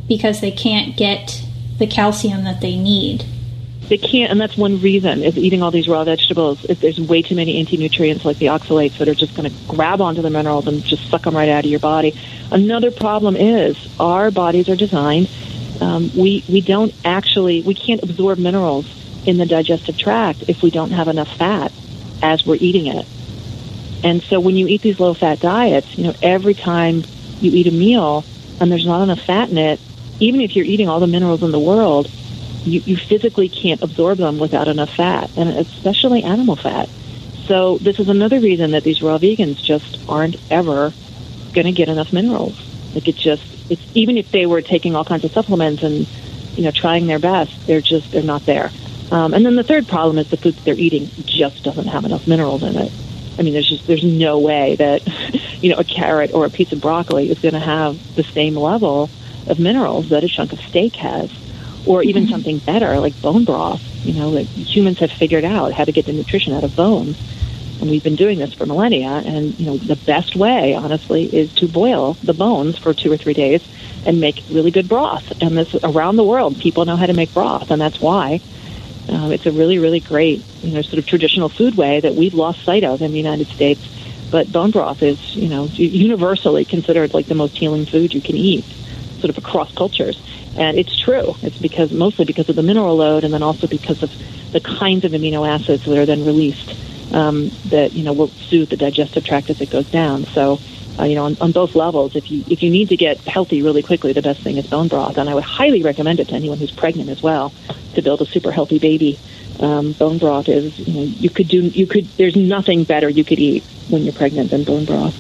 because 0.07 0.41
they 0.41 0.51
can't 0.51 0.97
get 0.97 1.45
the 1.79 1.87
calcium 1.87 2.45
that 2.45 2.61
they 2.61 2.77
need. 2.77 3.25
They 3.91 3.99
can't, 3.99 4.31
and 4.31 4.41
that's 4.41 4.57
one 4.57 4.81
reason 4.81 5.25
is 5.25 5.37
eating 5.37 5.65
all 5.65 5.73
these 5.73 5.89
raw 5.89 6.05
vegetables. 6.05 6.65
If 6.65 6.79
there's 6.79 7.01
way 7.01 7.23
too 7.23 7.35
many 7.35 7.59
anti-nutrients 7.59 8.25
like 8.25 8.39
the 8.39 8.47
oxalates 8.47 8.99
that 8.99 9.09
are 9.09 9.17
just 9.17 9.35
going 9.35 9.51
to 9.51 9.57
grab 9.67 10.01
onto 10.01 10.23
the 10.23 10.31
minerals 10.31 10.69
and 10.69 10.85
just 10.85 11.11
suck 11.11 11.23
them 11.23 11.35
right 11.35 11.49
out 11.49 11.65
of 11.65 11.71
your 11.73 11.81
body. 11.81 12.17
Another 12.53 12.93
problem 12.93 13.35
is 13.35 13.77
our 13.99 14.31
bodies 14.31 14.69
are 14.69 14.77
designed. 14.77 15.29
Um, 15.81 16.09
we 16.17 16.45
we 16.49 16.61
don't 16.61 16.95
actually 17.05 17.63
we 17.63 17.75
can't 17.75 18.01
absorb 18.01 18.39
minerals 18.39 18.87
in 19.27 19.39
the 19.39 19.47
digestive 19.47 19.99
tract 19.99 20.45
if 20.47 20.63
we 20.63 20.71
don't 20.71 20.93
have 20.93 21.09
enough 21.09 21.37
fat 21.37 21.73
as 22.23 22.47
we're 22.47 22.59
eating 22.61 22.87
it. 22.87 23.07
And 24.05 24.23
so 24.23 24.39
when 24.39 24.55
you 24.55 24.69
eat 24.69 24.83
these 24.83 25.01
low 25.01 25.15
fat 25.15 25.41
diets, 25.41 25.99
you 25.99 26.05
know 26.05 26.15
every 26.23 26.55
time 26.55 27.03
you 27.41 27.51
eat 27.51 27.67
a 27.67 27.73
meal 27.73 28.25
and 28.61 28.71
there's 28.71 28.87
not 28.87 29.03
enough 29.03 29.23
fat 29.23 29.51
in 29.51 29.59
it, 29.59 29.81
even 30.21 30.43
if 30.43 30.55
you're 30.55 30.65
eating 30.65 30.89
all 30.89 31.01
the 31.01 31.09
minerals 31.09 31.43
in 31.43 31.51
the 31.51 31.59
world, 31.59 32.09
you, 32.65 32.81
you 32.81 32.97
physically 32.97 33.49
can't 33.49 33.83
absorb 33.83 34.19
them 34.19 34.39
without 34.39 34.69
enough 34.69 34.95
fat, 34.95 35.31
and 35.37 35.49
especially 35.51 36.23
animal 36.23 36.57
fat. 36.57 36.89
So 37.47 37.79
this 37.79 37.99
is 37.99 38.09
another 38.09 38.39
reason 38.39 38.73
that 38.73 38.85
these 38.85 39.03
raw 39.03 39.19
vegans 39.19 39.63
just 39.63 39.99
aren't 40.09 40.37
ever 40.51 40.93
going 41.53 41.67
to 41.67 41.73
get 41.73 41.89
enough 41.89 42.13
minerals. 42.13 42.59
Like 42.95 43.09
it 43.09 43.17
just, 43.17 43.43
it's 43.71 43.83
even 43.95 44.17
if 44.17 44.31
they 44.31 44.47
were 44.47 44.63
taking 44.63 44.95
all 44.95 45.05
kinds 45.05 45.25
of 45.25 45.33
supplements 45.33 45.83
and 45.83 46.07
you 46.57 46.65
know 46.65 46.71
trying 46.71 47.07
their 47.07 47.19
best, 47.19 47.67
they're 47.67 47.81
just 47.81 48.13
they're 48.13 48.23
not 48.23 48.47
there. 48.47 48.71
Um, 49.11 49.35
and 49.35 49.45
then 49.45 49.57
the 49.57 49.65
third 49.65 49.89
problem 49.89 50.19
is 50.19 50.31
the 50.31 50.37
food 50.37 50.55
that 50.55 50.65
they're 50.65 50.75
eating 50.75 51.09
just 51.25 51.65
doesn't 51.65 51.89
have 51.89 52.05
enough 52.05 52.29
minerals 52.29 52.63
in 52.63 52.77
it. 52.77 52.93
I 53.39 53.43
mean, 53.43 53.55
there's 53.55 53.69
just 53.69 53.87
there's 53.87 54.05
no 54.05 54.39
way 54.39 54.77
that 54.77 55.03
you 55.63 55.71
know 55.71 55.79
a 55.79 55.85
carrot 55.85 56.33
or 56.35 56.47
a 56.47 56.51
piece 56.51 56.73
of 56.73 56.81
broccoli 56.81 57.31
is 57.31 57.39
going 57.39 57.55
to 57.55 57.61
have 57.61 58.15
the 58.17 58.23
same 58.23 58.55
level 58.55 59.11
of 59.47 59.59
minerals 59.59 60.11
that 60.11 60.23
a 60.23 60.29
chunk 60.29 60.53
of 60.53 60.61
steak 60.61 60.95
has 60.97 61.31
or 61.87 62.03
even 62.03 62.25
mm-hmm. 62.25 62.33
something 62.33 62.59
better 62.59 62.99
like 63.01 63.21
bone 63.21 63.45
broth. 63.45 63.83
You 64.05 64.15
know, 64.15 64.31
like 64.31 64.47
humans 64.47 64.99
have 64.99 65.13
figured 65.13 65.45
out 65.45 65.73
how 65.73 65.85
to 65.85 65.93
get 65.93 66.07
the 66.07 66.13
nutrition 66.13 66.53
out 66.53 66.65
of 66.65 66.75
bones, 66.75 67.19
and 67.81 67.91
we've 67.91 68.05
been 68.05 68.17
doing 68.17 68.39
this 68.39 68.55
for 68.55 68.67
millennia. 68.67 69.09
And 69.09 69.59
you 69.59 69.67
know, 69.67 69.77
the 69.77 69.97
best 69.97 70.37
way, 70.37 70.75
honestly, 70.75 71.25
is 71.25 71.53
to 71.55 71.69
boil 71.69 72.15
the 72.15 72.35
bones 72.35 72.79
for 72.79 72.95
two 72.95 73.13
or 73.13 73.17
three 73.17 73.35
days 73.35 73.67
and 74.07 74.21
make 74.21 74.43
really 74.51 74.71
good 74.71 74.89
broth. 74.89 75.43
And 75.43 75.57
this 75.57 75.75
around 75.83 76.17
the 76.17 76.25
world, 76.25 76.59
people 76.59 76.85
know 76.85 76.97
how 76.97 77.07
to 77.07 77.13
make 77.13 77.33
broth, 77.35 77.71
and 77.71 77.81
that's 77.81 78.01
why. 78.01 78.41
Um, 79.09 79.33
it's 79.33 79.47
a 79.47 79.51
really, 79.51 79.79
really 79.79 79.99
great, 79.99 80.45
you 80.63 80.73
know, 80.73 80.83
sort 80.83 80.99
of 80.99 81.07
traditional 81.07 81.49
food 81.49 81.75
way 81.75 82.01
that 82.01 82.15
we've 82.15 82.35
lost 82.35 82.63
sight 82.63 82.85
of 82.85 83.03
in 83.03 83.11
the 83.11 83.19
United 83.19 83.49
States. 83.49 83.81
But 84.31 84.53
bone 84.53 84.71
broth 84.71 85.03
is, 85.03 85.35
you 85.35 85.49
know, 85.49 85.65
universally 85.65 86.65
considered 86.65 87.13
like 87.13 87.27
the 87.27 87.35
most 87.35 87.57
healing 87.59 87.87
food 87.87 88.15
you 88.15 88.21
can 88.21 88.37
eat, 88.37 88.65
sort 89.21 89.31
of 89.31 89.39
across 89.39 89.75
cultures. 89.75 90.21
And 90.57 90.79
it's 90.79 90.99
true. 90.99 91.37
It's 91.43 91.59
because 91.59 91.93
mostly 91.93 92.25
because 92.25 92.49
of 92.49 92.57
the 92.57 92.63
mineral 92.63 92.97
load, 92.97 93.25
and 93.25 93.33
then 93.33 93.43
also 93.43 93.67
because 93.67 94.03
of 94.03 94.11
the 94.53 94.61
kinds 94.61 95.05
of 95.05 95.13
amino 95.13 95.49
acids 95.49 95.85
that 95.85 95.97
are 95.97 96.07
then 96.07 96.25
released 96.25 96.77
um, 97.13 97.51
that 97.67 97.93
you 97.93 98.05
know 98.05 98.13
will 98.13 98.29
soothe 98.29 98.71
the 98.71 98.77
digestive 98.77 99.25
tract 99.25 99.51
as 99.51 99.61
it 99.61 99.71
goes 99.71 99.91
down. 99.91 100.25
So, 100.25 100.61
uh, 100.99 101.05
you 101.05 101.15
know, 101.15 101.25
on, 101.25 101.37
on 101.41 101.53
both 101.53 101.75
levels, 101.75 102.17
if 102.17 102.31
you 102.31 102.45
if 102.49 102.63
you 102.63 102.71
need 102.71 102.89
to 102.91 102.97
get 102.97 103.19
healthy 103.19 103.63
really 103.63 103.83
quickly, 103.83 104.13
the 104.13 104.23
best 104.23 104.41
thing 104.43 104.57
is 104.57 104.67
bone 104.67 104.89
broth, 104.89 105.19
and 105.19 105.29
I 105.29 105.35
would 105.35 105.45
highly 105.45 105.83
recommend 105.83 106.21
it 106.21 106.29
to 106.29 106.35
anyone 106.35 106.59
who's 106.59 106.71
pregnant 106.71 107.09
as 107.09 107.23
well 107.23 107.53
to 107.95 108.03
build 108.03 108.21
a 108.21 108.27
super 108.27 108.51
healthy 108.51 108.79
baby. 108.79 109.19
Um, 109.59 109.93
bone 109.93 110.19
broth 110.19 110.49
is 110.49 110.79
you 110.79 110.95
know 110.95 111.03
you 111.03 111.31
could 111.31 111.49
do 111.49 111.63
you 111.63 111.87
could 111.87 112.07
there's 112.17 112.37
nothing 112.37 112.85
better 112.85 113.09
you 113.09 113.25
could 113.25 113.39
eat 113.39 113.63
when 113.89 114.03
you're 114.03 114.15
pregnant 114.15 114.51
than 114.51 114.65
bone 114.65 114.85
broth. 114.85 115.15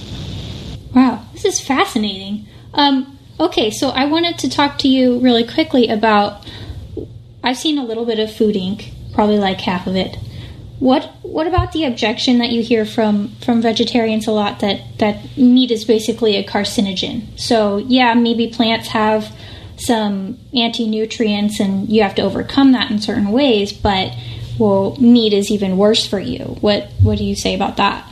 Wow, 0.94 1.24
this 1.32 1.44
is 1.44 1.60
fascinating. 1.60 2.46
Um, 2.74 3.18
Okay, 3.40 3.70
so 3.70 3.88
I 3.88 4.04
wanted 4.04 4.38
to 4.40 4.50
talk 4.50 4.76
to 4.80 4.88
you 4.88 5.18
really 5.18 5.44
quickly 5.44 5.88
about. 5.88 6.46
I've 7.42 7.56
seen 7.56 7.78
a 7.78 7.84
little 7.84 8.04
bit 8.04 8.18
of 8.18 8.30
Food 8.30 8.54
Inc., 8.54 8.92
probably 9.14 9.38
like 9.38 9.62
half 9.62 9.86
of 9.86 9.96
it. 9.96 10.16
What 10.78 11.10
what 11.22 11.46
about 11.46 11.72
the 11.72 11.86
objection 11.86 12.36
that 12.38 12.50
you 12.50 12.62
hear 12.62 12.84
from 12.84 13.30
from 13.40 13.62
vegetarians 13.62 14.26
a 14.26 14.32
lot 14.32 14.60
that 14.60 14.82
that 14.98 15.38
meat 15.38 15.70
is 15.70 15.86
basically 15.86 16.36
a 16.36 16.44
carcinogen? 16.44 17.38
So 17.40 17.78
yeah, 17.78 18.12
maybe 18.12 18.48
plants 18.48 18.88
have 18.88 19.34
some 19.78 20.38
anti 20.54 20.86
nutrients 20.86 21.60
and 21.60 21.88
you 21.88 22.02
have 22.02 22.14
to 22.16 22.22
overcome 22.22 22.72
that 22.72 22.90
in 22.90 23.00
certain 23.00 23.32
ways, 23.32 23.72
but 23.72 24.14
well, 24.58 24.96
meat 24.96 25.32
is 25.32 25.50
even 25.50 25.78
worse 25.78 26.06
for 26.06 26.20
you. 26.20 26.58
What 26.60 26.90
what 27.02 27.16
do 27.16 27.24
you 27.24 27.36
say 27.36 27.54
about 27.54 27.78
that? 27.78 28.06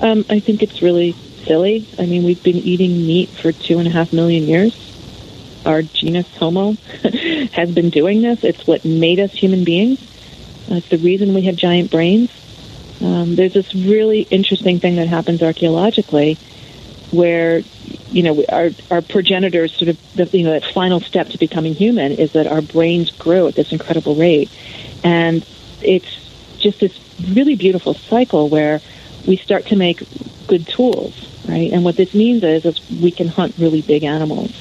Um, 0.00 0.24
I 0.28 0.40
think 0.40 0.62
it's 0.62 0.82
really 0.82 1.14
silly. 1.44 1.88
I 1.98 2.06
mean, 2.06 2.24
we've 2.24 2.42
been 2.42 2.56
eating 2.56 3.06
meat 3.06 3.30
for 3.30 3.52
two 3.52 3.78
and 3.78 3.88
a 3.88 3.90
half 3.90 4.12
million 4.12 4.44
years. 4.44 4.74
Our 5.64 5.82
genus 5.82 6.26
Homo 6.36 6.72
has 7.52 7.70
been 7.70 7.90
doing 7.90 8.22
this. 8.22 8.44
It's 8.44 8.66
what 8.66 8.84
made 8.84 9.20
us 9.20 9.32
human 9.32 9.64
beings. 9.64 10.00
It's 10.68 10.88
the 10.88 10.98
reason 10.98 11.34
we 11.34 11.42
have 11.42 11.56
giant 11.56 11.90
brains. 11.90 12.30
Um, 13.00 13.36
there's 13.36 13.54
this 13.54 13.74
really 13.74 14.22
interesting 14.22 14.80
thing 14.80 14.96
that 14.96 15.08
happens 15.08 15.42
archaeologically 15.42 16.38
where 17.10 17.62
you 18.10 18.22
know 18.22 18.44
our 18.50 18.70
our 18.90 19.00
progenitors 19.00 19.74
sort 19.74 19.88
of 19.88 19.98
the, 20.14 20.28
you 20.36 20.44
know 20.44 20.52
that 20.52 20.64
final 20.74 21.00
step 21.00 21.28
to 21.30 21.38
becoming 21.38 21.74
human 21.74 22.12
is 22.12 22.32
that 22.32 22.46
our 22.46 22.60
brains 22.60 23.10
grow 23.12 23.46
at 23.46 23.54
this 23.54 23.72
incredible 23.72 24.14
rate 24.14 24.50
and 25.02 25.46
it's 25.80 26.30
just 26.58 26.80
this 26.80 26.98
really 27.30 27.54
beautiful 27.54 27.94
cycle 27.94 28.48
where 28.48 28.80
we 29.26 29.36
start 29.36 29.66
to 29.66 29.76
make 29.76 30.02
good 30.48 30.66
tools 30.66 31.28
right? 31.48 31.72
And 31.72 31.82
what 31.82 31.96
this 31.96 32.14
means 32.14 32.44
is, 32.44 32.64
is 32.64 32.90
we 32.90 33.10
can 33.10 33.26
hunt 33.26 33.54
really 33.58 33.82
big 33.82 34.04
animals. 34.04 34.52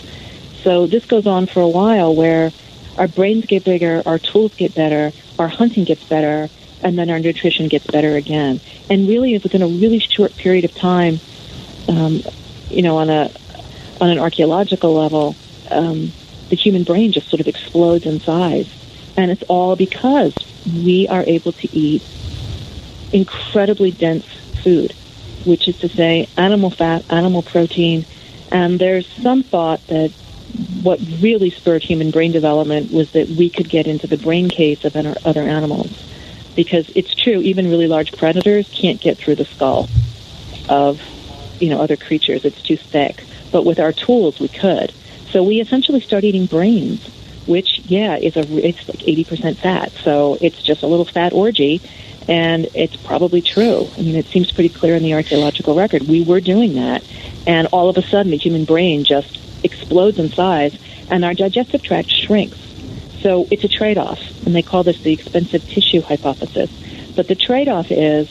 So 0.63 0.87
this 0.87 1.05
goes 1.05 1.27
on 1.27 1.45
for 1.45 1.61
a 1.61 1.67
while 1.67 2.15
where 2.15 2.51
our 2.97 3.07
brains 3.07 3.45
get 3.45 3.63
bigger, 3.63 4.01
our 4.05 4.17
tools 4.17 4.53
get 4.55 4.73
better, 4.73 5.11
our 5.37 5.47
hunting 5.47 5.83
gets 5.83 6.03
better, 6.03 6.49
and 6.81 6.97
then 6.97 7.09
our 7.09 7.19
nutrition 7.19 7.67
gets 7.67 7.85
better 7.85 8.15
again. 8.15 8.59
And 8.89 9.07
really, 9.07 9.37
within 9.37 9.61
a 9.61 9.67
really 9.67 9.99
short 9.99 10.35
period 10.35 10.65
of 10.65 10.73
time, 10.75 11.19
um, 11.87 12.21
you 12.69 12.81
know, 12.81 12.97
on 12.97 13.09
a 13.09 13.31
on 13.99 14.09
an 14.09 14.19
archaeological 14.19 14.93
level, 14.93 15.35
um, 15.69 16.11
the 16.49 16.55
human 16.55 16.83
brain 16.83 17.11
just 17.11 17.29
sort 17.29 17.39
of 17.39 17.47
explodes 17.47 18.05
in 18.05 18.19
size. 18.19 18.71
And 19.15 19.31
it's 19.31 19.43
all 19.43 19.75
because 19.75 20.33
we 20.65 21.07
are 21.07 21.23
able 21.23 21.51
to 21.51 21.75
eat 21.75 22.03
incredibly 23.11 23.91
dense 23.91 24.25
food, 24.63 24.93
which 25.47 25.67
is 25.67 25.79
to 25.79 25.89
say 25.89 26.29
animal 26.37 26.69
fat, 26.69 27.03
animal 27.09 27.41
protein. 27.41 28.05
And 28.51 28.77
there's 28.77 29.07
some 29.07 29.43
thought 29.43 29.85
that 29.87 30.11
what 30.83 30.99
really 31.19 31.49
spurred 31.49 31.83
human 31.83 32.11
brain 32.11 32.31
development 32.31 32.91
was 32.91 33.11
that 33.11 33.27
we 33.29 33.49
could 33.49 33.69
get 33.69 33.87
into 33.87 34.07
the 34.07 34.17
brain 34.17 34.49
case 34.49 34.85
of 34.85 34.95
other 34.95 35.41
animals. 35.41 36.03
Because 36.55 36.89
it's 36.95 37.13
true, 37.13 37.41
even 37.41 37.69
really 37.69 37.87
large 37.87 38.11
predators 38.13 38.67
can't 38.73 38.99
get 38.99 39.17
through 39.17 39.35
the 39.35 39.45
skull 39.45 39.89
of, 40.67 40.99
you 41.59 41.69
know, 41.69 41.81
other 41.81 41.97
creatures. 41.97 42.45
It's 42.45 42.61
too 42.61 42.77
thick. 42.77 43.23
But 43.51 43.63
with 43.63 43.79
our 43.79 43.93
tools, 43.93 44.39
we 44.39 44.47
could. 44.47 44.91
So 45.29 45.43
we 45.43 45.61
essentially 45.61 46.01
start 46.01 46.23
eating 46.23 46.45
brains, 46.47 47.05
which, 47.45 47.79
yeah, 47.85 48.15
is 48.15 48.35
a 48.37 48.41
it's 48.65 48.87
like 48.87 48.99
80% 48.99 49.57
fat. 49.57 49.91
So 50.03 50.37
it's 50.41 50.61
just 50.63 50.81
a 50.83 50.87
little 50.87 51.05
fat 51.05 51.31
orgy, 51.33 51.81
and 52.27 52.67
it's 52.73 52.95
probably 52.95 53.41
true. 53.41 53.89
I 53.97 54.01
mean, 54.01 54.15
it 54.15 54.27
seems 54.27 54.51
pretty 54.51 54.69
clear 54.69 54.95
in 54.95 55.03
the 55.03 55.13
archaeological 55.13 55.75
record. 55.75 56.03
We 56.03 56.23
were 56.23 56.41
doing 56.41 56.75
that, 56.75 57.03
and 57.45 57.67
all 57.67 57.89
of 57.89 57.97
a 57.97 58.01
sudden, 58.01 58.31
the 58.31 58.37
human 58.37 58.65
brain 58.65 59.03
just 59.03 59.39
explodes 59.63 60.19
in 60.19 60.31
size, 60.31 60.77
and 61.09 61.23
our 61.23 61.33
digestive 61.33 61.83
tract 61.83 62.09
shrinks. 62.09 62.57
So 63.21 63.47
it's 63.49 63.63
a 63.63 63.69
trade-off, 63.69 64.19
and 64.45 64.55
they 64.55 64.61
call 64.61 64.83
this 64.83 65.01
the 65.01 65.13
expensive 65.13 65.67
tissue 65.67 66.01
hypothesis. 66.01 66.71
But 67.15 67.27
the 67.27 67.35
trade-off 67.35 67.91
is, 67.91 68.29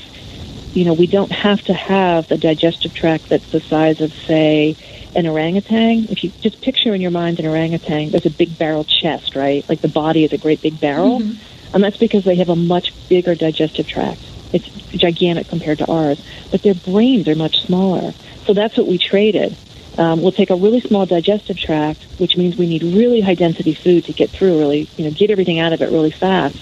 you 0.74 0.84
know, 0.84 0.92
we 0.92 1.06
don't 1.06 1.32
have 1.32 1.62
to 1.62 1.74
have 1.74 2.28
the 2.28 2.38
digestive 2.38 2.94
tract 2.94 3.28
that's 3.28 3.50
the 3.50 3.60
size 3.60 4.00
of, 4.00 4.12
say, 4.12 4.76
an 5.16 5.26
orangutan, 5.26 6.06
if 6.10 6.22
you 6.22 6.30
just 6.42 6.60
picture 6.60 6.94
in 6.94 7.00
your 7.00 7.10
mind 7.10 7.40
an 7.40 7.46
orangutan, 7.46 8.10
there's 8.10 8.26
a 8.26 8.30
big 8.30 8.58
barrel 8.58 8.84
chest, 8.84 9.34
right? 9.34 9.66
Like 9.66 9.80
the 9.80 9.88
body 9.88 10.24
is 10.24 10.32
a 10.34 10.38
great 10.38 10.60
big 10.60 10.78
barrel. 10.78 11.20
Mm-hmm. 11.20 11.55
And 11.72 11.82
that's 11.82 11.96
because 11.96 12.24
they 12.24 12.36
have 12.36 12.48
a 12.48 12.56
much 12.56 12.92
bigger 13.08 13.34
digestive 13.34 13.86
tract. 13.86 14.20
It's 14.52 14.68
gigantic 14.90 15.48
compared 15.48 15.78
to 15.78 15.90
ours. 15.90 16.24
But 16.50 16.62
their 16.62 16.74
brains 16.74 17.28
are 17.28 17.34
much 17.34 17.60
smaller. 17.62 18.12
So 18.46 18.54
that's 18.54 18.76
what 18.76 18.86
we 18.86 18.98
traded. 18.98 19.56
Um, 19.98 20.20
we'll 20.20 20.32
take 20.32 20.50
a 20.50 20.56
really 20.56 20.80
small 20.80 21.06
digestive 21.06 21.56
tract, 21.56 22.02
which 22.18 22.36
means 22.36 22.56
we 22.56 22.66
need 22.66 22.82
really 22.82 23.20
high 23.20 23.34
density 23.34 23.74
food 23.74 24.04
to 24.04 24.12
get 24.12 24.30
through, 24.30 24.58
really, 24.58 24.88
you 24.96 25.04
know, 25.04 25.10
get 25.10 25.30
everything 25.30 25.58
out 25.58 25.72
of 25.72 25.80
it 25.80 25.90
really 25.90 26.10
fast. 26.10 26.56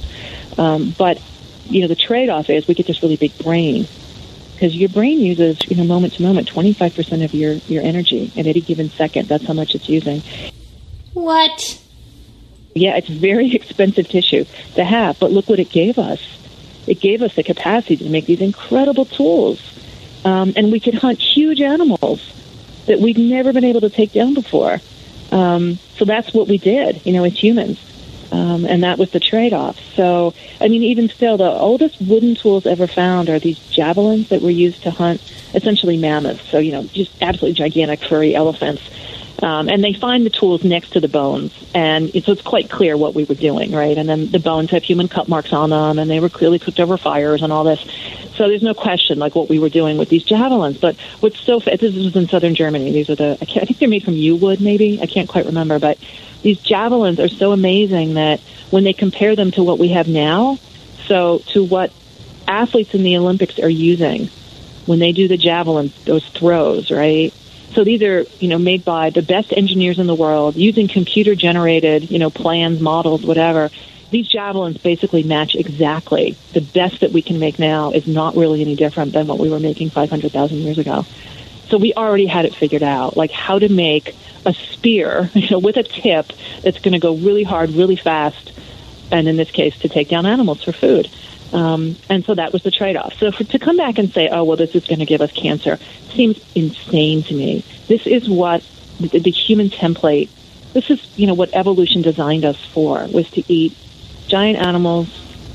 Um, 0.59 0.95
but, 0.97 1.21
you 1.67 1.81
know, 1.81 1.89
the 1.89 1.97
trade 1.97 2.29
off 2.29 2.49
is 2.49 2.69
we 2.69 2.75
get 2.75 2.87
this 2.87 3.03
really 3.03 3.17
big 3.17 3.37
brain 3.39 3.89
because 4.55 4.77
your 4.77 4.89
brain 4.89 5.19
uses, 5.19 5.59
you 5.69 5.77
know, 5.77 5.85
moment 5.85 6.15
to 6.15 6.23
moment, 6.23 6.49
25% 6.49 7.25
of 7.25 7.35
your, 7.35 7.55
your 7.69 7.83
energy 7.83 8.33
at 8.37 8.47
any 8.47 8.61
given 8.61 8.89
second. 8.91 9.29
That's 9.29 9.45
how 9.45 9.53
much 9.53 9.75
it's 9.75 9.89
using. 9.89 10.23
What? 11.13 11.81
Yeah, 12.75 12.97
it's 12.97 13.09
very 13.09 13.55
expensive 13.55 14.09
tissue 14.09 14.45
to 14.75 14.85
have, 14.85 15.19
but 15.19 15.31
look 15.31 15.49
what 15.49 15.61
it 15.61 15.71
gave 15.71 15.99
us. 15.99 16.21
It 16.87 17.01
gave 17.01 17.23
us 17.23 17.35
the 17.35 17.43
capacity 17.43 17.97
to 17.99 18.09
make 18.09 18.27
these 18.27 18.41
incredible 18.41 19.07
tools. 19.07 19.61
Um, 20.25 20.53
and 20.57 20.73
we 20.73 20.81
could 20.81 20.95
hunt 20.95 21.21
huge 21.21 21.61
animals 21.61 22.33
that 22.87 23.01
we'd 23.01 23.19
never 23.19 23.53
been 23.53 23.65
able 23.65 23.81
to 23.83 23.91
take 23.91 24.13
down 24.13 24.35
before. 24.35 24.81
Um, 25.31 25.79
so 25.97 26.05
that's 26.05 26.33
what 26.35 26.49
we 26.49 26.59
did, 26.59 27.05
you 27.07 27.13
know, 27.13 27.25
as 27.25 27.39
humans. 27.39 27.79
Um, 28.33 28.65
and 28.65 28.83
that 28.83 28.99
was 28.99 29.11
the 29.11 29.21
trade-off. 29.21 29.79
So, 29.95 30.35
I 30.61 30.69
mean, 30.69 30.83
even 30.83 31.09
still, 31.09 31.37
the 31.37 31.51
oldest 31.51 32.01
wooden 32.01 32.35
tools 32.35 32.67
ever 32.67 32.87
found 32.87 33.29
are 33.29 33.39
these 33.39 33.59
javelins 33.71 34.29
that 34.31 34.43
were 34.43 34.51
used 34.51 34.83
to 34.83 34.91
hunt 34.91 35.23
essentially 35.55 35.97
mammoths. 35.97 36.43
So, 36.51 36.59
you 36.59 36.73
know, 36.73 36.83
just 36.85 37.13
absolutely 37.23 37.55
gigantic 37.55 38.03
furry 38.03 38.35
elephants. 38.35 38.83
Um, 39.43 39.69
and 39.69 39.83
they 39.83 39.93
find 39.93 40.25
the 40.25 40.31
tools 40.31 40.63
next 40.63 40.91
to 40.91 41.01
the 41.01 41.09
bones, 41.09 41.53
and 41.75 42.11
so 42.25 42.33
it's 42.33 42.43
quite 42.43 42.71
clear 42.71 42.97
what 42.97 43.15
we 43.15 43.25
were 43.25 43.35
doing, 43.35 43.73
right? 43.73 43.99
And 43.99 44.09
then 44.09 44.31
the 44.31 44.39
bones 44.39 44.71
have 44.71 44.85
human 44.85 45.09
cut 45.09 45.29
marks 45.29 45.53
on 45.53 45.71
them, 45.71 45.99
and 45.99 46.09
they 46.09 46.21
were 46.21 46.29
clearly 46.29 46.61
cooked 46.61 46.79
over 46.79 46.97
fires 46.97 47.43
and 47.43 47.53
all 47.53 47.65
this. 47.65 47.81
So 48.37 48.49
there's 48.49 48.63
no 48.63 48.75
question, 48.75 49.19
like 49.19 49.35
what 49.35 49.49
we 49.49 49.59
were 49.59 49.69
doing 49.69 49.99
with 49.99 50.09
these 50.09 50.23
javelins. 50.23 50.79
But 50.79 50.97
what's 51.21 51.41
so 51.41 51.59
this 51.59 51.83
was 51.83 52.15
in 52.15 52.29
southern 52.29 52.55
Germany. 52.55 52.93
These 52.93 53.11
are 53.11 53.17
the 53.17 53.39
I, 53.41 53.61
I 53.61 53.65
think 53.65 53.79
they're 53.79 53.89
made 53.89 54.05
from 54.05 54.15
yew 54.15 54.37
wood, 54.37 54.61
maybe 54.61 55.01
I 55.03 55.07
can't 55.07 55.29
quite 55.29 55.47
remember, 55.47 55.81
but 55.81 55.99
these 56.43 56.61
javelins 56.61 57.19
are 57.19 57.29
so 57.29 57.53
amazing 57.53 58.15
that 58.15 58.41
when 58.71 58.85
they 58.85 58.93
compare 58.93 59.35
them 59.35 59.51
to 59.53 59.63
what 59.65 59.79
we 59.79 59.89
have 59.89 60.09
now, 60.09 60.59
so 61.07 61.39
to 61.49 61.65
what 61.65 61.93
athletes 62.47 62.95
in 62.95 63.03
the 63.03 63.17
Olympics 63.17 63.59
are 63.59 63.69
using 63.69 64.29
when 64.87 64.99
they 64.99 65.13
do 65.13 65.29
the 65.29 65.37
javelin, 65.37 65.93
those 66.05 66.27
throws, 66.29 66.91
right? 66.91 67.33
So 67.75 67.83
these 67.83 68.03
are, 68.03 68.25
you 68.39 68.49
know, 68.49 68.59
made 68.59 68.85
by 68.85 69.11
the 69.11 69.23
best 69.23 69.53
engineers 69.53 69.99
in 69.99 70.07
the 70.07 70.15
world 70.15 70.57
using 70.57 70.87
computer 70.87 71.35
generated, 71.35 72.11
you 72.11 72.21
know, 72.21 72.31
plans, 72.31 72.81
models, 72.81 73.25
whatever. 73.25 73.71
These 74.11 74.29
javelins 74.29 74.79
basically 74.79 75.25
match 75.25 75.57
exactly. 75.57 76.37
The 76.53 76.61
best 76.61 77.01
that 77.01 77.11
we 77.11 77.21
can 77.21 77.41
make 77.41 77.59
now 77.59 77.91
is 77.91 78.07
not 78.07 78.37
really 78.37 78.61
any 78.61 78.77
different 78.77 79.13
than 79.13 79.27
what 79.27 79.41
we 79.41 79.51
were 79.51 79.59
making 79.59 79.91
500,000 79.91 80.57
years 80.57 80.79
ago. 80.79 81.05
So 81.69 81.79
we 81.79 81.95
already 81.95 82.27
had 82.27 82.45
it 82.45 82.55
figured 82.55 82.85
out, 82.85 83.17
like 83.17 83.33
how 83.33 83.59
to 83.59 83.69
make 83.69 84.15
a 84.47 84.55
spear, 84.55 85.31
you 85.35 85.51
know, 85.51 85.59
with 85.59 85.77
a 85.77 85.83
tip 85.83 86.33
that's 86.63 86.79
going 86.79 86.93
to 86.93 87.01
go 87.01 87.17
really 87.17 87.43
hard, 87.43 87.71
really 87.71 87.97
fast, 87.97 88.53
and 89.11 89.27
in 89.27 89.37
this 89.37 89.51
case, 89.51 89.77
to 89.79 89.89
take 89.89 90.09
down 90.09 90.27
animals 90.27 90.63
for 90.63 90.73
food. 90.73 91.11
Um, 91.55 91.97
and 92.11 92.25
so 92.25 92.35
that 92.35 92.53
was 92.53 92.63
the 92.63 92.71
trade-off. 92.71 93.15
So 93.15 93.31
for, 93.31 93.45
to 93.45 93.59
come 93.59 93.77
back 93.77 93.99
and 93.99 94.13
say, 94.13 94.29
oh, 94.29 94.45
well, 94.45 94.57
this 94.57 94.75
is 94.75 94.87
going 94.87 94.99
to 94.99 95.07
give 95.07 95.21
us 95.21 95.33
cancer, 95.33 95.79
seems 96.11 96.39
insane 96.55 97.23
to 97.25 97.35
me. 97.35 97.65
This 97.87 98.07
is 98.07 98.29
what 98.29 98.63
the, 99.01 99.21
the 99.21 99.31
human 99.31 99.71
template, 99.71 100.29
this 100.73 100.91
is, 100.91 101.01
you 101.17 101.27
know, 101.27 101.35
what 101.35 101.51
evolution 101.55 102.03
designed 102.03 102.45
us 102.45 102.63
for, 102.63 103.07
was 103.07 103.31
to 103.31 103.53
eat 103.53 103.77
giant 104.27 104.59
animals, 104.59 105.09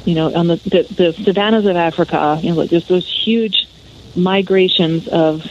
you 0.05 0.15
know, 0.15 0.33
on 0.33 0.47
the, 0.47 0.55
the, 0.55 0.83
the 0.93 1.23
savannas 1.23 1.65
of 1.65 1.75
Africa, 1.75 2.39
you 2.41 2.53
know, 2.53 2.65
there's 2.65 2.87
those 2.87 3.07
huge 3.07 3.67
migrations 4.15 5.07
of 5.07 5.45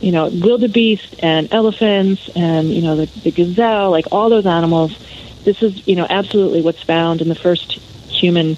you 0.00 0.12
know, 0.12 0.28
wildebeest 0.28 1.22
and 1.22 1.52
elephants 1.52 2.30
and, 2.34 2.70
you 2.70 2.80
know, 2.80 2.96
the, 2.96 3.06
the 3.20 3.30
gazelle, 3.30 3.90
like 3.90 4.06
all 4.10 4.30
those 4.30 4.46
animals. 4.46 4.96
This 5.44 5.62
is, 5.62 5.86
you 5.86 5.94
know, 5.94 6.06
absolutely 6.08 6.62
what's 6.62 6.82
found 6.82 7.20
in 7.20 7.28
the 7.28 7.34
first 7.34 7.72
human, 8.08 8.56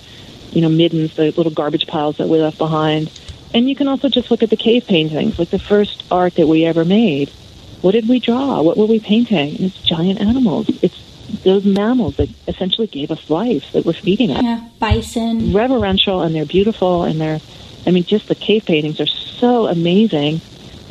you 0.52 0.60
know, 0.60 0.68
middens, 0.68 1.14
the 1.14 1.32
little 1.32 1.50
garbage 1.50 1.86
piles 1.86 2.16
that 2.18 2.28
we 2.28 2.38
left 2.38 2.58
behind. 2.58 3.10
And 3.54 3.68
you 3.68 3.76
can 3.76 3.88
also 3.88 4.08
just 4.08 4.30
look 4.30 4.42
at 4.42 4.50
the 4.50 4.56
cave 4.56 4.86
paintings, 4.86 5.38
like 5.38 5.50
the 5.50 5.58
first 5.58 6.04
art 6.10 6.34
that 6.36 6.46
we 6.46 6.64
ever 6.64 6.84
made. 6.84 7.30
What 7.80 7.92
did 7.92 8.08
we 8.08 8.20
draw? 8.20 8.62
What 8.62 8.76
were 8.76 8.86
we 8.86 9.00
painting? 9.00 9.56
It's 9.62 9.80
giant 9.82 10.20
animals. 10.20 10.68
It's 10.82 10.98
those 11.42 11.64
mammals 11.64 12.16
that 12.16 12.28
essentially 12.46 12.86
gave 12.86 13.10
us 13.10 13.28
life, 13.28 13.72
that 13.72 13.84
we're 13.84 13.92
feeding 13.92 14.30
us. 14.30 14.42
Yeah, 14.42 14.68
bison. 14.78 15.52
Reverential, 15.52 16.22
and 16.22 16.34
they're 16.34 16.44
beautiful, 16.44 17.04
and 17.04 17.20
they're, 17.20 17.40
I 17.86 17.90
mean, 17.90 18.04
just 18.04 18.28
the 18.28 18.34
cave 18.34 18.64
paintings 18.64 19.00
are 19.00 19.06
so 19.06 19.66
amazing 19.66 20.40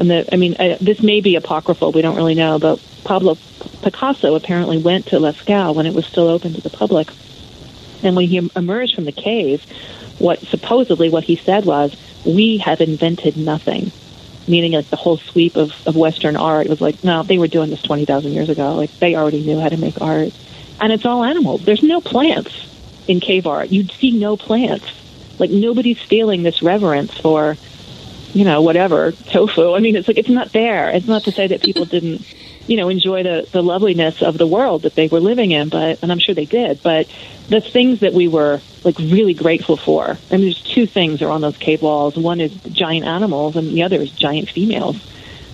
and 0.01 0.09
the, 0.09 0.33
I 0.33 0.37
mean, 0.37 0.55
I, 0.59 0.77
this 0.81 1.01
may 1.01 1.21
be 1.21 1.35
apocryphal. 1.35 1.91
We 1.91 2.01
don't 2.01 2.15
really 2.15 2.33
know, 2.33 2.57
but 2.57 2.81
Pablo 3.03 3.37
Picasso 3.83 4.33
apparently 4.33 4.79
went 4.79 5.05
to 5.07 5.17
Lascaux 5.17 5.75
when 5.75 5.85
it 5.85 5.93
was 5.93 6.07
still 6.07 6.27
open 6.27 6.55
to 6.55 6.61
the 6.61 6.71
public. 6.71 7.09
And 8.03 8.15
when 8.15 8.27
he 8.27 8.49
emerged 8.55 8.95
from 8.95 9.05
the 9.05 9.11
cave, 9.11 9.63
what 10.19 10.39
supposedly 10.47 11.09
what 11.09 11.23
he 11.23 11.35
said 11.35 11.65
was, 11.65 11.95
"We 12.25 12.57
have 12.57 12.81
invented 12.81 13.37
nothing," 13.37 13.91
meaning 14.47 14.73
like 14.73 14.89
the 14.89 14.95
whole 14.95 15.17
sweep 15.17 15.55
of, 15.55 15.73
of 15.85 15.95
Western 15.95 16.35
art 16.35 16.67
was 16.67 16.81
like, 16.81 17.03
no, 17.03 17.23
they 17.23 17.37
were 17.37 17.47
doing 17.47 17.69
this 17.69 17.81
twenty 17.81 18.05
thousand 18.05 18.33
years 18.33 18.49
ago. 18.49 18.75
Like 18.75 18.97
they 18.99 19.15
already 19.15 19.41
knew 19.41 19.59
how 19.59 19.69
to 19.69 19.77
make 19.77 20.01
art, 20.01 20.33
and 20.79 20.91
it's 20.91 21.05
all 21.05 21.23
animals. 21.23 21.63
There's 21.63 21.83
no 21.83 22.01
plants 22.01 22.67
in 23.07 23.19
cave 23.19 23.47
art. 23.47 23.69
You'd 23.69 23.91
see 23.91 24.11
no 24.11 24.37
plants. 24.37 24.85
Like 25.39 25.49
nobody's 25.49 25.99
feeling 25.99 26.43
this 26.43 26.61
reverence 26.61 27.17
for 27.17 27.57
you 28.33 28.45
know, 28.45 28.61
whatever, 28.61 29.11
tofu. 29.11 29.73
I 29.73 29.79
mean, 29.79 29.95
it's 29.95 30.07
like, 30.07 30.17
it's 30.17 30.29
not 30.29 30.51
there. 30.51 30.89
It's 30.89 31.07
not 31.07 31.23
to 31.25 31.31
say 31.31 31.47
that 31.47 31.61
people 31.61 31.85
didn't, 31.95 32.25
you 32.67 32.77
know, 32.77 32.89
enjoy 32.89 33.23
the, 33.23 33.47
the 33.51 33.61
loveliness 33.61 34.21
of 34.21 34.37
the 34.37 34.47
world 34.47 34.83
that 34.83 34.95
they 34.95 35.07
were 35.07 35.19
living 35.19 35.51
in, 35.51 35.69
but, 35.69 36.01
and 36.01 36.11
I'm 36.11 36.19
sure 36.19 36.35
they 36.35 36.45
did, 36.45 36.81
but 36.83 37.09
the 37.49 37.61
things 37.61 37.99
that 38.01 38.13
we 38.13 38.27
were, 38.27 38.61
like, 38.83 38.97
really 38.97 39.33
grateful 39.33 39.77
for. 39.77 40.17
I 40.29 40.37
mean, 40.37 40.41
there's 40.41 40.61
two 40.61 40.85
things 40.85 41.21
are 41.21 41.29
on 41.29 41.41
those 41.41 41.57
cave 41.57 41.81
walls. 41.81 42.15
One 42.15 42.39
is 42.39 42.53
giant 42.63 43.05
animals, 43.05 43.55
and 43.55 43.73
the 43.73 43.83
other 43.83 43.97
is 43.97 44.11
giant 44.11 44.49
females. 44.49 45.01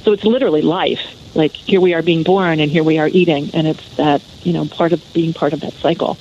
So 0.03 0.11
it's 0.11 0.23
literally 0.23 0.61
life. 0.61 1.35
Like, 1.35 1.53
here 1.53 1.81
we 1.81 1.93
are 1.93 2.01
being 2.01 2.23
born, 2.23 2.59
and 2.59 2.69
here 2.69 2.83
we 2.83 2.99
are 2.99 3.07
eating, 3.07 3.49
and 3.53 3.67
it's 3.67 3.95
that, 3.95 4.21
you 4.43 4.53
know, 4.53 4.65
part 4.65 4.93
of 4.93 5.03
being 5.13 5.33
part 5.33 5.53
of 5.53 5.61
that 5.61 5.73
cycle. 5.73 6.17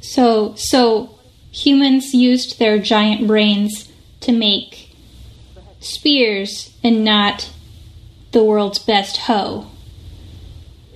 So, 0.00 0.54
so 0.56 1.18
humans 1.50 2.12
used 2.14 2.58
their 2.58 2.78
giant 2.78 3.26
brains 3.26 3.90
to 4.20 4.32
make 4.32 4.96
spears 5.80 6.74
and 6.82 7.04
not 7.04 7.50
the 8.32 8.42
world's 8.42 8.78
best 8.78 9.16
hoe 9.16 9.70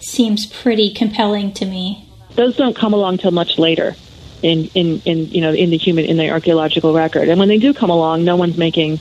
seems 0.05 0.47
pretty 0.47 0.93
compelling 0.93 1.53
to 1.55 1.65
me. 1.65 2.09
Those 2.35 2.57
don't 2.57 2.75
come 2.75 2.93
along 2.95 3.19
till 3.19 3.31
much 3.31 3.59
later 3.59 3.95
in, 4.43 4.67
in, 4.75 5.01
in 5.05 5.31
you 5.31 5.41
know 5.41 5.53
in 5.53 5.71
the 5.71 5.77
human 5.77 6.05
in 6.05 6.17
the 6.17 6.31
archaeological 6.31 6.93
record. 6.93 7.29
And 7.29 7.39
when 7.39 7.49
they 7.49 7.59
do 7.59 7.73
come 7.73 7.91
along, 7.91 8.25
no 8.25 8.37
one's 8.37 8.57
making 8.57 9.01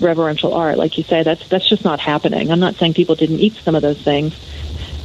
reverential 0.00 0.54
art, 0.54 0.78
like 0.78 0.96
you 0.96 1.04
say. 1.04 1.22
That's 1.22 1.46
that's 1.48 1.68
just 1.68 1.84
not 1.84 2.00
happening. 2.00 2.50
I'm 2.50 2.60
not 2.60 2.76
saying 2.76 2.94
people 2.94 3.14
didn't 3.14 3.40
eat 3.40 3.54
some 3.54 3.74
of 3.74 3.82
those 3.82 4.00
things. 4.00 4.34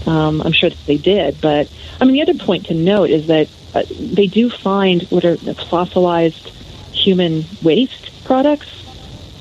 Um, 0.05 0.41
I'm 0.41 0.51
sure 0.51 0.69
that 0.69 0.85
they 0.85 0.97
did, 0.97 1.39
but 1.41 1.69
I 1.99 2.05
mean 2.05 2.13
the 2.13 2.21
other 2.21 2.37
point 2.37 2.67
to 2.67 2.73
note 2.73 3.09
is 3.09 3.27
that 3.27 3.49
uh, 3.73 3.83
they 3.89 4.27
do 4.27 4.49
find 4.49 5.03
what 5.03 5.25
are 5.25 5.37
fossilized 5.37 6.49
human 6.91 7.45
waste 7.61 8.11
products. 8.23 8.69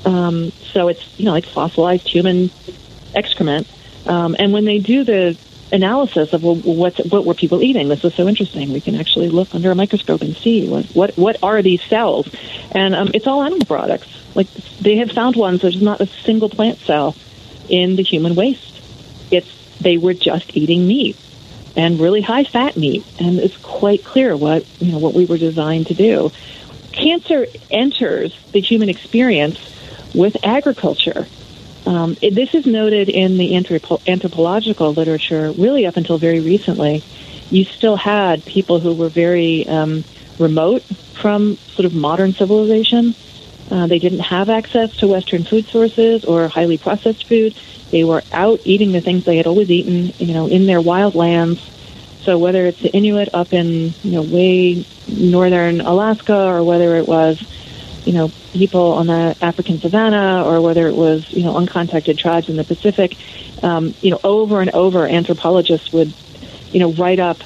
Um, 0.05 0.51
so 0.71 0.87
it's 0.87 1.19
you 1.19 1.25
know 1.25 1.31
like 1.31 1.45
fossilized 1.45 2.07
human 2.07 2.49
excrement. 3.13 3.67
Um, 4.05 4.35
and 4.37 4.51
when 4.51 4.65
they 4.65 4.79
do 4.79 5.03
the 5.03 5.37
analysis 5.73 6.31
of 6.33 6.43
well, 6.43 6.55
what's, 6.55 7.03
what 7.05 7.25
were 7.25 7.33
people 7.33 7.61
eating, 7.61 7.89
this 7.89 8.05
is 8.05 8.13
so 8.13 8.27
interesting. 8.27 8.71
We 8.71 8.79
can 8.79 8.95
actually 8.95 9.29
look 9.29 9.53
under 9.53 9.71
a 9.71 9.75
microscope 9.75 10.21
and 10.21 10.37
see 10.37 10.69
what 10.69 10.85
what, 10.93 11.17
what 11.17 11.37
are 11.43 11.61
these 11.61 11.83
cells, 11.83 12.33
and 12.71 12.95
um, 12.95 13.09
it's 13.13 13.27
all 13.27 13.43
animal 13.43 13.65
products. 13.65 14.07
Like 14.35 14.51
they 14.79 14.97
have 14.97 15.11
found 15.11 15.35
ones. 15.35 15.61
There's 15.61 15.81
not 15.81 15.99
a 15.99 16.05
single 16.05 16.49
plant 16.49 16.79
cell 16.79 17.15
in 17.67 17.95
the 17.95 18.03
human 18.03 18.35
waste. 18.35 18.81
It's 19.31 19.51
they 19.79 19.97
were 19.97 20.13
just 20.13 20.55
eating 20.55 20.87
meat 20.87 21.17
and 21.75 21.99
really 21.99 22.21
high 22.21 22.43
fat 22.43 22.77
meat, 22.77 23.03
and 23.19 23.39
it's 23.39 23.57
quite 23.57 24.03
clear 24.03 24.37
what 24.37 24.65
you 24.79 24.91
know 24.91 24.99
what 24.99 25.13
we 25.13 25.25
were 25.25 25.37
designed 25.37 25.87
to 25.87 25.95
do. 25.95 26.31
Cancer 26.91 27.47
enters 27.71 28.37
the 28.51 28.61
human 28.61 28.89
experience 28.89 29.59
with 30.13 30.37
agriculture. 30.43 31.27
Um, 31.85 32.17
it, 32.21 32.33
this 32.33 32.53
is 32.53 32.65
noted 32.65 33.09
in 33.09 33.37
the 33.37 33.51
anthropo- 33.51 34.05
anthropological 34.07 34.93
literature, 34.93 35.51
really 35.51 35.85
up 35.85 35.97
until 35.97 36.17
very 36.17 36.39
recently. 36.39 37.03
You 37.49 37.65
still 37.65 37.97
had 37.97 38.45
people 38.45 38.79
who 38.79 38.93
were 38.93 39.09
very 39.09 39.67
um, 39.67 40.03
remote 40.39 40.83
from 41.21 41.57
sort 41.75 41.85
of 41.85 41.93
modern 41.93 42.33
civilization. 42.33 43.15
Uh, 43.69 43.87
they 43.87 43.99
didn't 43.99 44.19
have 44.19 44.49
access 44.49 44.95
to 44.97 45.07
Western 45.07 45.43
food 45.43 45.67
sources 45.67 46.25
or 46.25 46.47
highly 46.47 46.77
processed 46.77 47.27
food. 47.27 47.55
They 47.91 48.03
were 48.03 48.23
out 48.31 48.61
eating 48.65 48.91
the 48.91 49.01
things 49.01 49.25
they 49.25 49.37
had 49.37 49.47
always 49.47 49.69
eaten, 49.69 50.13
you 50.17 50.33
know, 50.33 50.47
in 50.47 50.65
their 50.65 50.81
wild 50.81 51.15
lands. 51.15 51.61
So 52.21 52.37
whether 52.37 52.65
it's 52.65 52.79
the 52.79 52.89
Inuit 52.89 53.29
up 53.33 53.53
in, 53.53 53.93
you 54.03 54.11
know, 54.11 54.21
way 54.21 54.85
northern 55.07 55.81
Alaska 55.81 56.35
or 56.35 56.63
whether 56.63 56.95
it 56.95 57.07
was, 57.07 57.43
you 58.05 58.13
know, 58.13 58.31
people 58.51 58.93
on 58.93 59.07
the 59.07 59.35
African 59.41 59.79
savannah 59.79 60.43
or 60.45 60.61
whether 60.61 60.87
it 60.87 60.95
was, 60.95 61.31
you 61.31 61.43
know, 61.43 61.53
uncontacted 61.53 62.17
tribes 62.17 62.49
in 62.49 62.55
the 62.55 62.63
Pacific, 62.63 63.17
um, 63.63 63.93
you 64.01 64.11
know, 64.11 64.19
over 64.23 64.61
and 64.61 64.71
over 64.71 65.07
anthropologists 65.07 65.91
would, 65.91 66.13
you 66.71 66.79
know, 66.79 66.91
write 66.93 67.19
up 67.19 67.37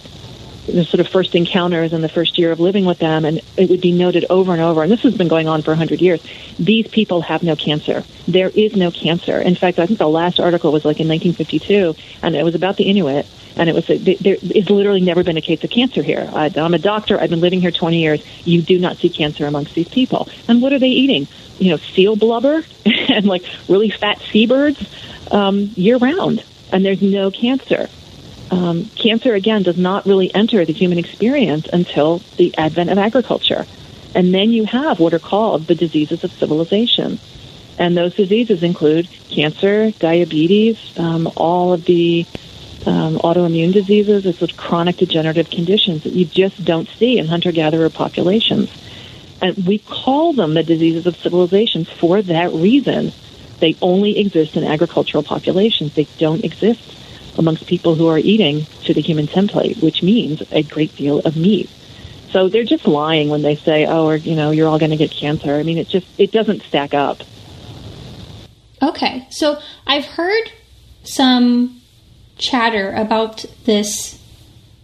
the 0.67 0.83
sort 0.83 0.99
of 0.99 1.07
first 1.07 1.33
encounters 1.33 1.93
in 1.93 2.01
the 2.01 2.09
first 2.09 2.37
year 2.37 2.51
of 2.51 2.59
living 2.59 2.85
with 2.85 2.99
them, 2.99 3.23
and 3.23 3.41
it 3.55 3.69
would 3.69 3.81
be 3.81 3.91
noted 3.91 4.25
over 4.29 4.51
and 4.51 4.61
over, 4.61 4.83
and 4.83 4.91
this 4.91 5.01
has 5.01 5.15
been 5.15 5.29
going 5.29 5.47
on 5.47 5.61
for 5.61 5.71
100 5.71 6.01
years, 6.01 6.21
these 6.59 6.87
people 6.87 7.21
have 7.21 7.41
no 7.41 7.55
cancer. 7.55 8.03
There 8.27 8.49
is 8.49 8.75
no 8.75 8.91
cancer. 8.91 9.39
In 9.39 9.55
fact, 9.55 9.79
I 9.79 9.85
think 9.85 9.97
the 9.97 10.09
last 10.09 10.39
article 10.39 10.71
was 10.73 10.83
like 10.83 10.99
in 10.99 11.07
1952, 11.07 11.95
and 12.21 12.35
it 12.35 12.43
was 12.43 12.53
about 12.53 12.75
the 12.75 12.83
Inuit, 12.83 13.25
and 13.57 13.69
it 13.69 13.75
was 13.75 13.87
there 13.87 14.37
is 14.41 14.69
literally 14.69 15.01
never 15.01 15.23
been 15.23 15.37
a 15.37 15.41
case 15.41 15.63
of 15.63 15.69
cancer 15.69 16.03
here. 16.03 16.29
I, 16.33 16.51
I'm 16.55 16.73
a 16.73 16.79
doctor. 16.79 17.19
I've 17.19 17.29
been 17.29 17.41
living 17.41 17.59
here 17.59 17.71
20 17.71 17.99
years. 17.99 18.21
You 18.45 18.61
do 18.61 18.77
not 18.77 18.97
see 18.97 19.09
cancer 19.09 19.45
amongst 19.47 19.73
these 19.73 19.87
people. 19.87 20.29
And 20.47 20.61
what 20.61 20.73
are 20.73 20.79
they 20.79 20.87
eating? 20.87 21.27
You 21.57 21.71
know, 21.71 21.77
seal 21.77 22.15
blubber 22.15 22.63
and 22.85 23.25
like 23.25 23.43
really 23.67 23.89
fat 23.89 24.21
seabirds 24.31 24.87
um, 25.31 25.71
year 25.75 25.97
round, 25.97 26.43
and 26.71 26.85
there's 26.85 27.01
no 27.01 27.31
cancer. 27.31 27.89
Um, 28.49 28.85
cancer 28.95 29.33
again 29.33 29.63
does 29.63 29.77
not 29.77 30.05
really 30.05 30.33
enter 30.33 30.63
the 30.63 30.71
human 30.71 30.97
experience 30.97 31.67
until 31.71 32.19
the 32.37 32.57
advent 32.57 32.91
of 32.91 32.97
agriculture, 32.97 33.65
and 34.13 34.33
then 34.33 34.51
you 34.51 34.65
have 34.65 34.99
what 34.99 35.13
are 35.13 35.19
called 35.19 35.67
the 35.67 35.75
diseases 35.75 36.23
of 36.23 36.31
civilization. 36.31 37.19
And 37.79 37.95
those 37.95 38.15
diseases 38.15 38.63
include 38.63 39.07
cancer, 39.29 39.91
diabetes, 39.91 40.77
um, 40.97 41.31
all 41.35 41.73
of 41.73 41.85
the 41.85 42.25
um, 42.87 43.17
autoimmune 43.17 43.73
diseases, 43.73 44.25
it's 44.25 44.39
those 44.39 44.53
chronic 44.53 44.95
degenerative 44.95 45.49
conditions 45.49 46.03
that 46.03 46.13
you 46.13 46.25
just 46.25 46.63
don't 46.63 46.87
see 46.87 47.17
in 47.17 47.27
hunter 47.27 47.51
gatherer 47.51 47.89
populations. 47.89 48.71
And 49.41 49.67
we 49.67 49.79
call 49.79 50.33
them 50.33 50.53
the 50.53 50.63
diseases 50.63 51.05
of 51.05 51.17
civilization 51.17 51.83
for 51.83 52.21
that 52.21 52.51
reason. 52.53 53.11
They 53.59 53.75
only 53.81 54.17
exist 54.17 54.55
in 54.55 54.63
agricultural 54.63 55.23
populations, 55.23 55.93
they 55.95 56.07
don't 56.17 56.43
exist 56.45 56.95
amongst 57.37 57.67
people 57.67 57.93
who 57.95 58.07
are 58.07 58.17
eating 58.17 58.65
to 58.85 58.93
the 58.93 59.01
human 59.01 59.27
template, 59.27 59.83
which 59.83 60.01
means 60.01 60.41
a 60.51 60.63
great 60.63 60.95
deal 60.95 61.19
of 61.19 61.35
meat. 61.35 61.69
So 62.31 62.49
they're 62.49 62.63
just 62.63 62.87
lying 62.87 63.29
when 63.29 63.41
they 63.41 63.55
say, 63.55 63.85
"Oh, 63.85 64.07
or, 64.07 64.15
you 64.15 64.35
know, 64.35 64.51
you're 64.51 64.67
all 64.67 64.79
going 64.79 64.91
to 64.91 64.97
get 64.97 65.11
cancer." 65.11 65.53
I 65.55 65.63
mean, 65.63 65.77
it 65.77 65.87
just 65.87 66.07
it 66.17 66.31
doesn't 66.31 66.63
stack 66.63 66.93
up. 66.93 67.21
Okay, 68.81 69.27
so 69.29 69.59
I've 69.85 70.05
heard 70.05 70.51
some 71.03 71.81
chatter 72.37 72.93
about 72.93 73.45
this 73.65 74.19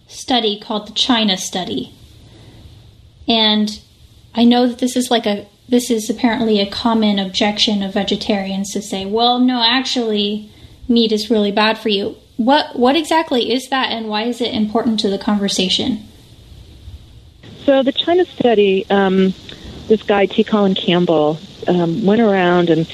study 0.07 0.59
called 0.59 0.87
the 0.87 0.93
China 0.93 1.37
study. 1.37 1.93
And 3.27 3.81
I 4.35 4.43
know 4.43 4.67
that 4.67 4.79
this 4.79 4.95
is 4.95 5.09
like 5.09 5.25
a 5.25 5.47
this 5.69 5.89
is 5.89 6.09
apparently 6.09 6.59
a 6.59 6.69
common 6.69 7.19
objection 7.19 7.81
of 7.83 7.93
vegetarians 7.93 8.71
to 8.73 8.81
say, 8.81 9.05
well, 9.05 9.39
no, 9.39 9.63
actually 9.63 10.51
meat 10.89 11.11
is 11.11 11.29
really 11.29 11.51
bad 11.51 11.77
for 11.77 11.89
you. 11.89 12.17
What 12.37 12.77
what 12.77 12.95
exactly 12.95 13.53
is 13.53 13.69
that 13.69 13.91
and 13.91 14.07
why 14.07 14.23
is 14.23 14.41
it 14.41 14.53
important 14.53 14.99
to 15.01 15.09
the 15.09 15.17
conversation? 15.17 16.05
So 17.65 17.81
the 17.81 17.93
China 17.93 18.25
study, 18.25 18.85
um, 18.89 19.33
this 19.87 20.03
guy 20.03 20.25
T. 20.25 20.43
Colin 20.43 20.75
Campbell 20.75 21.39
um, 21.67 22.05
went 22.05 22.21
around 22.21 22.69
and 22.69 22.87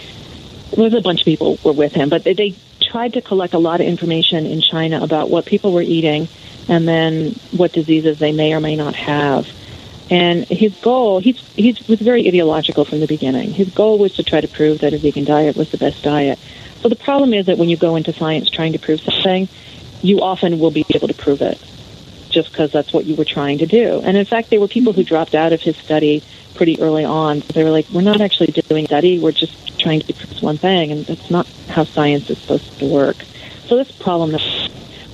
there 0.71 0.83
was 0.83 0.93
a 0.93 1.01
bunch 1.01 1.21
of 1.21 1.25
people 1.25 1.59
were 1.63 1.73
with 1.73 1.93
him, 1.93 2.09
but 2.09 2.23
they, 2.23 2.33
they 2.33 2.55
tried 2.81 3.13
to 3.13 3.21
collect 3.21 3.53
a 3.53 3.59
lot 3.59 3.81
of 3.81 3.87
information 3.87 4.45
in 4.45 4.61
China 4.61 5.01
about 5.01 5.29
what 5.29 5.45
people 5.45 5.73
were 5.73 5.81
eating 5.81 6.27
and 6.67 6.87
then 6.87 7.31
what 7.51 7.71
diseases 7.71 8.19
they 8.19 8.31
may 8.31 8.53
or 8.53 8.59
may 8.59 8.75
not 8.75 8.95
have. 8.95 9.47
And 10.09 10.45
his 10.45 10.75
goal, 10.75 11.19
he's, 11.19 11.39
he 11.55 11.77
was 11.87 11.99
very 11.99 12.27
ideological 12.27 12.85
from 12.85 12.99
the 12.99 13.07
beginning. 13.07 13.51
His 13.51 13.69
goal 13.69 13.99
was 13.99 14.15
to 14.15 14.23
try 14.23 14.41
to 14.41 14.47
prove 14.47 14.79
that 14.79 14.93
a 14.93 14.97
vegan 14.97 15.25
diet 15.25 15.55
was 15.55 15.71
the 15.71 15.77
best 15.77 16.03
diet. 16.03 16.39
So 16.81 16.89
the 16.89 16.95
problem 16.95 17.33
is 17.33 17.45
that 17.47 17.57
when 17.57 17.69
you 17.69 17.77
go 17.77 17.95
into 17.95 18.13
science 18.13 18.49
trying 18.49 18.73
to 18.73 18.79
prove 18.79 19.01
something, 19.01 19.47
you 20.01 20.21
often 20.21 20.59
will 20.59 20.71
be 20.71 20.85
able 20.95 21.09
to 21.09 21.13
prove 21.13 21.41
it 21.41 21.61
just 22.29 22.51
because 22.51 22.71
that's 22.71 22.93
what 22.93 23.05
you 23.05 23.15
were 23.15 23.25
trying 23.25 23.57
to 23.57 23.65
do. 23.65 24.01
And 24.03 24.15
in 24.15 24.25
fact, 24.25 24.49
there 24.49 24.59
were 24.59 24.67
people 24.67 24.93
who 24.93 25.03
dropped 25.03 25.35
out 25.35 25.51
of 25.51 25.61
his 25.61 25.75
study 25.77 26.23
pretty 26.55 26.81
early 26.81 27.05
on. 27.05 27.41
They 27.53 27.63
were 27.63 27.71
like, 27.71 27.89
we're 27.89 28.01
not 28.01 28.21
actually 28.21 28.51
doing 28.67 28.85
study, 28.85 29.19
we're 29.19 29.31
just 29.31 29.79
trying 29.79 30.01
to 30.01 30.13
prove 30.13 30.41
one 30.41 30.57
thing, 30.57 30.91
and 30.91 31.05
that's 31.05 31.29
not 31.29 31.47
how 31.69 31.83
science 31.83 32.29
is 32.29 32.37
supposed 32.39 32.79
to 32.79 32.85
work. 32.85 33.17
So 33.67 33.77
that's 33.77 33.91
problem 33.91 34.31
number. 34.31 34.45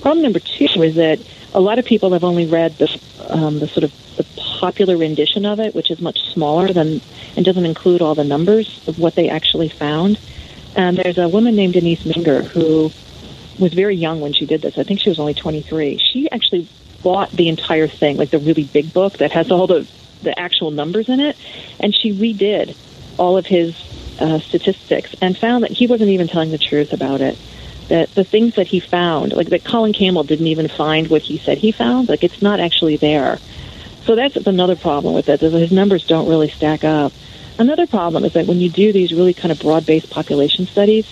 Problem 0.01 0.23
number 0.23 0.39
two 0.39 0.65
is 0.81 0.95
that 0.95 1.19
a 1.53 1.59
lot 1.59 1.79
of 1.79 1.85
people 1.85 2.13
have 2.13 2.23
only 2.23 2.45
read 2.45 2.77
the 2.77 2.99
um, 3.29 3.59
the 3.59 3.67
sort 3.67 3.83
of 3.83 3.93
the 4.17 4.23
popular 4.59 4.97
rendition 4.97 5.45
of 5.45 5.59
it, 5.59 5.73
which 5.73 5.89
is 5.91 5.99
much 5.99 6.19
smaller 6.31 6.71
than 6.71 7.01
and 7.35 7.45
doesn't 7.45 7.65
include 7.65 8.01
all 8.01 8.15
the 8.15 8.23
numbers 8.23 8.87
of 8.87 8.99
what 8.99 9.15
they 9.15 9.29
actually 9.29 9.69
found. 9.69 10.19
And 10.75 10.97
there's 10.97 11.17
a 11.17 11.27
woman 11.27 11.55
named 11.55 11.73
Denise 11.73 12.03
Minger 12.03 12.43
who 12.43 12.91
was 13.59 13.73
very 13.73 13.95
young 13.95 14.21
when 14.21 14.33
she 14.33 14.45
did 14.45 14.61
this. 14.61 14.77
I 14.77 14.83
think 14.83 14.99
she 14.99 15.09
was 15.09 15.19
only 15.19 15.33
23. 15.33 15.97
She 15.97 16.29
actually 16.29 16.67
bought 17.01 17.31
the 17.31 17.49
entire 17.49 17.87
thing, 17.87 18.17
like 18.17 18.31
the 18.31 18.39
really 18.39 18.63
big 18.63 18.93
book 18.93 19.17
that 19.17 19.31
has 19.31 19.51
all 19.51 19.67
the 19.67 19.87
the 20.25 20.37
actual 20.37 20.71
numbers 20.71 21.07
in 21.07 21.21
it, 21.21 21.37
and 21.79 21.95
she 21.95 22.11
redid 22.13 22.75
all 23.17 23.37
of 23.37 23.45
his 23.45 23.73
uh, 24.19 24.39
statistics 24.39 25.15
and 25.21 25.37
found 25.37 25.63
that 25.63 25.71
he 25.71 25.87
wasn't 25.87 26.09
even 26.09 26.27
telling 26.27 26.51
the 26.51 26.57
truth 26.57 26.91
about 26.91 27.21
it. 27.21 27.37
That 27.87 28.13
the 28.15 28.23
things 28.23 28.55
that 28.55 28.67
he 28.67 28.79
found, 28.79 29.33
like 29.33 29.49
that 29.49 29.63
Colin 29.63 29.93
Campbell 29.93 30.23
didn't 30.23 30.47
even 30.47 30.67
find 30.67 31.07
what 31.07 31.21
he 31.21 31.37
said 31.37 31.59
he 31.59 31.71
found, 31.71 32.09
like 32.09 32.23
it's 32.23 32.41
not 32.41 32.59
actually 32.59 32.97
there. 32.97 33.39
So 34.05 34.15
that's 34.15 34.35
another 34.35 34.75
problem 34.75 35.13
with 35.13 35.29
it. 35.29 35.41
Is 35.41 35.53
his 35.53 35.71
numbers 35.71 36.05
don't 36.05 36.27
really 36.27 36.49
stack 36.49 36.83
up. 36.83 37.13
Another 37.57 37.87
problem 37.87 38.25
is 38.25 38.33
that 38.33 38.47
when 38.47 38.59
you 38.59 38.69
do 38.69 38.91
these 38.91 39.13
really 39.13 39.33
kind 39.33 39.51
of 39.51 39.59
broad-based 39.59 40.09
population 40.09 40.67
studies, 40.67 41.05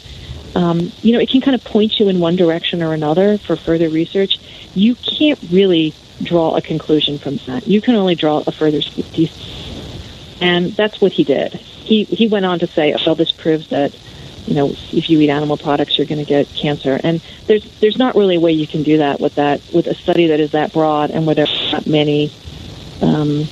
um, 0.55 0.91
you 1.01 1.14
know, 1.14 1.20
it 1.20 1.30
can 1.30 1.41
kind 1.41 1.55
of 1.55 1.64
point 1.64 1.99
you 1.99 2.09
in 2.09 2.20
one 2.20 2.36
direction 2.36 2.84
or 2.84 2.93
another 2.93 3.38
for 3.38 3.55
further 3.55 3.89
research. 3.89 4.38
You 4.76 4.95
can't 4.95 5.39
really 5.51 5.93
draw 6.22 6.55
a 6.55 6.61
conclusion 6.61 7.20
from 7.20 7.38
that. 7.47 7.68
You 7.68 7.82
can 7.82 7.95
only 7.95 8.16
draw 8.16 8.43
a 8.45 8.51
further 8.51 8.82
and 10.41 10.74
that's 10.74 10.99
what 10.99 11.11
he 11.11 11.24
did. 11.24 11.53
He 11.53 12.03
he 12.03 12.28
went 12.28 12.45
on 12.45 12.59
to 12.59 12.68
say, 12.68 12.95
"Well, 13.05 13.16
this 13.16 13.32
proves 13.32 13.70
that." 13.70 13.93
You 14.45 14.55
know, 14.55 14.72
if 14.91 15.09
you 15.09 15.22
eat 15.22 15.30
animal 15.30 15.55
products, 15.55 15.97
you're 15.97 16.05
going 16.05 16.20
to 16.20 16.28
get 16.28 16.53
cancer, 16.53 16.99
and 17.01 17.22
there's 17.47 17.64
there's 17.80 17.97
not 17.97 18.16
really 18.16 18.36
a 18.36 18.39
way 18.41 18.51
you 18.51 18.68
can 18.68 18.84
do 18.84 18.97
that 18.97 19.22
with 19.22 19.36
that 19.36 19.61
with 19.74 19.88
a 19.88 19.95
study 19.95 20.28
that 20.28 20.41
is 20.41 20.51
that 20.51 20.74
broad 20.74 21.11
and 21.11 21.26
where 21.26 21.34
there's 21.34 21.72
not 21.72 21.88
many, 21.88 22.30
um, 23.01 23.47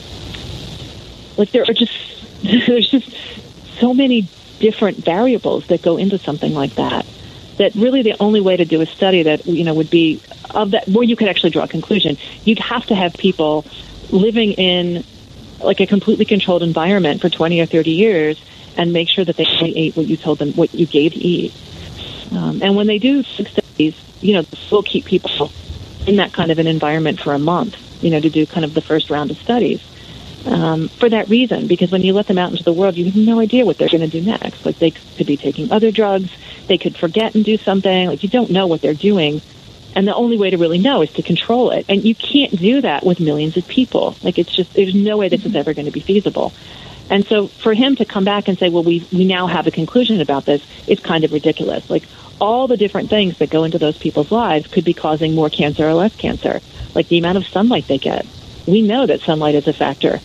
like 1.37 1.51
there 1.51 1.63
are 1.63 1.73
just 1.73 1.93
there's 2.43 2.89
just 2.89 3.09
so 3.79 3.93
many 3.93 4.27
different 4.59 4.97
variables 4.97 5.65
that 5.67 5.81
go 5.81 5.95
into 5.95 6.19
something 6.19 6.53
like 6.53 6.75
that 6.75 7.05
that 7.61 7.75
really 7.75 8.01
the 8.01 8.15
only 8.19 8.41
way 8.41 8.57
to 8.57 8.65
do 8.65 8.81
a 8.81 8.85
study 8.85 9.23
that 9.23 9.45
you 9.45 9.63
know 9.63 9.73
would 9.73 9.89
be 9.89 10.21
of 10.49 10.71
that 10.71 10.87
where 10.87 11.03
you 11.03 11.15
could 11.15 11.29
actually 11.29 11.51
draw 11.51 11.63
a 11.63 11.67
conclusion 11.67 12.17
you'd 12.43 12.59
have 12.59 12.85
to 12.85 12.95
have 12.95 13.13
people 13.13 13.65
living 14.09 14.53
in 14.53 15.03
like 15.59 15.79
a 15.79 15.87
completely 15.87 16.25
controlled 16.25 16.63
environment 16.63 17.21
for 17.21 17.29
20 17.29 17.59
or 17.59 17.67
30 17.67 17.91
years 17.91 18.41
and 18.77 18.91
make 18.91 19.07
sure 19.09 19.23
that 19.23 19.37
they 19.37 19.45
only 19.59 19.77
ate 19.77 19.95
what 19.95 20.07
you 20.07 20.17
told 20.17 20.39
them 20.39 20.53
what 20.53 20.73
you 20.73 20.85
gave 20.85 21.11
to 21.11 21.19
eat 21.19 21.53
um, 22.31 22.61
and 22.61 22.75
when 22.75 22.87
they 22.87 22.97
do 22.97 23.23
studies 23.23 23.95
you 24.21 24.33
know 24.33 24.43
we'll 24.71 24.83
keep 24.83 25.05
people 25.05 25.51
in 26.07 26.17
that 26.17 26.33
kind 26.33 26.51
of 26.51 26.57
an 26.57 26.67
environment 26.67 27.19
for 27.19 27.33
a 27.33 27.39
month 27.39 27.75
you 28.01 28.09
know, 28.09 28.19
to 28.19 28.29
do 28.29 28.45
kind 28.45 28.65
of 28.65 28.73
the 28.73 28.81
first 28.81 29.09
round 29.09 29.31
of 29.31 29.37
studies. 29.37 29.79
Um, 30.45 30.89
for 30.89 31.07
that 31.09 31.29
reason, 31.29 31.67
because 31.67 31.91
when 31.91 32.01
you 32.01 32.13
let 32.13 32.25
them 32.27 32.39
out 32.39 32.51
into 32.51 32.63
the 32.63 32.73
world, 32.73 32.97
you 32.97 33.05
have 33.05 33.15
no 33.15 33.39
idea 33.39 33.63
what 33.63 33.77
they're 33.77 33.89
going 33.89 34.01
to 34.01 34.07
do 34.07 34.21
next. 34.21 34.65
Like 34.65 34.79
they 34.79 34.91
could 34.91 35.27
be 35.27 35.37
taking 35.37 35.71
other 35.71 35.91
drugs, 35.91 36.31
they 36.67 36.77
could 36.77 36.97
forget 36.97 37.35
and 37.35 37.45
do 37.45 37.57
something. 37.57 38.07
Like 38.07 38.23
you 38.23 38.29
don't 38.29 38.49
know 38.49 38.65
what 38.65 38.81
they're 38.81 38.95
doing, 38.95 39.41
and 39.95 40.07
the 40.07 40.15
only 40.15 40.37
way 40.37 40.49
to 40.49 40.57
really 40.57 40.79
know 40.79 41.03
is 41.03 41.11
to 41.13 41.21
control 41.21 41.71
it. 41.71 41.85
And 41.89 42.03
you 42.03 42.15
can't 42.15 42.57
do 42.57 42.81
that 42.81 43.05
with 43.05 43.19
millions 43.19 43.55
of 43.55 43.67
people. 43.67 44.15
Like 44.23 44.39
it's 44.39 44.55
just 44.55 44.73
there's 44.73 44.95
no 44.95 45.17
way 45.17 45.29
this 45.29 45.45
is 45.45 45.55
ever 45.55 45.73
going 45.73 45.85
to 45.85 45.91
be 45.91 45.99
feasible. 45.99 46.53
And 47.11 47.27
so 47.27 47.47
for 47.47 47.73
him 47.73 47.97
to 47.97 48.05
come 48.05 48.23
back 48.23 48.47
and 48.47 48.57
say, 48.57 48.69
well, 48.69 48.83
we, 48.83 49.05
we 49.11 49.25
now 49.25 49.45
have 49.45 49.67
a 49.67 49.71
conclusion 49.71 50.21
about 50.21 50.45
this, 50.45 50.63
is 50.87 51.01
kind 51.01 51.25
of 51.25 51.33
ridiculous. 51.33 51.89
Like 51.89 52.03
all 52.39 52.67
the 52.67 52.77
different 52.77 53.09
things 53.09 53.37
that 53.39 53.49
go 53.49 53.65
into 53.65 53.77
those 53.77 53.97
people's 53.97 54.31
lives 54.31 54.67
could 54.67 54.85
be 54.85 54.93
causing 54.93 55.35
more 55.35 55.49
cancer 55.49 55.85
or 55.85 55.93
less 55.93 56.15
cancer, 56.15 56.61
like 56.95 57.09
the 57.09 57.19
amount 57.19 57.37
of 57.37 57.45
sunlight 57.45 57.87
they 57.87 57.97
get. 57.97 58.25
We 58.65 58.81
know 58.81 59.07
that 59.07 59.21
sunlight 59.21 59.55
is 59.55 59.67
a 59.67 59.73
factor. 59.73 60.21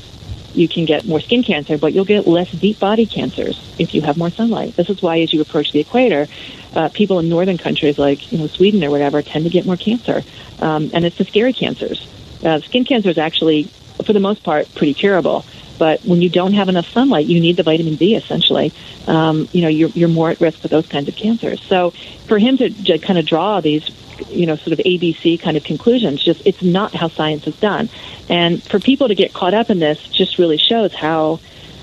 You 0.55 0.69
can 0.69 0.87
get 0.87 1.07
more 1.07 1.21
skin 1.21 1.43
cancer, 1.43 1.77
but 1.77 1.93
you'll 1.93 2.07
get 2.07 2.27
less 2.27 2.51
deep 2.51 2.79
body 2.79 3.07
cancers 3.07 3.61
if 3.79 3.93
you 3.95 4.01
have 4.03 4.17
more 4.17 4.31
sunlight. 4.31 4.75
This 4.77 4.89
is 4.89 5.03
why, 5.03 5.21
as 5.21 5.33
you 5.33 5.43
approach 5.43 5.73
the 5.73 5.81
equator, 5.81 6.29
uh, 6.75 6.89
people 6.89 7.19
in 7.19 7.29
northern 7.29 7.59
countries 7.59 7.99
like 7.99 8.33
you 8.33 8.39
know 8.39 8.47
Sweden 8.47 8.83
or 8.83 8.91
whatever 8.91 9.23
tend 9.23 9.45
to 9.45 9.51
get 9.51 9.67
more 9.67 9.77
cancer, 9.77 10.23
um, 10.59 10.91
and 10.95 11.05
it's 11.05 11.19
the 11.19 11.25
scary 11.25 11.53
cancers. 11.53 12.07
Uh, 12.43 12.61
skin 12.61 12.85
cancer 12.85 13.11
is 13.11 13.19
actually, 13.19 13.71
for 14.05 14.13
the 14.13 14.21
most 14.21 14.43
part, 14.45 14.73
pretty 14.75 14.95
curable. 14.95 15.45
But 15.79 16.05
when 16.05 16.23
you 16.23 16.29
don't 16.29 16.55
have 16.55 16.69
enough 16.69 16.87
sunlight, 16.89 17.27
you 17.27 17.41
need 17.41 17.57
the 17.57 17.63
vitamin 17.63 17.97
D 17.97 18.15
essentially. 18.15 18.73
Um, 19.07 19.49
you 19.53 19.63
know, 19.63 19.69
you're, 19.69 19.91
you're 19.91 20.09
more 20.09 20.31
at 20.31 20.41
risk 20.41 20.61
for 20.61 20.69
those 20.69 20.87
kinds 20.87 21.09
of 21.09 21.17
cancers. 21.17 21.63
So 21.63 21.93
for 22.27 22.39
him 22.39 22.57
to, 22.59 22.71
to 22.71 22.99
kind 22.99 23.19
of 23.19 23.27
draw 23.27 23.61
these, 23.61 23.89
you 24.29 24.47
know, 24.47 24.57
sort 24.57 24.73
of 24.73 24.79
ABC 24.79 25.41
kind 25.41 25.57
of 25.57 25.65
conclusions, 25.65 26.23
just 26.23 26.43
it's 26.45 26.63
not 26.63 26.95
how 26.95 27.09
science 27.09 27.47
is 27.47 27.57
done. 27.57 27.89
And 28.29 28.63
for 28.63 28.81
people 28.81 29.09
to 29.09 29.15
get 29.15 29.33
caught 29.33 29.55
up 29.55 29.71
in 29.71 29.79
this 29.79 29.99
just 30.09 30.39
really 30.39 30.59
shows 30.59 30.95
how, 30.95 31.41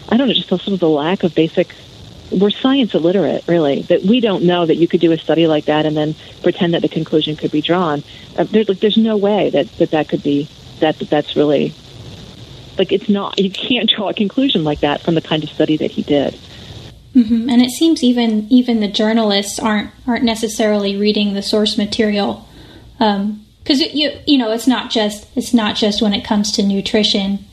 I 0.10 0.18
don't 0.18 0.28
know, 0.28 0.34
just 0.34 0.50
sort 0.50 0.68
of 0.68 0.80
the 0.80 0.90
lack 0.90 1.24
of 1.24 1.34
basic 1.36 1.74
we're 2.32 2.50
science 2.50 2.94
illiterate, 2.94 3.44
really. 3.48 3.84
That 3.84 4.04
we 4.04 4.20
don't 4.20 4.44
know 4.44 4.66
that 4.66 4.76
you 4.76 4.88
could 4.88 5.02
do 5.02 5.12
a 5.12 5.18
study 5.18 5.48
like 5.48 5.66
that 5.66 5.86
and 5.86 5.96
then 5.96 6.16
pretend 6.42 6.74
that 6.74 6.82
the 6.82 6.90
conclusion 6.90 7.36
could 7.36 7.52
be 7.52 7.62
drawn. 7.62 8.04
Uh, 8.38 8.46
there's 8.46 8.68
like, 8.68 8.80
there's 8.80 8.98
no 8.98 9.18
way 9.18 9.50
that, 9.52 9.68
that 9.78 9.92
that 9.92 10.10
could 10.10 10.24
be 10.24 10.48
that, 10.80 10.98
that 11.00 11.10
that's 11.10 11.36
really 11.36 11.74
like 12.78 12.92
it's 12.92 13.10
not 13.10 13.40
you 13.40 13.50
can't 13.50 13.90
draw 13.90 14.10
a 14.10 14.14
conclusion 14.14 14.64
like 14.64 14.80
that 14.82 15.02
from 15.02 15.16
the 15.16 15.22
kind 15.22 15.44
of 15.44 15.50
study 15.50 15.78
that 15.78 15.92
he 15.92 16.04
did. 16.04 16.38
Mm-hmm. 17.16 17.50
And 17.50 17.62
it 17.62 17.70
seems 17.70 18.04
even 18.04 18.48
even 18.52 18.80
the 18.80 18.88
journalists 18.88 19.60
aren't 19.60 19.92
aren't 20.08 20.24
necessarily 20.24 20.96
reading 20.96 21.34
the 21.34 21.42
source 21.42 21.78
material 21.78 22.48
because 22.98 23.82
um, 23.82 23.90
you 23.92 24.12
you 24.26 24.38
know 24.38 24.52
it's 24.52 24.68
not 24.68 24.90
just 24.90 25.28
it's 25.36 25.54
not 25.54 25.76
just 25.76 26.02
when 26.02 26.14
it 26.14 26.26
comes 26.26 26.52
to 26.54 26.64
nutrition 26.64 27.46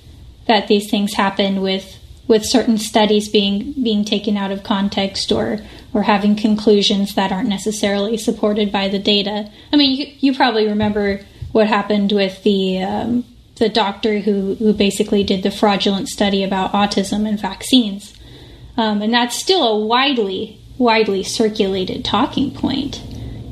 that 0.46 0.68
these 0.68 0.90
things 0.90 1.14
happen 1.14 1.60
with 1.60 1.98
with 2.26 2.44
certain 2.44 2.78
studies 2.78 3.28
being 3.28 3.72
being 3.82 4.04
taken 4.04 4.36
out 4.36 4.50
of 4.50 4.62
context 4.62 5.30
or 5.30 5.58
or 5.92 6.04
having 6.04 6.36
conclusions 6.36 7.14
that 7.16 7.32
aren't 7.32 7.48
necessarily 7.48 8.16
supported 8.16 8.70
by 8.70 8.88
the 8.88 8.98
data. 8.98 9.50
I 9.72 9.76
mean, 9.76 9.96
you, 9.96 10.12
you 10.20 10.36
probably 10.36 10.68
remember 10.68 11.20
what 11.52 11.66
happened 11.66 12.12
with 12.12 12.42
the 12.44 12.82
um, 12.82 13.24
the 13.60 13.68
doctor 13.68 14.20
who, 14.20 14.54
who 14.56 14.72
basically 14.72 15.22
did 15.22 15.44
the 15.44 15.50
fraudulent 15.50 16.08
study 16.08 16.42
about 16.42 16.72
autism 16.72 17.28
and 17.28 17.38
vaccines. 17.38 18.14
Um, 18.76 19.02
and 19.02 19.12
that's 19.12 19.36
still 19.36 19.68
a 19.68 19.78
widely, 19.78 20.58
widely 20.78 21.22
circulated 21.22 22.04
talking 22.04 22.52
point, 22.52 23.02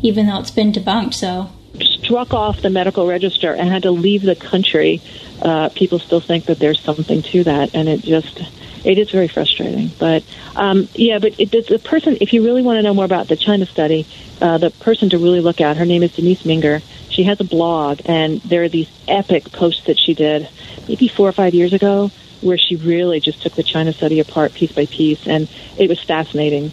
even 0.02 0.26
though 0.26 0.40
it's 0.40 0.50
been 0.50 0.72
debunked. 0.72 1.14
So, 1.14 1.50
struck 1.80 2.32
off 2.32 2.62
the 2.62 2.70
medical 2.70 3.06
register 3.06 3.52
and 3.52 3.68
had 3.68 3.82
to 3.82 3.90
leave 3.90 4.22
the 4.22 4.34
country. 4.34 5.02
Uh, 5.42 5.68
people 5.68 5.98
still 5.98 6.20
think 6.20 6.46
that 6.46 6.58
there's 6.58 6.80
something 6.80 7.22
to 7.22 7.44
that, 7.44 7.74
and 7.74 7.86
it 7.88 8.00
just 8.00 8.40
it 8.84 8.98
is 8.98 9.10
very 9.10 9.28
frustrating. 9.28 9.90
But 9.98 10.24
um, 10.56 10.88
yeah, 10.94 11.18
but 11.18 11.38
it, 11.38 11.50
the 11.50 11.78
person, 11.78 12.16
if 12.22 12.32
you 12.32 12.42
really 12.44 12.62
want 12.62 12.78
to 12.78 12.82
know 12.82 12.94
more 12.94 13.04
about 13.04 13.28
the 13.28 13.36
China 13.36 13.66
study, 13.66 14.06
uh, 14.40 14.56
the 14.56 14.70
person 14.70 15.10
to 15.10 15.18
really 15.18 15.40
look 15.40 15.60
at, 15.60 15.76
her 15.76 15.84
name 15.84 16.02
is 16.02 16.16
Denise 16.16 16.44
Minger 16.44 16.82
she 17.18 17.24
has 17.24 17.40
a 17.40 17.44
blog, 17.44 18.00
and 18.04 18.40
there 18.42 18.62
are 18.62 18.68
these 18.68 18.88
epic 19.08 19.50
posts 19.50 19.82
that 19.86 19.98
she 19.98 20.14
did 20.14 20.48
maybe 20.86 21.08
four 21.08 21.28
or 21.28 21.32
five 21.32 21.52
years 21.52 21.72
ago 21.72 22.12
where 22.40 22.56
she 22.56 22.76
really 22.76 23.18
just 23.18 23.42
took 23.42 23.56
the 23.56 23.64
China 23.64 23.92
study 23.92 24.20
apart 24.20 24.54
piece 24.54 24.70
by 24.70 24.86
piece, 24.86 25.26
and 25.26 25.48
it 25.76 25.88
was 25.88 26.00
fascinating. 26.04 26.72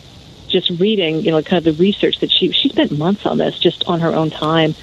Just 0.50 0.70
reading, 0.70 1.26
you 1.26 1.32
know, 1.32 1.42
kind 1.42 1.66
of 1.66 1.76
the 1.76 1.84
research 1.84 2.20
that 2.20 2.32
she 2.32 2.52
she 2.52 2.70
spent 2.70 2.92
months 2.92 3.26
on 3.26 3.40
this 3.40 3.58
just 3.58 3.86
on 3.88 4.02
her 4.02 4.14
own 4.14 4.30
time, 4.30 4.76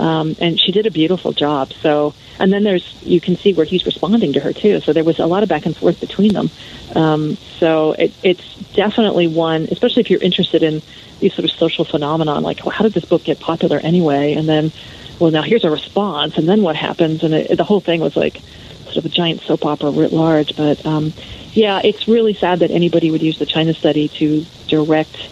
um, 0.00 0.34
and 0.40 0.58
she 0.58 0.72
did 0.72 0.86
a 0.86 0.90
beautiful 0.90 1.32
job. 1.32 1.72
So, 1.74 2.14
and 2.38 2.50
then 2.50 2.64
there's 2.64 2.96
you 3.02 3.20
can 3.20 3.36
see 3.36 3.52
where 3.52 3.66
he's 3.66 3.84
responding 3.84 4.32
to 4.32 4.40
her 4.40 4.52
too. 4.52 4.80
So 4.80 4.92
there 4.94 5.04
was 5.04 5.18
a 5.18 5.26
lot 5.26 5.42
of 5.42 5.48
back 5.48 5.66
and 5.66 5.76
forth 5.76 6.00
between 6.00 6.32
them. 6.32 6.50
Um, 6.94 7.36
so 7.58 7.92
it, 7.92 8.12
it's 8.22 8.54
definitely 8.72 9.28
one, 9.28 9.68
especially 9.70 10.00
if 10.00 10.10
you're 10.10 10.22
interested 10.22 10.62
in 10.62 10.80
these 11.20 11.34
sort 11.34 11.44
of 11.44 11.50
social 11.50 11.84
phenomenon, 11.84 12.42
like 12.42 12.64
well, 12.64 12.70
how 12.70 12.82
did 12.82 12.94
this 12.94 13.04
book 13.04 13.24
get 13.24 13.40
popular 13.40 13.78
anyway, 13.78 14.32
and 14.32 14.48
then 14.48 14.72
well, 15.18 15.30
now 15.30 15.42
here's 15.42 15.64
a 15.64 15.70
response, 15.70 16.38
and 16.38 16.48
then 16.48 16.62
what 16.62 16.76
happens? 16.76 17.22
And 17.22 17.34
it, 17.34 17.56
the 17.58 17.64
whole 17.64 17.80
thing 17.80 18.00
was 18.00 18.16
like 18.16 18.40
sort 18.84 18.96
of 18.96 19.04
a 19.04 19.10
giant 19.10 19.42
soap 19.42 19.66
opera 19.66 19.90
writ 19.90 20.12
large. 20.12 20.56
But 20.56 20.84
um, 20.86 21.12
yeah, 21.52 21.82
it's 21.84 22.08
really 22.08 22.32
sad 22.32 22.60
that 22.60 22.70
anybody 22.70 23.10
would 23.10 23.22
use 23.22 23.38
the 23.38 23.46
China 23.46 23.74
study 23.74 24.08
to 24.08 24.46
direct 24.66 25.28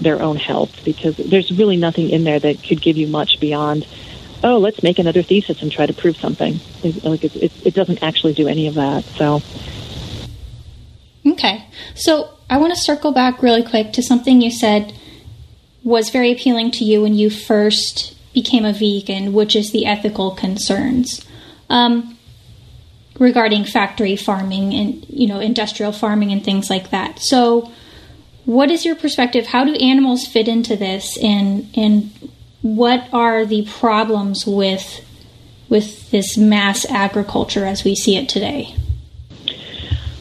their 0.00 0.20
own 0.20 0.36
health 0.36 0.84
because 0.84 1.16
there's 1.16 1.50
really 1.52 1.76
nothing 1.76 2.10
in 2.10 2.24
there 2.24 2.38
that 2.38 2.62
could 2.62 2.80
give 2.80 2.96
you 2.96 3.06
much 3.06 3.40
beyond. 3.40 3.86
Oh, 4.42 4.58
let's 4.58 4.82
make 4.82 4.98
another 4.98 5.22
thesis 5.22 5.60
and 5.62 5.70
try 5.70 5.86
to 5.86 5.92
prove 5.92 6.16
something. 6.16 6.60
It, 6.82 7.04
like 7.04 7.24
it, 7.24 7.36
it, 7.36 7.66
it 7.66 7.74
doesn't 7.74 8.02
actually 8.02 8.32
do 8.32 8.48
any 8.48 8.66
of 8.68 8.74
that. 8.74 9.04
So. 9.04 9.42
Okay, 11.26 11.66
so 11.94 12.30
I 12.48 12.56
want 12.56 12.74
to 12.74 12.80
circle 12.80 13.12
back 13.12 13.42
really 13.42 13.62
quick 13.62 13.92
to 13.92 14.02
something 14.02 14.40
you 14.40 14.50
said 14.50 14.94
was 15.82 16.10
very 16.10 16.32
appealing 16.32 16.70
to 16.70 16.84
you 16.84 17.02
when 17.02 17.14
you 17.14 17.30
first 17.30 18.16
became 18.32 18.64
a 18.64 18.72
vegan, 18.72 19.32
which 19.32 19.54
is 19.56 19.72
the 19.72 19.86
ethical 19.86 20.30
concerns 20.30 21.24
um, 21.68 22.16
regarding 23.18 23.64
factory 23.64 24.16
farming 24.16 24.72
and 24.72 25.06
you 25.08 25.26
know 25.26 25.40
industrial 25.40 25.92
farming 25.92 26.32
and 26.32 26.44
things 26.44 26.70
like 26.70 26.90
that. 26.90 27.18
So, 27.18 27.70
what 28.46 28.70
is 28.70 28.84
your 28.84 28.96
perspective? 28.96 29.46
How 29.46 29.64
do 29.64 29.74
animals 29.74 30.26
fit 30.26 30.48
into 30.48 30.76
this, 30.76 31.18
and 31.18 31.68
and 31.76 32.10
what 32.62 33.08
are 33.12 33.44
the 33.46 33.62
problems 33.66 34.46
with 34.46 35.06
with 35.68 36.10
this 36.10 36.36
mass 36.36 36.84
agriculture 36.90 37.64
as 37.64 37.84
we 37.84 37.94
see 37.94 38.16
it 38.16 38.28
today? 38.28 38.74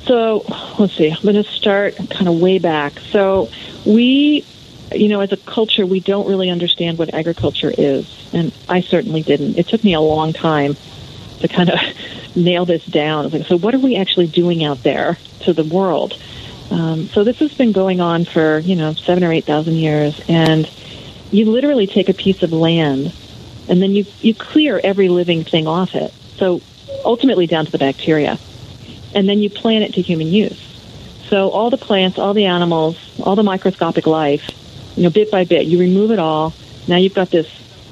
So 0.06 0.46
let's 0.78 0.94
see. 0.94 1.10
I'm 1.10 1.22
going 1.22 1.36
to 1.36 1.44
start 1.44 1.96
kind 2.10 2.28
of 2.28 2.40
way 2.40 2.60
back. 2.60 3.00
So 3.12 3.50
we 3.86 4.46
you 4.94 5.08
know, 5.08 5.20
as 5.22 5.32
a 5.32 5.38
culture, 5.38 5.86
we 5.86 6.00
don't 6.00 6.28
really 6.28 6.50
understand 6.50 6.98
what 6.98 7.14
agriculture 7.14 7.72
is. 7.78 8.30
And 8.34 8.54
I 8.68 8.82
certainly 8.82 9.22
didn't. 9.22 9.58
It 9.58 9.68
took 9.68 9.84
me 9.84 9.94
a 9.94 10.02
long 10.02 10.34
time 10.34 10.76
to 11.40 11.48
kind 11.48 11.70
of 11.70 11.80
nail 12.36 12.66
this 12.66 12.86
down. 12.86 13.30
Like, 13.30 13.46
so, 13.46 13.58
what 13.58 13.74
are 13.76 13.80
we 13.80 13.96
actually 13.96 14.28
doing 14.28 14.64
out 14.64 14.84
there 14.84 15.18
to 15.42 15.54
the 15.54 15.64
world? 15.64 16.20
Um, 16.72 17.08
so, 17.08 17.24
this 17.24 17.40
has 17.40 17.54
been 17.54 17.72
going 17.72 18.02
on 18.02 18.26
for, 18.26 18.60
you 18.60 18.76
know, 18.76 18.94
seven 18.94 19.24
or 19.24 19.32
8,000 19.32 19.76
years. 19.76 20.22
And 20.28 20.70
you 21.32 21.46
literally 21.46 21.88
take 21.88 22.10
a 22.10 22.14
piece 22.14 22.44
of 22.44 22.52
land 22.52 23.14
and 23.68 23.82
then 23.82 23.92
you, 23.92 24.06
you 24.22 24.34
clear 24.34 24.80
every 24.84 25.10
living 25.10 25.44
thing 25.44 25.68
off 25.68 25.96
it. 25.96 26.12
So, 26.38 26.62
ultimately, 27.06 27.46
down 27.48 27.66
to 27.66 27.72
the 27.72 27.78
bacteria. 27.78 28.40
And 29.14 29.28
then 29.28 29.40
you 29.40 29.50
plant 29.50 29.84
it 29.84 29.94
to 29.96 30.02
human 30.02 30.28
use. 30.28 30.60
So, 31.28 31.50
all 31.50 31.70
the 31.70 31.78
plants, 31.78 32.18
all 32.18 32.34
the 32.34 32.46
animals, 32.46 32.98
all 33.20 33.36
the 33.36 33.44
microscopic 33.44 34.08
life 34.08 34.50
you 35.00 35.04
know, 35.04 35.10
bit 35.10 35.32
by 35.32 35.46
bit. 35.46 35.66
You 35.66 35.80
remove 35.80 36.12
it 36.12 36.20
all. 36.20 36.54
Now 36.86 36.98
you've 36.98 37.14
got 37.14 37.30
this 37.30 37.48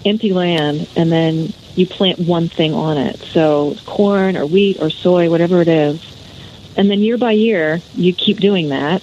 empty 0.05 0.33
land, 0.33 0.89
and 0.97 1.09
then 1.09 1.53
you 1.73 1.87
plant 1.87 2.19
one 2.19 2.49
thing 2.49 2.73
on 2.73 2.97
it. 2.97 3.17
So 3.19 3.77
corn 3.85 4.35
or 4.35 4.45
wheat 4.45 4.81
or 4.81 4.89
soy, 4.89 5.29
whatever 5.29 5.61
it 5.61 5.69
is. 5.69 6.01
And 6.75 6.91
then 6.91 6.99
year 6.99 7.17
by 7.17 7.31
year, 7.31 7.81
you 7.95 8.13
keep 8.13 8.41
doing 8.41 8.69
that. 8.69 9.01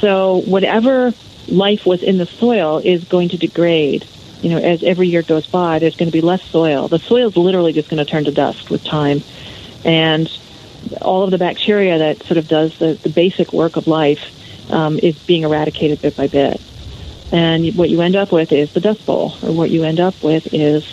So 0.00 0.42
whatever 0.42 1.12
life 1.48 1.86
was 1.86 2.02
in 2.02 2.18
the 2.18 2.26
soil 2.26 2.78
is 2.78 3.04
going 3.04 3.30
to 3.30 3.38
degrade. 3.38 4.06
You 4.42 4.50
know, 4.50 4.58
as 4.58 4.82
every 4.84 5.08
year 5.08 5.22
goes 5.22 5.46
by, 5.46 5.78
there's 5.78 5.96
going 5.96 6.08
to 6.08 6.12
be 6.12 6.20
less 6.20 6.42
soil. 6.42 6.88
The 6.88 6.98
soil 6.98 7.28
is 7.28 7.36
literally 7.36 7.72
just 7.72 7.88
going 7.88 8.04
to 8.04 8.10
turn 8.10 8.24
to 8.24 8.30
dust 8.30 8.70
with 8.70 8.84
time. 8.84 9.22
And 9.84 10.30
all 11.02 11.24
of 11.24 11.30
the 11.30 11.38
bacteria 11.38 11.98
that 11.98 12.22
sort 12.22 12.38
of 12.38 12.46
does 12.46 12.78
the, 12.78 12.94
the 12.94 13.08
basic 13.08 13.52
work 13.52 13.76
of 13.76 13.86
life 13.86 14.70
um, 14.72 14.98
is 14.98 15.18
being 15.18 15.42
eradicated 15.42 16.00
bit 16.00 16.16
by 16.16 16.28
bit. 16.28 16.60
And 17.32 17.74
what 17.76 17.90
you 17.90 18.00
end 18.00 18.16
up 18.16 18.32
with 18.32 18.52
is 18.52 18.72
the 18.72 18.80
Dust 18.80 19.04
Bowl, 19.04 19.36
or 19.42 19.52
what 19.52 19.70
you 19.70 19.84
end 19.84 20.00
up 20.00 20.22
with 20.22 20.54
is, 20.54 20.86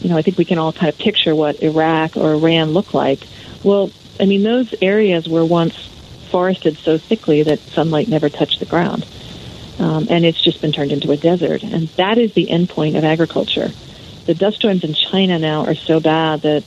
you 0.00 0.08
know, 0.08 0.16
I 0.16 0.22
think 0.22 0.36
we 0.36 0.44
can 0.44 0.58
all 0.58 0.72
kind 0.72 0.88
of 0.88 0.98
picture 0.98 1.34
what 1.34 1.62
Iraq 1.62 2.16
or 2.16 2.32
Iran 2.32 2.70
look 2.70 2.92
like. 2.92 3.20
Well, 3.62 3.90
I 4.18 4.26
mean, 4.26 4.42
those 4.42 4.74
areas 4.82 5.28
were 5.28 5.44
once 5.44 5.76
forested 6.30 6.76
so 6.78 6.98
thickly 6.98 7.42
that 7.44 7.60
sunlight 7.60 8.08
never 8.08 8.28
touched 8.28 8.58
the 8.58 8.66
ground. 8.66 9.06
Um, 9.80 10.08
and 10.10 10.26
it's 10.26 10.42
just 10.42 10.60
been 10.60 10.72
turned 10.72 10.92
into 10.92 11.10
a 11.10 11.16
desert. 11.16 11.62
And 11.62 11.88
that 11.96 12.18
is 12.18 12.34
the 12.34 12.50
end 12.50 12.68
point 12.68 12.96
of 12.96 13.04
agriculture. 13.04 13.72
The 14.26 14.34
dust 14.34 14.56
storms 14.56 14.84
in 14.84 14.94
China 14.94 15.38
now 15.38 15.64
are 15.64 15.74
so 15.74 16.00
bad 16.00 16.42
that 16.42 16.64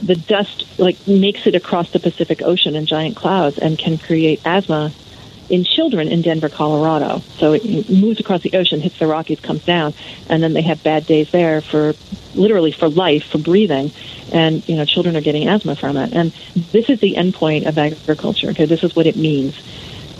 the 0.00 0.14
dust 0.14 0.64
like 0.78 1.08
makes 1.08 1.46
it 1.46 1.54
across 1.54 1.90
the 1.90 1.98
Pacific 1.98 2.42
Ocean 2.42 2.76
in 2.76 2.86
giant 2.86 3.16
clouds 3.16 3.58
and 3.58 3.78
can 3.78 3.98
create 3.98 4.42
asthma 4.44 4.92
in 5.48 5.64
children 5.64 6.08
in 6.08 6.22
Denver, 6.22 6.48
Colorado. 6.48 7.22
So 7.38 7.52
it 7.52 7.90
moves 7.90 8.20
across 8.20 8.42
the 8.42 8.54
ocean, 8.54 8.80
hits 8.80 8.98
the 8.98 9.06
Rockies, 9.06 9.40
comes 9.40 9.64
down, 9.64 9.94
and 10.28 10.42
then 10.42 10.52
they 10.52 10.62
have 10.62 10.82
bad 10.82 11.06
days 11.06 11.30
there 11.30 11.60
for 11.60 11.94
literally 12.34 12.72
for 12.72 12.88
life, 12.88 13.24
for 13.30 13.38
breathing, 13.38 13.92
and 14.32 14.66
you 14.68 14.76
know 14.76 14.84
children 14.84 15.16
are 15.16 15.20
getting 15.20 15.48
asthma 15.48 15.76
from 15.76 15.96
it. 15.96 16.12
And 16.12 16.32
this 16.72 16.88
is 16.88 17.00
the 17.00 17.16
end 17.16 17.34
point 17.34 17.66
of 17.66 17.76
agriculture. 17.78 18.50
Okay, 18.50 18.66
this 18.66 18.82
is 18.82 18.94
what 18.96 19.06
it 19.06 19.16
means. 19.16 19.54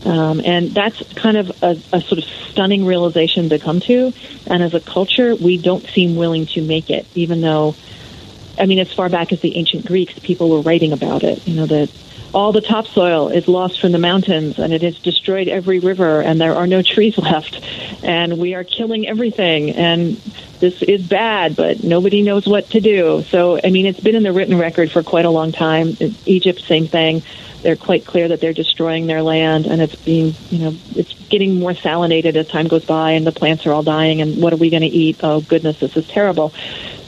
Um, 0.04 0.40
and 0.44 0.70
that's 0.70 1.02
kind 1.14 1.36
of 1.36 1.62
a, 1.62 1.80
a 1.92 2.00
sort 2.00 2.18
of 2.18 2.24
stunning 2.24 2.84
realization 2.84 3.48
to 3.48 3.58
come 3.58 3.80
to. 3.80 4.12
And 4.46 4.62
as 4.62 4.74
a 4.74 4.80
culture, 4.80 5.34
we 5.34 5.56
don't 5.56 5.86
seem 5.86 6.16
willing 6.16 6.46
to 6.48 6.62
make 6.62 6.90
it, 6.90 7.06
even 7.14 7.40
though, 7.40 7.74
I 8.58 8.66
mean, 8.66 8.78
as 8.78 8.92
far 8.92 9.08
back 9.08 9.32
as 9.32 9.40
the 9.40 9.56
ancient 9.56 9.86
Greeks, 9.86 10.18
people 10.18 10.50
were 10.50 10.60
writing 10.60 10.92
about 10.92 11.22
it. 11.22 11.46
You 11.48 11.56
know, 11.56 11.66
that 11.66 11.90
all 12.34 12.50
the 12.50 12.60
topsoil 12.60 13.28
is 13.28 13.46
lost 13.46 13.80
from 13.80 13.92
the 13.92 13.98
mountains 13.98 14.58
and 14.58 14.72
it 14.72 14.82
has 14.82 14.98
destroyed 14.98 15.46
every 15.46 15.78
river 15.78 16.20
and 16.20 16.40
there 16.40 16.56
are 16.56 16.66
no 16.66 16.82
trees 16.82 17.16
left 17.18 17.60
and 18.02 18.38
we 18.38 18.54
are 18.54 18.64
killing 18.64 19.06
everything 19.06 19.70
and 19.70 20.16
this 20.58 20.82
is 20.82 21.06
bad 21.06 21.54
but 21.54 21.84
nobody 21.84 22.22
knows 22.22 22.46
what 22.46 22.68
to 22.70 22.80
do 22.80 23.22
so 23.28 23.60
i 23.62 23.70
mean 23.70 23.86
it's 23.86 24.00
been 24.00 24.16
in 24.16 24.24
the 24.24 24.32
written 24.32 24.58
record 24.58 24.90
for 24.90 25.02
quite 25.02 25.24
a 25.24 25.30
long 25.30 25.52
time 25.52 25.96
egypt 26.26 26.60
same 26.60 26.88
thing 26.88 27.22
they're 27.64 27.74
quite 27.74 28.06
clear 28.06 28.28
that 28.28 28.40
they're 28.40 28.52
destroying 28.52 29.08
their 29.08 29.22
land 29.22 29.66
and 29.66 29.82
it's 29.82 29.96
being 29.96 30.34
you 30.50 30.58
know 30.58 30.76
it's 30.94 31.12
getting 31.28 31.58
more 31.58 31.72
salinated 31.72 32.36
as 32.36 32.46
time 32.46 32.68
goes 32.68 32.84
by 32.84 33.12
and 33.12 33.26
the 33.26 33.32
plants 33.32 33.66
are 33.66 33.72
all 33.72 33.82
dying 33.82 34.20
and 34.20 34.40
what 34.40 34.52
are 34.52 34.56
we 34.56 34.70
going 34.70 34.82
to 34.82 34.88
eat 34.88 35.18
oh 35.22 35.40
goodness 35.40 35.80
this 35.80 35.96
is 35.96 36.06
terrible 36.06 36.50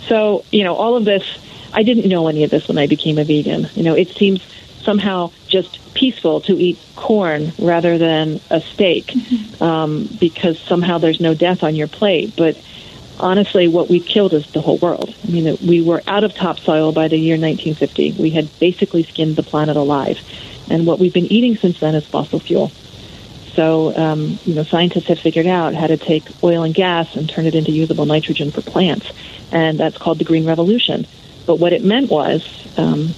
so 0.09 0.45
you 0.51 0.65
know 0.65 0.75
all 0.75 0.97
of 0.97 1.05
this 1.05 1.39
i 1.73 1.85
didn't 1.85 2.09
know 2.09 2.27
any 2.27 2.43
of 2.43 2.51
this 2.51 2.67
when 2.67 2.79
i 2.79 2.87
became 2.89 3.19
a 3.19 3.25
vegan 3.25 3.69
you 3.75 3.85
know 3.85 3.95
it 3.95 4.09
seems 4.09 4.43
somehow 4.83 5.31
just 5.47 5.79
peaceful 5.95 6.41
to 6.43 6.57
eat 6.59 6.79
corn 6.95 7.53
rather 7.59 7.99
than 7.99 8.41
a 8.51 8.61
steak 8.61 9.07
mm-hmm. 9.07 9.63
um, 9.63 10.09
because 10.21 10.59
somehow 10.61 10.99
there's 10.99 11.21
no 11.21 11.35
death 11.35 11.63
on 11.63 11.75
your 11.75 11.89
plate. 11.89 12.35
But 12.37 12.57
honestly, 13.19 13.69
what 13.69 13.89
we've 13.89 14.05
killed 14.05 14.35
is 14.35 14.47
the 14.53 14.61
whole 14.61 14.79
world. 14.79 15.15
I 15.25 15.31
mean, 15.31 15.59
we 15.67 15.83
were 15.83 16.03
out 16.07 16.25
of 16.25 16.35
topsoil 16.35 16.93
by 16.93 17.09
the 17.09 17.17
year 17.17 17.37
1950. 17.37 18.13
We 18.21 18.31
had 18.31 18.49
basically 18.59 19.05
skinned 19.05 19.37
the 19.37 19.43
planet 19.43 19.77
alive. 19.77 20.19
And 20.71 20.87
what 20.87 20.99
we've 20.99 21.13
been 21.13 21.33
eating 21.33 21.57
since 21.57 21.79
then 21.81 21.95
is 21.95 22.07
fossil 22.07 22.41
fuel. 22.41 22.73
So, 23.55 23.97
um, 23.97 24.39
you 24.45 24.55
know, 24.55 24.65
scientists 24.65 25.07
have 25.07 25.19
figured 25.19 25.47
out 25.47 25.75
how 25.75 25.87
to 25.87 25.97
take 25.97 26.29
oil 26.43 26.63
and 26.63 26.75
gas 26.75 27.15
and 27.17 27.29
turn 27.29 27.47
it 27.47 27.55
into 27.55 27.73
usable 27.73 28.05
nitrogen 28.05 28.51
for 28.51 28.61
plants. 28.61 29.11
And 29.51 29.81
that's 29.81 29.97
called 29.97 30.19
the 30.19 30.25
Green 30.25 30.45
Revolution. 30.45 31.07
But 31.47 31.57
what 31.57 31.73
it 31.73 31.83
meant 31.83 32.11
was 32.11 32.47
um, 32.77 33.15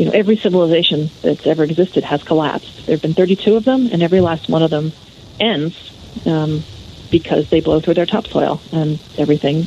you 0.00 0.06
know, 0.06 0.12
every 0.12 0.38
civilization 0.38 1.10
that's 1.20 1.46
ever 1.46 1.62
existed 1.62 2.04
has 2.04 2.22
collapsed. 2.22 2.86
There 2.86 2.94
have 2.94 3.02
been 3.02 3.12
32 3.12 3.54
of 3.54 3.64
them, 3.64 3.90
and 3.92 4.02
every 4.02 4.22
last 4.22 4.48
one 4.48 4.62
of 4.62 4.70
them 4.70 4.94
ends 5.38 5.76
um, 6.24 6.64
because 7.10 7.48
they 7.50 7.60
blow 7.60 7.80
through 7.80 7.94
their 7.94 8.06
topsoil 8.06 8.60
and 8.72 8.98
everything. 9.18 9.66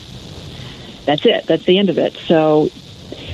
That's 1.06 1.26
it. 1.26 1.46
That's 1.48 1.66
the 1.66 1.78
end 1.78 1.90
of 1.90 1.98
it. 1.98 2.16
So 2.28 2.70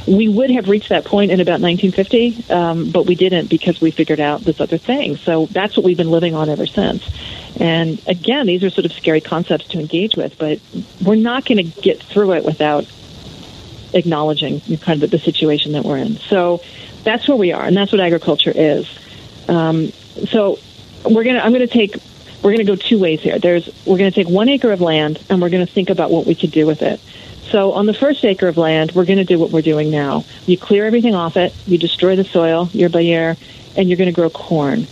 we 0.08 0.28
would 0.28 0.50
have 0.50 0.68
reached 0.68 0.90
that 0.90 1.06
point 1.06 1.32
in 1.32 1.40
about 1.40 1.62
1950, 1.62 2.52
um, 2.52 2.92
but 2.92 3.06
we 3.06 3.16
didn't 3.16 3.48
because 3.48 3.80
we 3.80 3.92
figured 3.92 4.20
out 4.20 4.42
this 4.42 4.60
other 4.60 4.78
thing. 4.78 5.18
So 5.18 5.46
that's 5.48 5.78
what 5.78 5.86
we've 5.86 5.98
been 5.98 6.10
living 6.10 6.34
on 6.34 6.50
ever 6.50 6.66
since. 6.66 7.08
And 7.60 8.02
again, 8.08 8.48
these 8.48 8.64
are 8.64 8.70
sort 8.70 8.86
of 8.86 8.94
scary 8.94 9.22
concepts 9.22 9.68
to 9.68 9.80
engage 9.80 10.16
with, 10.16 10.38
but 10.38 10.60
we're 11.04 11.16
not 11.16 11.46
going 11.46 11.58
to 11.58 11.82
get 11.82 12.02
through 12.02 12.34
it 12.34 12.46
without 12.46 12.88
acknowledging 13.94 14.62
kind 14.78 15.04
of 15.04 15.12
the 15.12 15.20
situation 15.20 15.74
that 15.74 15.84
we're 15.84 15.98
in. 15.98 16.18
So 16.18 16.62
that's 17.04 17.28
where 17.28 17.38
we 17.38 17.52
are, 17.52 17.64
and 17.64 17.76
that's 17.76 17.92
what 17.92 18.02
agriculture 18.02 18.54
is. 18.54 18.90
Um, 19.48 19.92
so 20.28 20.60
we're 21.04 21.24
gonna 21.24 21.40
I'm 21.40 21.52
gonna 21.52 21.68
take 21.68 21.98
we're 22.42 22.52
gonna 22.52 22.64
go 22.64 22.76
two 22.76 23.00
ways 23.00 23.22
here. 23.22 23.40
There's 23.40 23.70
we're 23.86 23.98
gonna 23.98 24.12
take 24.12 24.30
one 24.30 24.50
acre 24.50 24.72
of 24.72 24.82
land 24.82 25.24
and 25.30 25.42
we're 25.42 25.50
gonna 25.50 25.66
think 25.66 25.90
about 25.90 26.12
what 26.12 26.26
we 26.26 26.36
could 26.36 26.52
do 26.52 26.66
with 26.66 26.82
it. 26.82 27.00
So 27.50 27.74
on 27.74 27.88
the 27.88 27.94
first 27.94 28.24
acre 28.26 28.48
of 28.48 28.58
land, 28.58 28.92
we're 28.92 29.06
going 29.06 29.18
to 29.18 29.24
do 29.24 29.40
what 29.40 29.50
we're 29.50 29.64
doing 29.64 29.90
now. 29.90 30.24
You 30.46 30.56
clear 30.56 30.86
everything 30.86 31.16
off 31.16 31.36
it, 31.36 31.54
you 31.66 31.80
destroy 31.80 32.16
the 32.16 32.24
soil 32.24 32.70
year 32.74 32.90
by 32.90 33.00
year, 33.00 33.38
and 33.76 33.90
you're 33.90 33.98
going 33.98 34.10
to 34.10 34.14
grow 34.14 34.30
corn. 34.30 34.86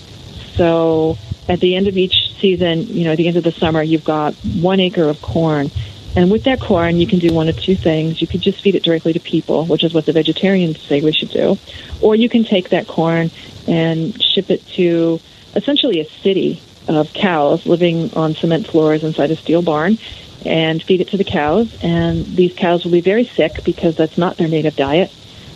So 0.56 1.20
at 1.48 1.60
the 1.60 1.76
end 1.76 1.88
of 1.88 1.98
each 1.98 2.34
season, 2.40 2.88
you 2.88 3.06
know, 3.06 3.12
at 3.12 3.18
the 3.18 3.28
end 3.28 3.38
of 3.38 3.44
the 3.44 3.52
summer, 3.52 3.84
you've 3.84 4.04
got 4.04 4.34
one 4.60 4.80
acre 4.80 5.04
of 5.04 5.22
corn. 5.22 5.70
And 6.16 6.32
with 6.32 6.46
that 6.46 6.60
corn, 6.60 6.98
you 6.98 7.06
can 7.06 7.20
do 7.20 7.32
one 7.32 7.48
of 7.48 7.62
two 7.62 7.76
things. 7.76 8.22
You 8.22 8.28
could 8.28 8.42
just 8.42 8.60
feed 8.62 8.74
it 8.74 8.84
directly 8.84 9.14
to 9.14 9.20
people, 9.20 9.68
which 9.68 9.84
is 9.84 9.94
what 9.94 10.08
the 10.08 10.14
vegetarians 10.14 10.82
say 10.82 11.00
we 11.02 11.12
should 11.12 11.30
do. 11.30 11.60
Or 12.02 12.16
you 12.16 12.28
can 12.28 12.44
take 12.44 12.70
that 12.70 12.88
corn 12.88 13.30
and 13.68 14.20
ship 14.20 14.50
it 14.50 14.66
to 14.70 15.20
essentially 15.56 16.00
a 16.00 16.06
city 16.06 16.60
of 16.88 17.14
cows 17.14 17.66
living 17.66 18.14
on 18.14 18.36
cement 18.36 18.68
floors 18.68 19.04
inside 19.04 19.32
a 19.32 19.36
steel 19.36 19.62
barn 19.62 19.98
and 20.46 20.82
feed 20.82 21.02
it 21.02 21.10
to 21.10 21.18
the 21.18 21.24
cows. 21.24 21.76
And 21.82 22.26
these 22.26 22.54
cows 22.54 22.84
will 22.84 22.92
be 22.92 23.02
very 23.02 23.26
sick 23.26 23.64
because 23.64 23.96
that's 23.96 24.18
not 24.18 24.38
their 24.38 24.48
native 24.48 24.76
diet. 24.76 25.12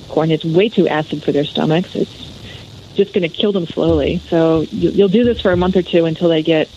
Corn 0.09 0.31
is 0.31 0.43
way 0.43 0.69
too 0.69 0.87
acid 0.87 1.23
for 1.23 1.31
their 1.31 1.45
stomachs. 1.45 1.95
It's 1.95 2.31
just 2.95 3.13
going 3.13 3.23
to 3.23 3.29
kill 3.29 3.53
them 3.53 3.65
slowly. 3.65 4.21
So 4.29 4.61
you'll 4.61 5.07
do 5.07 5.23
this 5.23 5.39
for 5.39 5.51
a 5.51 5.57
month 5.57 5.75
or 5.77 5.81
two 5.81 6.05
until 6.05 6.29
they 6.29 6.43
get 6.43 6.69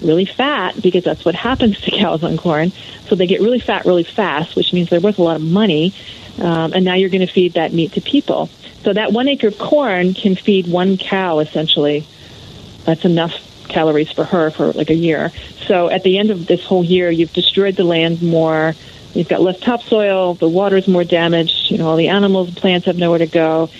really 0.00 0.26
fat 0.26 0.80
because 0.80 1.04
that's 1.04 1.24
what 1.24 1.34
happens 1.34 1.80
to 1.80 1.90
cows 1.98 2.22
on 2.22 2.36
corn. 2.36 2.72
So 3.08 3.14
they 3.14 3.26
get 3.26 3.40
really 3.40 3.60
fat 3.60 3.84
really 3.84 4.04
fast, 4.04 4.54
which 4.56 4.72
means 4.72 4.88
they're 4.90 5.00
worth 5.00 5.18
a 5.18 5.22
lot 5.22 5.36
of 5.36 5.42
money. 5.42 5.94
Um, 6.38 6.72
and 6.74 6.84
now 6.84 6.94
you're 6.94 7.10
going 7.10 7.26
to 7.26 7.32
feed 7.32 7.54
that 7.54 7.72
meat 7.72 7.92
to 7.94 8.00
people. 8.00 8.48
So 8.82 8.92
that 8.92 9.12
one 9.12 9.26
acre 9.26 9.48
of 9.48 9.58
corn 9.58 10.14
can 10.14 10.36
feed 10.36 10.68
one 10.68 10.96
cow 10.98 11.40
essentially. 11.40 12.06
That's 12.84 13.04
enough 13.04 13.32
calories 13.68 14.10
for 14.10 14.24
her 14.24 14.50
for 14.50 14.72
like 14.72 14.90
a 14.90 14.94
year. 14.94 15.32
So 15.66 15.88
at 15.88 16.02
the 16.02 16.18
end 16.18 16.30
of 16.30 16.46
this 16.46 16.64
whole 16.64 16.84
year, 16.84 17.10
you've 17.10 17.32
destroyed 17.32 17.76
the 17.76 17.84
land 17.84 18.22
more. 18.22 18.74
You've 19.14 19.28
got 19.28 19.40
less 19.40 19.58
topsoil. 19.60 20.34
The 20.34 20.48
water's 20.48 20.86
more 20.86 21.04
damaged. 21.04 21.70
You 21.70 21.78
know, 21.78 21.88
all 21.88 21.96
the 21.96 22.08
animals, 22.08 22.48
and 22.48 22.56
plants 22.56 22.86
have 22.86 22.96
nowhere 22.96 23.18
to 23.18 23.26
go. 23.26 23.70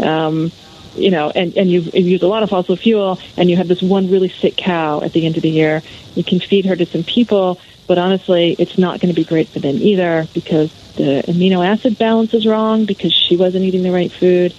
Um, 0.00 0.52
you 0.96 1.10
know, 1.10 1.30
and, 1.30 1.56
and 1.56 1.70
you've, 1.70 1.94
you've 1.94 2.06
used 2.06 2.22
a 2.22 2.28
lot 2.28 2.42
of 2.42 2.50
fossil 2.50 2.76
fuel, 2.76 3.20
and 3.36 3.50
you 3.50 3.56
have 3.56 3.68
this 3.68 3.82
one 3.82 4.10
really 4.10 4.30
sick 4.30 4.56
cow 4.56 5.02
at 5.02 5.12
the 5.12 5.26
end 5.26 5.36
of 5.36 5.42
the 5.42 5.50
year. 5.50 5.82
You 6.14 6.24
can 6.24 6.40
feed 6.40 6.64
her 6.66 6.74
to 6.74 6.86
some 6.86 7.04
people, 7.04 7.60
but 7.86 7.98
honestly, 7.98 8.56
it's 8.58 8.78
not 8.78 9.00
going 9.00 9.14
to 9.14 9.20
be 9.20 9.24
great 9.24 9.48
for 9.48 9.60
them 9.60 9.76
either 9.76 10.26
because 10.32 10.72
the 10.94 11.22
amino 11.28 11.66
acid 11.66 11.98
balance 11.98 12.32
is 12.32 12.46
wrong 12.46 12.86
because 12.86 13.12
she 13.12 13.36
wasn't 13.36 13.64
eating 13.64 13.82
the 13.82 13.92
right 13.92 14.10
food. 14.10 14.54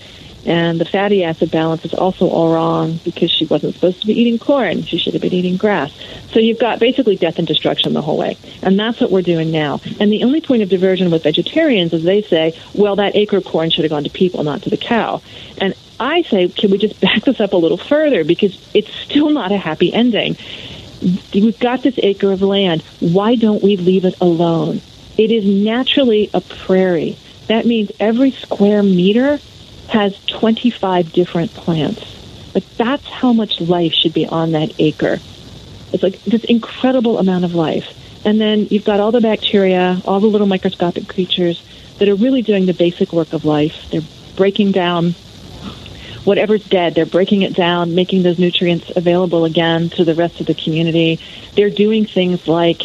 And 0.48 0.80
the 0.80 0.86
fatty 0.86 1.26
acid 1.26 1.52
balance 1.52 1.84
is 1.84 1.94
also 1.94 2.30
all 2.30 2.54
wrong 2.54 3.02
because 3.04 3.30
she 3.30 3.46
wasn't 3.46 3.76
supposed 3.76 4.00
to 4.00 4.08
be 4.08 4.14
eating 4.20 4.40
corn. 4.40 4.84
She 4.84 4.98
should 4.98 5.12
have 5.12 5.22
been 5.22 5.34
eating 5.34 5.58
grass. 5.58 5.94
So 6.32 6.40
you've 6.40 6.58
got 6.58 6.80
basically 6.80 7.18
death 7.18 7.38
and 7.38 7.46
destruction 7.46 7.92
the 7.92 8.02
whole 8.02 8.18
way. 8.18 8.38
And 8.64 8.80
that's 8.80 9.02
what 9.02 9.12
we're 9.12 9.24
doing 9.24 9.52
now. 9.52 9.82
And 10.00 10.10
the 10.10 10.24
only 10.24 10.40
point 10.40 10.64
of 10.64 10.70
diversion 10.70 11.12
with 11.12 11.24
vegetarians 11.24 11.92
is 11.92 12.06
they 12.06 12.22
say, 12.22 12.58
well, 12.74 12.96
that 12.96 13.18
acre 13.18 13.36
of 13.38 13.44
corn 13.44 13.72
should 13.72 13.84
have 13.84 13.90
gone 13.90 14.06
to 14.06 14.10
people, 14.10 14.44
not 14.44 14.62
to 14.62 14.70
the 14.70 14.78
cow. 14.78 15.22
And 15.58 15.74
I 16.00 16.22
say, 16.22 16.48
can 16.48 16.72
we 16.72 16.78
just 16.78 17.02
back 17.02 17.26
this 17.26 17.42
up 17.42 17.52
a 17.52 17.58
little 17.58 17.78
further 17.78 18.24
because 18.24 18.58
it's 18.74 18.94
still 18.94 19.30
not 19.30 19.52
a 19.52 19.58
happy 19.58 19.94
ending. 19.94 20.38
We've 21.34 21.60
got 21.60 21.84
this 21.84 22.00
acre 22.02 22.32
of 22.32 22.42
land. 22.42 22.84
Why 23.02 23.36
don't 23.36 23.62
we 23.62 23.76
leave 23.76 24.06
it 24.06 24.16
alone? 24.22 24.82
It 25.18 25.30
is 25.30 25.46
naturally 25.46 26.30
a 26.34 26.40
prairie. 26.40 27.18
That 27.48 27.66
means 27.66 27.92
every 28.00 28.32
square 28.32 28.82
meter 28.82 29.40
has 29.90 30.18
25 30.26 31.12
different 31.12 31.54
plants. 31.54 32.04
Like 32.54 32.66
that's 32.78 33.06
how 33.06 33.34
much 33.34 33.62
life 33.62 33.94
should 33.94 34.14
be 34.14 34.26
on 34.26 34.52
that 34.52 34.74
acre. 34.80 35.20
It's 35.94 36.04
like 36.04 36.22
this 36.24 36.44
incredible 36.44 37.18
amount 37.20 37.46
of 37.46 37.54
life. 37.54 37.86
And 38.26 38.42
then 38.42 38.68
you've 38.70 38.84
got 38.84 39.00
all 39.00 39.12
the 39.12 39.22
bacteria, 39.22 40.02
all 40.06 40.20
the 40.20 40.28
little 40.28 40.48
microscopic 40.48 41.08
creatures 41.08 41.64
that 42.00 42.10
are 42.10 42.16
really 42.16 42.42
doing 42.42 42.66
the 42.66 42.74
basic 42.74 43.14
work 43.14 43.34
of 43.34 43.46
life. 43.46 43.90
They're 43.92 44.02
breaking 44.36 44.72
down 44.72 45.16
whatever's 46.24 46.68
dead, 46.68 46.94
they're 46.94 47.06
breaking 47.06 47.44
it 47.44 47.56
down, 47.56 47.96
making 47.96 48.24
those 48.24 48.38
nutrients 48.38 48.92
available 48.96 49.46
again 49.46 49.90
to 49.92 50.04
the 50.04 50.14
rest 50.14 50.42
of 50.42 50.46
the 50.46 50.54
community. 50.54 51.22
They're 51.56 51.70
doing 51.70 52.06
things 52.06 52.48
like, 52.50 52.82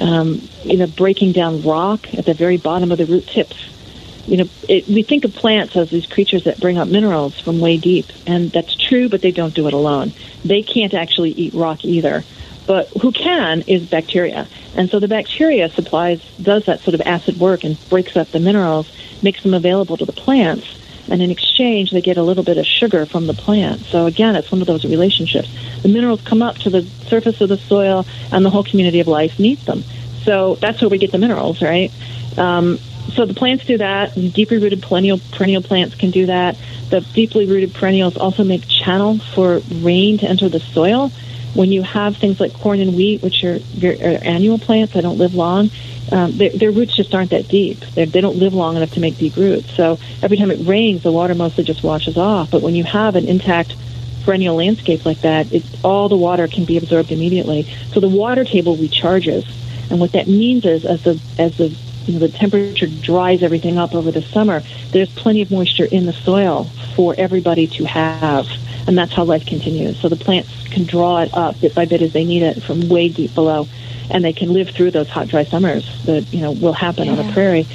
um, 0.00 0.48
you 0.62 0.76
know, 0.76 0.86
breaking 0.86 1.32
down 1.32 1.62
rock 1.62 2.14
at 2.14 2.24
the 2.24 2.34
very 2.34 2.56
bottom 2.56 2.92
of 2.92 2.98
the 2.98 3.06
root 3.06 3.26
tips. 3.26 3.56
You 4.26 4.38
know, 4.38 4.44
it, 4.68 4.88
we 4.88 5.02
think 5.02 5.24
of 5.24 5.34
plants 5.34 5.76
as 5.76 5.90
these 5.90 6.06
creatures 6.06 6.44
that 6.44 6.60
bring 6.60 6.78
up 6.78 6.88
minerals 6.88 7.38
from 7.38 7.60
way 7.60 7.76
deep, 7.76 8.06
and 8.26 8.50
that's 8.50 8.74
true, 8.76 9.08
but 9.08 9.22
they 9.22 9.32
don't 9.32 9.54
do 9.54 9.66
it 9.66 9.74
alone. 9.74 10.12
They 10.44 10.62
can't 10.62 10.94
actually 10.94 11.30
eat 11.32 11.54
rock 11.54 11.84
either. 11.84 12.24
But 12.66 12.88
who 13.02 13.12
can 13.12 13.62
is 13.66 13.88
bacteria. 13.88 14.48
And 14.74 14.88
so 14.88 14.98
the 14.98 15.08
bacteria 15.08 15.68
supplies, 15.68 16.22
does 16.40 16.64
that 16.64 16.80
sort 16.80 16.94
of 16.94 17.02
acid 17.02 17.38
work 17.38 17.62
and 17.62 17.76
breaks 17.90 18.16
up 18.16 18.30
the 18.30 18.40
minerals, 18.40 18.90
makes 19.22 19.42
them 19.42 19.52
available 19.52 19.98
to 19.98 20.06
the 20.06 20.12
plants 20.12 20.78
and 21.08 21.22
in 21.22 21.30
exchange 21.30 21.90
they 21.90 22.00
get 22.00 22.16
a 22.16 22.22
little 22.22 22.44
bit 22.44 22.58
of 22.58 22.66
sugar 22.66 23.06
from 23.06 23.26
the 23.26 23.34
plant. 23.34 23.82
So 23.82 24.06
again, 24.06 24.36
it's 24.36 24.50
one 24.50 24.60
of 24.60 24.66
those 24.66 24.84
relationships. 24.84 25.50
The 25.82 25.88
minerals 25.88 26.22
come 26.22 26.42
up 26.42 26.56
to 26.58 26.70
the 26.70 26.82
surface 26.82 27.40
of 27.40 27.48
the 27.48 27.58
soil, 27.58 28.06
and 28.32 28.44
the 28.44 28.50
whole 28.50 28.64
community 28.64 29.00
of 29.00 29.08
life 29.08 29.38
needs 29.38 29.64
them. 29.64 29.84
So 30.22 30.54
that's 30.56 30.80
where 30.80 30.88
we 30.88 30.98
get 30.98 31.12
the 31.12 31.18
minerals, 31.18 31.60
right? 31.60 31.92
Um, 32.38 32.78
so 33.14 33.24
the 33.24 33.34
plants 33.34 33.64
do 33.64 33.78
that. 33.78 34.14
Deeply 34.14 34.58
rooted 34.58 34.82
perennial 34.82 35.20
perennial 35.32 35.62
plants 35.62 35.94
can 35.94 36.10
do 36.10 36.26
that. 36.26 36.56
The 36.90 37.00
deeply 37.00 37.46
rooted 37.46 37.74
perennials 37.74 38.16
also 38.16 38.44
make 38.44 38.66
channels 38.68 39.26
for 39.34 39.60
rain 39.70 40.18
to 40.18 40.26
enter 40.26 40.48
the 40.48 40.60
soil. 40.60 41.10
When 41.54 41.70
you 41.70 41.82
have 41.82 42.16
things 42.16 42.40
like 42.40 42.52
corn 42.52 42.80
and 42.80 42.96
wheat, 42.96 43.22
which 43.22 43.44
are, 43.44 43.60
are 43.84 44.18
annual 44.22 44.58
plants 44.58 44.94
that 44.94 45.02
don't 45.02 45.18
live 45.18 45.34
long, 45.34 45.70
um, 46.10 46.36
their, 46.36 46.50
their, 46.50 46.70
roots 46.72 46.96
just 46.96 47.14
aren't 47.14 47.30
that 47.30 47.48
deep. 47.48 47.78
They're, 47.80 48.06
they 48.06 48.20
do 48.20 48.22
not 48.22 48.34
live 48.34 48.54
long 48.54 48.76
enough 48.76 48.90
to 48.92 49.00
make 49.00 49.16
deep 49.16 49.36
roots. 49.36 49.70
So 49.74 49.98
every 50.20 50.36
time 50.36 50.50
it 50.50 50.66
rains, 50.66 51.04
the 51.04 51.12
water 51.12 51.34
mostly 51.34 51.62
just 51.62 51.82
washes 51.82 52.18
off. 52.18 52.50
But 52.50 52.62
when 52.62 52.74
you 52.74 52.84
have 52.84 53.14
an 53.14 53.26
intact 53.26 53.76
perennial 54.24 54.56
landscape 54.56 55.04
like 55.04 55.20
that, 55.20 55.52
it, 55.52 55.64
all 55.84 56.08
the 56.08 56.16
water 56.16 56.48
can 56.48 56.64
be 56.64 56.76
absorbed 56.76 57.12
immediately. 57.12 57.62
So 57.92 58.00
the 58.00 58.08
water 58.08 58.44
table 58.44 58.76
recharges, 58.76 59.46
and 59.90 60.00
what 60.00 60.12
that 60.12 60.26
means 60.26 60.64
is, 60.64 60.84
as 60.84 61.02
the 61.04 61.20
as 61.38 61.56
the 61.56 61.76
you 62.06 62.14
know, 62.14 62.18
the 62.20 62.28
temperature 62.28 62.86
dries 62.86 63.42
everything 63.42 63.78
up 63.78 63.94
over 63.94 64.10
the 64.10 64.22
summer, 64.22 64.62
there's 64.90 65.12
plenty 65.14 65.42
of 65.42 65.50
moisture 65.50 65.86
in 65.86 66.06
the 66.06 66.12
soil 66.12 66.64
for 66.94 67.14
everybody 67.16 67.66
to 67.66 67.84
have. 67.84 68.46
And 68.86 68.98
that's 68.98 69.12
how 69.12 69.24
life 69.24 69.46
continues. 69.46 69.98
So 70.00 70.08
the 70.08 70.16
plants 70.16 70.68
can 70.68 70.84
draw 70.84 71.22
it 71.22 71.32
up 71.32 71.60
bit 71.60 71.74
by 71.74 71.86
bit 71.86 72.02
as 72.02 72.12
they 72.12 72.24
need 72.24 72.42
it 72.42 72.62
from 72.62 72.88
way 72.88 73.08
deep 73.08 73.34
below. 73.34 73.66
And 74.10 74.22
they 74.22 74.34
can 74.34 74.52
live 74.52 74.70
through 74.70 74.90
those 74.90 75.08
hot, 75.08 75.28
dry 75.28 75.44
summers 75.44 76.04
that, 76.04 76.32
you 76.32 76.40
know, 76.40 76.52
will 76.52 76.74
happen 76.74 77.06
yeah. 77.06 77.12
on 77.12 77.28
a 77.28 77.32
prairie. 77.32 77.66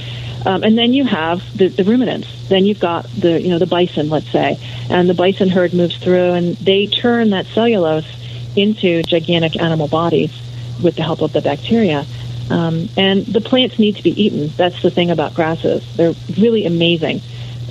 Um, 0.46 0.64
and 0.64 0.78
then 0.78 0.94
you 0.94 1.06
have 1.06 1.42
the, 1.58 1.68
the 1.68 1.84
ruminants. 1.84 2.48
Then 2.48 2.66
you've 2.66 2.80
got 2.80 3.06
the, 3.18 3.42
you 3.42 3.50
know, 3.50 3.58
the 3.58 3.66
bison, 3.66 4.10
let's 4.10 4.32
say. 4.32 4.60
And 4.90 5.10
the 5.10 5.14
bison 5.14 5.50
herd 5.50 5.74
moves 5.74 5.98
through 5.98 6.32
and 6.32 6.56
they 6.58 6.86
turn 6.86 7.32
that 7.32 7.48
cellulose 7.48 8.06
into 8.56 9.02
gigantic 9.04 9.60
animal 9.60 9.88
bodies 9.88 10.32
with 10.82 10.96
the 10.96 11.04
help 11.04 11.22
of 11.22 11.34
the 11.34 11.42
bacteria. 11.42 12.06
Um, 12.50 12.90
and 12.98 13.26
the 13.26 13.42
plants 13.42 13.78
need 13.78 13.98
to 13.98 14.04
be 14.04 14.24
eaten. 14.24 14.52
That's 14.58 14.82
the 14.82 14.90
thing 14.90 15.12
about 15.12 15.36
grasses. 15.36 15.84
They're 15.96 16.16
really 16.38 16.66
amazing. 16.66 17.22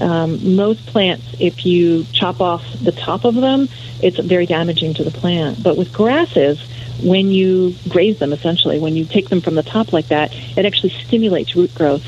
Um, 0.00 0.56
most 0.56 0.86
plants, 0.86 1.24
if 1.40 1.66
you 1.66 2.06
chop 2.12 2.40
off 2.40 2.64
the 2.80 2.92
top 2.92 3.24
of 3.24 3.34
them, 3.34 3.68
it's 4.00 4.18
very 4.18 4.46
damaging 4.46 4.94
to 4.94 5.04
the 5.04 5.10
plant. 5.10 5.62
But 5.62 5.76
with 5.76 5.92
grasses, 5.92 6.60
when 7.02 7.30
you 7.30 7.74
graze 7.88 8.18
them, 8.18 8.32
essentially, 8.32 8.78
when 8.78 8.96
you 8.96 9.04
take 9.04 9.28
them 9.28 9.40
from 9.40 9.54
the 9.56 9.62
top 9.62 9.92
like 9.92 10.08
that, 10.08 10.32
it 10.56 10.64
actually 10.64 10.90
stimulates 10.90 11.56
root 11.56 11.74
growth 11.74 12.06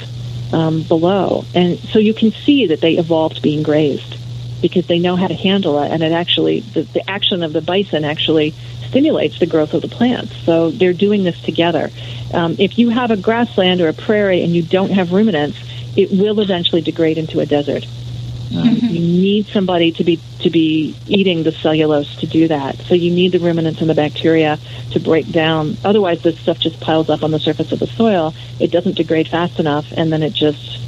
um, 0.55 0.83
below. 0.83 1.45
And 1.55 1.79
so 1.79 1.99
you 1.99 2.15
can 2.15 2.33
see 2.33 2.67
that 2.67 2.81
they 2.81 2.95
evolved 2.95 3.43
being 3.43 3.63
grazed 3.63 4.17
because 4.61 4.87
they 4.87 4.99
know 4.99 5.17
how 5.17 5.27
to 5.27 5.35
handle 5.35 5.83
it. 5.83 5.91
And 5.91 6.03
it 6.03 6.13
actually, 6.13 6.61
the, 6.61 6.83
the 6.83 7.09
action 7.11 7.43
of 7.43 7.53
the 7.53 7.61
bison 7.61 8.05
actually 8.05 8.55
stimulates 8.89 9.39
the 9.39 9.47
growth 9.47 9.75
of 9.75 9.83
the 9.83 9.89
plants. 9.89 10.37
So 10.45 10.71
they're 10.71 10.93
doing 10.93 11.25
this 11.25 11.41
together. 11.41 11.91
Um, 12.33 12.57
if 12.59 12.79
you 12.79 12.91
have 12.91 13.11
a 13.11 13.17
grassland 13.17 13.81
or 13.81 13.89
a 13.89 13.93
prairie 13.93 14.43
and 14.43 14.55
you 14.55 14.63
don't 14.63 14.91
have 14.91 15.13
ruminants, 15.13 15.59
it 15.97 16.11
will 16.11 16.41
eventually 16.41 16.81
degrade 16.81 17.19
into 17.19 17.41
a 17.41 17.47
desert. 17.47 17.85
Um, 17.85 18.77
mm-hmm. 18.77 18.87
You 18.87 19.01
need 19.01 19.47
somebody 19.47 19.93
to 19.93 20.05
be 20.05 20.21
to 20.41 20.51
be 20.51 20.97
eating 21.07 21.43
the 21.45 21.53
cellulose 21.53 22.17
to 22.17 22.27
do 22.27 22.49
that. 22.49 22.77
So 22.79 22.95
you 22.95 23.11
need 23.13 23.33
the 23.33 23.39
ruminants 23.39 23.81
and 23.81 23.89
the 23.89 23.95
bacteria 23.95 24.59
to 24.93 25.01
break 25.01 25.31
down. 25.31 25.77
Otherwise, 25.85 26.23
this 26.23 26.39
stuff 26.41 26.59
just 26.59 26.81
piles 26.81 27.11
up 27.11 27.23
on 27.23 27.31
the 27.31 27.39
surface 27.39 27.71
of 27.71 27.79
the 27.79 27.87
soil. 27.87 28.35
It 28.59 28.73
doesn't 28.73 28.97
degrade 28.97 29.29
fast 29.29 29.61
enough, 29.61 29.93
and 29.93 30.13
then 30.13 30.23
it 30.23 30.33
just 30.33 30.81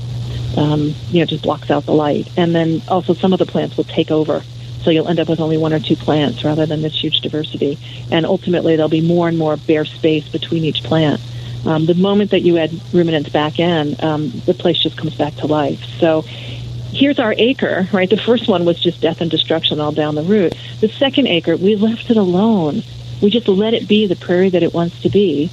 um, 0.57 0.95
you 1.11 1.21
know 1.21 1.27
just 1.27 1.45
blocks 1.45 1.71
out 1.71 1.87
the 1.87 1.95
light. 1.95 2.29
And 2.37 2.55
then 2.55 2.83
also 2.89 3.15
some 3.15 3.33
of 3.33 3.39
the 3.39 3.47
plants 3.47 3.77
will 3.77 3.85
take 3.85 4.11
over 4.11 4.43
so 4.83 4.91
you'll 4.91 5.09
end 5.09 5.21
up 5.21 5.29
with 5.29 5.41
only 5.41 5.57
one 5.57 5.73
or 5.73 5.79
two 5.79 5.97
plants 5.97 6.45
rather 6.45 6.67
than 6.67 6.83
this 6.83 6.95
huge 7.01 7.21
diversity. 7.21 7.79
And 8.11 8.27
ultimately, 8.27 8.77
there'll 8.77 8.89
be 8.89 9.01
more 9.01 9.29
and 9.29 9.39
more 9.39 9.57
bare 9.57 9.85
space 9.85 10.29
between 10.29 10.65
each 10.65 10.83
plant. 10.83 11.21
Um, 11.65 11.87
the 11.87 11.95
moment 11.95 12.33
that 12.33 12.41
you 12.41 12.59
add 12.59 12.73
ruminants 12.93 13.29
back 13.29 13.59
in, 13.59 13.97
um, 14.03 14.31
the 14.47 14.55
place 14.55 14.79
just 14.79 14.97
comes 14.97 15.15
back 15.15 15.35
to 15.37 15.47
life. 15.47 15.83
So 15.99 16.23
here's 16.23 17.19
our 17.19 17.35
acre, 17.39 17.89
right? 17.93 18.11
The 18.11 18.17
first 18.17 18.49
one 18.49 18.65
was 18.65 18.79
just 18.79 19.01
death 19.01 19.21
and 19.21 19.31
destruction 19.31 19.81
all 19.81 19.93
down 19.93 20.15
the 20.15 20.23
route. 20.23 20.55
The 20.81 20.89
second 20.89 21.29
acre, 21.29 21.57
we 21.57 21.77
left 21.77 22.11
it 22.11 22.17
alone. 22.17 22.83
We 23.21 23.31
just 23.31 23.49
let 23.49 23.75
it 23.75 23.87
be 23.87 24.07
the 24.07 24.17
prairie 24.17 24.51
that 24.51 24.63
it 24.63 24.75
wants 24.75 25.01
to 25.03 25.09
be. 25.09 25.51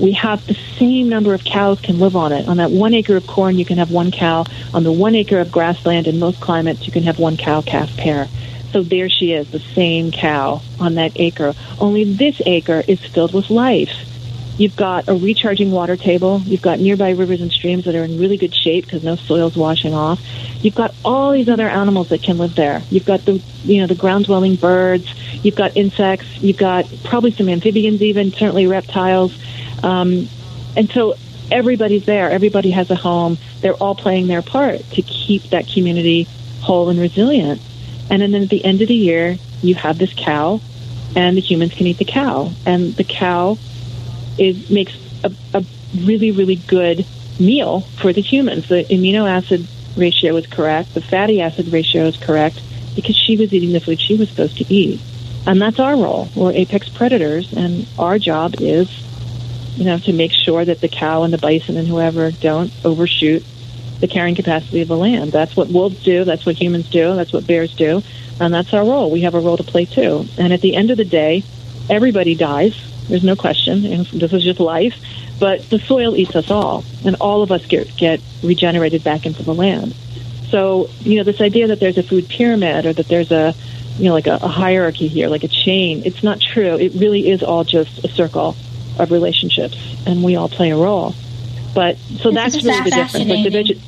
We 0.00 0.12
have 0.12 0.44
the 0.46 0.54
same 0.76 1.08
number 1.08 1.34
of 1.34 1.44
cows 1.44 1.80
can 1.80 2.00
live 2.00 2.16
on 2.16 2.32
it. 2.32 2.48
On 2.48 2.56
that 2.56 2.72
one 2.72 2.94
acre 2.94 3.16
of 3.16 3.26
corn, 3.28 3.56
you 3.56 3.64
can 3.64 3.78
have 3.78 3.92
one 3.92 4.10
cow. 4.10 4.44
On 4.72 4.82
the 4.82 4.90
one 4.90 5.14
acre 5.14 5.38
of 5.38 5.52
grassland 5.52 6.08
in 6.08 6.18
most 6.18 6.40
climates, 6.40 6.84
you 6.84 6.92
can 6.92 7.04
have 7.04 7.20
one 7.20 7.36
cow 7.36 7.62
calf 7.62 7.96
pair. 7.96 8.26
So 8.72 8.82
there 8.82 9.08
she 9.08 9.32
is, 9.32 9.48
the 9.52 9.60
same 9.60 10.10
cow 10.10 10.60
on 10.80 10.96
that 10.96 11.12
acre. 11.14 11.54
Only 11.78 12.02
this 12.12 12.42
acre 12.44 12.82
is 12.88 13.00
filled 13.00 13.32
with 13.32 13.50
life. 13.50 13.92
You've 14.56 14.76
got 14.76 15.08
a 15.08 15.14
recharging 15.14 15.72
water 15.72 15.96
table. 15.96 16.40
You've 16.44 16.62
got 16.62 16.78
nearby 16.78 17.10
rivers 17.10 17.40
and 17.40 17.50
streams 17.50 17.84
that 17.86 17.94
are 17.94 18.04
in 18.04 18.20
really 18.20 18.36
good 18.36 18.54
shape 18.54 18.84
because 18.84 19.02
no 19.02 19.16
soil's 19.16 19.56
washing 19.56 19.94
off. 19.94 20.20
You've 20.62 20.76
got 20.76 20.94
all 21.04 21.32
these 21.32 21.48
other 21.48 21.68
animals 21.68 22.10
that 22.10 22.22
can 22.22 22.38
live 22.38 22.54
there. 22.54 22.82
You've 22.88 23.04
got 23.04 23.24
the, 23.24 23.42
you 23.64 23.80
know, 23.80 23.88
the 23.88 23.96
ground 23.96 24.26
dwelling 24.26 24.54
birds. 24.54 25.12
You've 25.44 25.56
got 25.56 25.76
insects. 25.76 26.40
You've 26.40 26.56
got 26.56 26.86
probably 27.02 27.32
some 27.32 27.48
amphibians 27.48 28.00
even, 28.00 28.30
certainly 28.30 28.68
reptiles. 28.68 29.36
Um, 29.82 30.28
and 30.76 30.88
so 30.90 31.14
everybody's 31.50 32.06
there. 32.06 32.30
Everybody 32.30 32.70
has 32.70 32.90
a 32.90 32.94
home. 32.94 33.38
They're 33.60 33.74
all 33.74 33.96
playing 33.96 34.28
their 34.28 34.42
part 34.42 34.88
to 34.92 35.02
keep 35.02 35.42
that 35.50 35.66
community 35.66 36.28
whole 36.60 36.90
and 36.90 36.98
resilient. 36.98 37.60
And 38.08 38.22
then 38.22 38.34
at 38.34 38.50
the 38.50 38.64
end 38.64 38.82
of 38.82 38.88
the 38.88 38.94
year, 38.94 39.36
you 39.62 39.74
have 39.74 39.98
this 39.98 40.12
cow, 40.14 40.60
and 41.16 41.36
the 41.36 41.40
humans 41.40 41.74
can 41.74 41.86
eat 41.86 41.98
the 41.98 42.04
cow. 42.04 42.52
And 42.66 42.94
the 42.94 43.04
cow 43.04 43.58
is 44.38 44.70
makes 44.70 44.92
a, 45.22 45.32
a 45.54 45.64
really, 45.94 46.30
really 46.30 46.56
good 46.56 47.06
meal 47.38 47.82
for 48.00 48.12
the 48.12 48.20
humans. 48.20 48.68
The 48.68 48.84
amino 48.84 49.28
acid 49.28 49.66
ratio 49.96 50.36
is 50.36 50.46
correct. 50.46 50.94
The 50.94 51.00
fatty 51.00 51.40
acid 51.40 51.68
ratio 51.68 52.06
is 52.06 52.16
correct 52.16 52.60
because 52.94 53.16
she 53.16 53.36
was 53.36 53.52
eating 53.52 53.72
the 53.72 53.80
food 53.80 54.00
she 54.00 54.16
was 54.16 54.28
supposed 54.28 54.58
to 54.58 54.72
eat. 54.72 55.00
And 55.46 55.60
that's 55.60 55.78
our 55.78 55.96
role. 55.96 56.30
We're 56.34 56.52
apex 56.52 56.88
predators, 56.88 57.52
and 57.52 57.86
our 57.98 58.18
job 58.18 58.54
is, 58.60 58.88
you 59.76 59.84
know, 59.84 59.98
to 59.98 60.12
make 60.12 60.32
sure 60.32 60.64
that 60.64 60.80
the 60.80 60.88
cow 60.88 61.22
and 61.22 61.32
the 61.32 61.38
bison 61.38 61.76
and 61.76 61.86
whoever 61.86 62.30
don't 62.30 62.72
overshoot 62.84 63.44
the 64.00 64.08
carrying 64.08 64.34
capacity 64.34 64.80
of 64.80 64.88
the 64.88 64.96
land. 64.96 65.32
That's 65.32 65.56
what 65.56 65.68
wolves 65.68 66.02
do. 66.02 66.24
That's 66.24 66.46
what 66.46 66.56
humans 66.56 66.88
do. 66.88 67.14
That's 67.14 67.32
what 67.32 67.46
bears 67.46 67.74
do. 67.74 68.02
And 68.40 68.52
that's 68.52 68.72
our 68.72 68.84
role. 68.84 69.10
We 69.10 69.22
have 69.22 69.34
a 69.34 69.40
role 69.40 69.56
to 69.56 69.64
play 69.64 69.84
too. 69.84 70.26
And 70.38 70.52
at 70.52 70.60
the 70.60 70.74
end 70.74 70.90
of 70.90 70.96
the 70.96 71.04
day, 71.04 71.44
everybody 71.88 72.34
dies. 72.34 72.74
There's 73.08 73.24
no 73.24 73.36
question. 73.36 73.82
This 73.82 74.32
is 74.32 74.42
just 74.42 74.60
life. 74.60 74.94
But 75.38 75.68
the 75.68 75.78
soil 75.78 76.16
eats 76.16 76.36
us 76.36 76.50
all, 76.50 76.84
and 77.04 77.16
all 77.16 77.42
of 77.42 77.50
us 77.50 77.66
get, 77.66 77.94
get 77.96 78.20
regenerated 78.42 79.02
back 79.02 79.26
into 79.26 79.42
the 79.42 79.54
land. 79.54 79.94
So, 80.48 80.88
you 81.00 81.16
know, 81.16 81.24
this 81.24 81.40
idea 81.40 81.66
that 81.66 81.80
there's 81.80 81.98
a 81.98 82.02
food 82.02 82.28
pyramid 82.28 82.86
or 82.86 82.92
that 82.92 83.08
there's 83.08 83.32
a, 83.32 83.54
you 83.98 84.04
know, 84.04 84.14
like 84.14 84.28
a, 84.28 84.36
a 84.36 84.48
hierarchy 84.48 85.08
here, 85.08 85.28
like 85.28 85.42
a 85.42 85.48
chain, 85.48 86.02
it's 86.04 86.22
not 86.22 86.40
true. 86.40 86.76
It 86.78 86.92
really 86.94 87.28
is 87.28 87.42
all 87.42 87.64
just 87.64 88.04
a 88.04 88.08
circle 88.08 88.56
of 88.98 89.10
relationships, 89.10 89.76
and 90.06 90.22
we 90.22 90.36
all 90.36 90.48
play 90.48 90.70
a 90.70 90.76
role. 90.76 91.14
But 91.74 91.96
so 92.20 92.30
that's 92.30 92.62
really 92.62 92.80
the 92.82 92.90
difference. 92.90 93.28
Like 93.28 93.44
the 93.44 93.50
veg- 93.50 93.80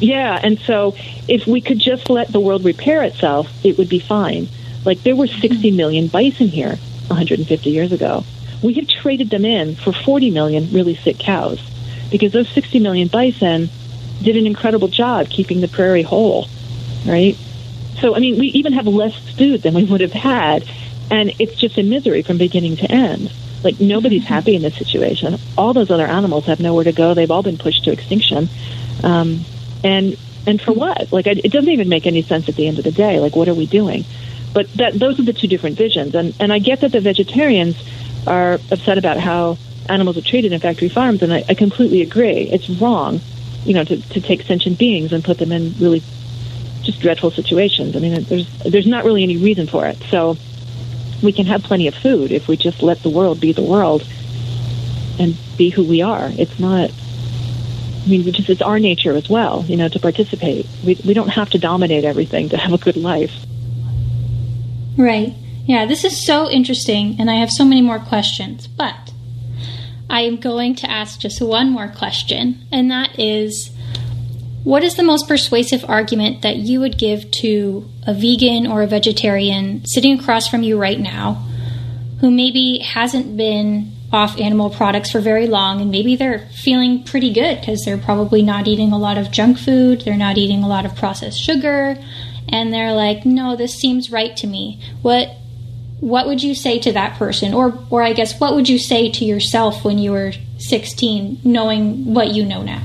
yeah, 0.00 0.40
and 0.42 0.58
so 0.58 0.96
if 1.28 1.46
we 1.46 1.60
could 1.60 1.78
just 1.78 2.10
let 2.10 2.28
the 2.32 2.40
world 2.40 2.64
repair 2.64 3.04
itself, 3.04 3.48
it 3.64 3.78
would 3.78 3.88
be 3.88 4.00
fine. 4.00 4.48
Like 4.84 5.02
there 5.02 5.14
were 5.14 5.28
60 5.28 5.70
million 5.70 6.08
bison 6.08 6.48
here 6.48 6.76
150 7.06 7.70
years 7.70 7.92
ago. 7.92 8.24
We 8.64 8.72
have 8.74 8.88
traded 8.88 9.28
them 9.28 9.44
in 9.44 9.76
for 9.76 9.92
40 9.92 10.30
million 10.30 10.72
really 10.72 10.94
sick 10.94 11.18
cows 11.18 11.60
because 12.10 12.32
those 12.32 12.48
60 12.48 12.80
million 12.80 13.08
bison 13.08 13.68
did 14.22 14.38
an 14.38 14.46
incredible 14.46 14.88
job 14.88 15.28
keeping 15.28 15.60
the 15.60 15.68
prairie 15.68 16.02
whole, 16.02 16.48
right? 17.06 17.36
So, 18.00 18.16
I 18.16 18.20
mean, 18.20 18.38
we 18.38 18.46
even 18.48 18.72
have 18.72 18.86
less 18.86 19.14
food 19.36 19.60
than 19.60 19.74
we 19.74 19.84
would 19.84 20.00
have 20.00 20.12
had, 20.12 20.66
and 21.10 21.34
it's 21.38 21.56
just 21.56 21.76
a 21.76 21.82
misery 21.82 22.22
from 22.22 22.38
beginning 22.38 22.78
to 22.78 22.90
end. 22.90 23.30
Like, 23.62 23.80
nobody's 23.80 24.24
happy 24.24 24.54
in 24.54 24.62
this 24.62 24.76
situation. 24.76 25.38
All 25.58 25.74
those 25.74 25.90
other 25.90 26.06
animals 26.06 26.46
have 26.46 26.58
nowhere 26.58 26.84
to 26.84 26.92
go. 26.92 27.12
They've 27.12 27.30
all 27.30 27.42
been 27.42 27.58
pushed 27.58 27.84
to 27.84 27.92
extinction. 27.92 28.48
Um, 29.02 29.44
and 29.82 30.16
and 30.46 30.60
for 30.60 30.72
what? 30.72 31.12
Like, 31.12 31.26
it 31.26 31.52
doesn't 31.52 31.70
even 31.70 31.90
make 31.90 32.06
any 32.06 32.22
sense 32.22 32.48
at 32.48 32.56
the 32.56 32.66
end 32.66 32.78
of 32.78 32.84
the 32.84 32.92
day. 32.92 33.20
Like, 33.20 33.36
what 33.36 33.48
are 33.48 33.54
we 33.54 33.66
doing? 33.66 34.06
But 34.54 34.72
that 34.74 34.94
those 34.94 35.18
are 35.18 35.24
the 35.24 35.32
two 35.34 35.48
different 35.48 35.76
visions. 35.76 36.14
And 36.14 36.34
and 36.40 36.52
I 36.52 36.60
get 36.60 36.80
that 36.80 36.92
the 36.92 37.00
vegetarians 37.00 37.76
are 38.26 38.54
upset 38.70 38.98
about 38.98 39.18
how 39.18 39.58
animals 39.88 40.16
are 40.16 40.22
treated 40.22 40.52
in 40.52 40.60
factory 40.60 40.88
farms, 40.88 41.22
and 41.22 41.32
I, 41.32 41.44
I 41.48 41.54
completely 41.54 42.02
agree. 42.02 42.48
It's 42.50 42.68
wrong, 42.70 43.20
you 43.64 43.74
know, 43.74 43.84
to, 43.84 44.00
to 44.00 44.20
take 44.20 44.42
sentient 44.42 44.78
beings 44.78 45.12
and 45.12 45.22
put 45.22 45.38
them 45.38 45.52
in 45.52 45.74
really 45.78 46.02
just 46.82 47.00
dreadful 47.00 47.30
situations. 47.30 47.96
I 47.96 47.98
mean, 47.98 48.22
there's 48.24 48.58
there's 48.60 48.86
not 48.86 49.04
really 49.04 49.22
any 49.22 49.36
reason 49.36 49.66
for 49.66 49.86
it. 49.86 50.02
So 50.10 50.36
we 51.22 51.32
can 51.32 51.46
have 51.46 51.62
plenty 51.62 51.88
of 51.88 51.94
food 51.94 52.32
if 52.32 52.48
we 52.48 52.56
just 52.56 52.82
let 52.82 53.02
the 53.02 53.10
world 53.10 53.40
be 53.40 53.52
the 53.52 53.62
world 53.62 54.06
and 55.18 55.36
be 55.56 55.70
who 55.70 55.84
we 55.84 56.02
are. 56.02 56.30
It's 56.32 56.58
not. 56.58 56.90
I 56.90 58.06
mean, 58.06 58.30
just 58.32 58.50
it's 58.50 58.60
our 58.60 58.78
nature 58.78 59.12
as 59.12 59.30
well, 59.30 59.64
you 59.66 59.78
know, 59.78 59.88
to 59.88 59.98
participate. 59.98 60.66
We 60.84 61.00
we 61.04 61.14
don't 61.14 61.28
have 61.28 61.50
to 61.50 61.58
dominate 61.58 62.04
everything 62.04 62.50
to 62.50 62.56
have 62.56 62.72
a 62.72 62.78
good 62.78 62.96
life. 62.96 63.32
Right. 64.96 65.34
Yeah, 65.66 65.86
this 65.86 66.04
is 66.04 66.24
so 66.26 66.50
interesting, 66.50 67.16
and 67.18 67.30
I 67.30 67.36
have 67.36 67.50
so 67.50 67.64
many 67.64 67.80
more 67.80 67.98
questions, 67.98 68.66
but 68.66 69.12
I 70.10 70.20
am 70.22 70.36
going 70.36 70.74
to 70.76 70.90
ask 70.90 71.18
just 71.18 71.40
one 71.40 71.70
more 71.70 71.88
question, 71.88 72.66
and 72.70 72.90
that 72.90 73.18
is 73.18 73.70
what 74.62 74.82
is 74.82 74.96
the 74.96 75.02
most 75.02 75.28
persuasive 75.28 75.84
argument 75.88 76.42
that 76.42 76.56
you 76.56 76.80
would 76.80 76.98
give 76.98 77.30
to 77.30 77.88
a 78.06 78.14
vegan 78.14 78.66
or 78.66 78.82
a 78.82 78.86
vegetarian 78.86 79.84
sitting 79.84 80.18
across 80.18 80.48
from 80.48 80.62
you 80.62 80.78
right 80.78 81.00
now 81.00 81.34
who 82.20 82.30
maybe 82.30 82.78
hasn't 82.78 83.36
been 83.36 83.92
off 84.10 84.38
animal 84.40 84.70
products 84.70 85.10
for 85.10 85.20
very 85.20 85.46
long 85.46 85.82
and 85.82 85.90
maybe 85.90 86.16
they're 86.16 86.48
feeling 86.62 87.02
pretty 87.02 87.32
good 87.32 87.60
because 87.60 87.84
they're 87.84 87.98
probably 87.98 88.40
not 88.40 88.66
eating 88.66 88.92
a 88.92 88.98
lot 88.98 89.18
of 89.18 89.30
junk 89.30 89.58
food, 89.58 90.00
they're 90.02 90.16
not 90.16 90.38
eating 90.38 90.62
a 90.62 90.68
lot 90.68 90.86
of 90.86 90.96
processed 90.96 91.40
sugar, 91.40 91.96
and 92.48 92.72
they're 92.72 92.94
like, 92.94 93.26
"No, 93.26 93.56
this 93.56 93.74
seems 93.74 94.12
right 94.12 94.36
to 94.36 94.46
me." 94.46 94.80
What 95.02 95.36
what 96.04 96.26
would 96.26 96.42
you 96.42 96.54
say 96.54 96.78
to 96.78 96.92
that 96.92 97.16
person 97.16 97.54
or 97.54 97.72
or 97.88 98.02
I 98.02 98.12
guess 98.12 98.38
what 98.38 98.54
would 98.54 98.68
you 98.68 98.78
say 98.78 99.10
to 99.10 99.24
yourself 99.24 99.84
when 99.84 99.98
you 99.98 100.12
were 100.12 100.32
16 100.58 101.40
knowing 101.44 102.12
what 102.12 102.28
you 102.28 102.44
know 102.44 102.62
now? 102.62 102.82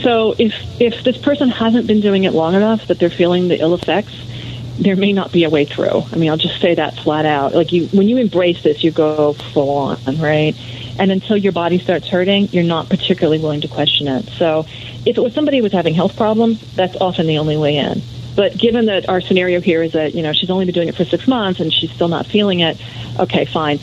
So 0.00 0.36
if 0.38 0.54
if 0.80 1.02
this 1.02 1.18
person 1.18 1.48
hasn't 1.48 1.88
been 1.88 2.00
doing 2.00 2.22
it 2.22 2.32
long 2.32 2.54
enough 2.54 2.86
that 2.86 3.00
they're 3.00 3.10
feeling 3.10 3.48
the 3.48 3.58
ill 3.58 3.74
effects, 3.74 4.14
there 4.78 4.94
may 4.94 5.12
not 5.12 5.32
be 5.32 5.42
a 5.42 5.50
way 5.50 5.64
through. 5.64 6.04
I 6.12 6.16
mean, 6.16 6.30
I'll 6.30 6.36
just 6.36 6.60
say 6.60 6.76
that 6.76 6.94
flat 6.94 7.26
out. 7.26 7.56
Like 7.56 7.72
you, 7.72 7.88
when 7.88 8.08
you 8.08 8.18
embrace 8.18 8.62
this, 8.62 8.84
you 8.84 8.92
go 8.92 9.32
full 9.32 9.70
on, 9.70 10.18
right? 10.18 10.54
And 10.96 11.10
until 11.10 11.36
your 11.36 11.52
body 11.52 11.80
starts 11.80 12.06
hurting, 12.06 12.50
you're 12.52 12.62
not 12.62 12.88
particularly 12.88 13.40
willing 13.40 13.62
to 13.62 13.68
question 13.68 14.06
it. 14.06 14.26
So, 14.30 14.64
if 15.04 15.18
it 15.18 15.20
was 15.20 15.34
somebody 15.34 15.56
who 15.56 15.64
was 15.64 15.72
having 15.72 15.94
health 15.94 16.16
problems, 16.16 16.60
that's 16.76 16.96
often 17.00 17.26
the 17.26 17.38
only 17.38 17.56
way 17.56 17.78
in. 17.78 18.00
But 18.38 18.56
given 18.56 18.86
that 18.86 19.08
our 19.08 19.20
scenario 19.20 19.60
here 19.60 19.82
is 19.82 19.92
that 19.92 20.14
you 20.14 20.22
know 20.22 20.32
she's 20.32 20.48
only 20.48 20.64
been 20.64 20.74
doing 20.74 20.88
it 20.88 20.94
for 20.94 21.04
six 21.04 21.26
months 21.26 21.60
and 21.60 21.74
she's 21.74 21.90
still 21.92 22.08
not 22.08 22.26
feeling 22.26 22.60
it, 22.60 22.80
okay, 23.18 23.44
fine. 23.44 23.80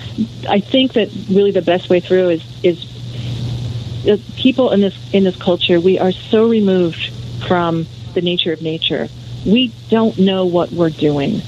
I 0.50 0.62
think 0.62 0.94
that 0.94 1.10
really 1.30 1.52
the 1.52 1.62
best 1.62 1.90
way 1.90 2.00
through 2.00 2.30
is 2.30 2.44
is 2.64 4.08
uh, 4.08 4.18
people 4.38 4.72
in 4.72 4.82
this 4.82 4.98
in 5.14 5.24
this 5.24 5.36
culture. 5.36 5.80
We 5.80 6.00
are 6.00 6.12
so 6.12 6.48
removed 6.48 7.12
from 7.48 7.86
the 8.14 8.22
nature 8.22 8.54
of 8.54 8.62
nature 8.62 9.10
we 9.46 9.72
don't 9.90 10.18
know 10.18 10.46
what 10.46 10.72
we're 10.72 10.90
doing 10.90 11.40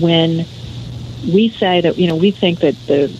when 0.00 0.46
we 1.26 1.48
say 1.48 1.80
that, 1.80 1.98
you 1.98 2.06
know, 2.06 2.16
we 2.16 2.30
think 2.30 2.60
that 2.60 2.74
the 2.86 3.12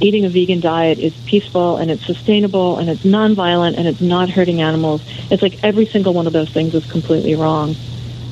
eating 0.00 0.24
a 0.24 0.28
vegan 0.28 0.60
diet 0.60 0.98
is 0.98 1.14
peaceful 1.26 1.76
and 1.78 1.90
it's 1.90 2.06
sustainable 2.06 2.78
and 2.78 2.88
it's 2.88 3.02
nonviolent 3.02 3.76
and 3.76 3.88
it's 3.88 4.00
not 4.00 4.30
hurting 4.30 4.60
animals. 4.60 5.02
It's 5.30 5.42
like 5.42 5.64
every 5.64 5.86
single 5.86 6.14
one 6.14 6.26
of 6.26 6.32
those 6.32 6.50
things 6.50 6.74
is 6.74 6.88
completely 6.90 7.34
wrong. 7.34 7.74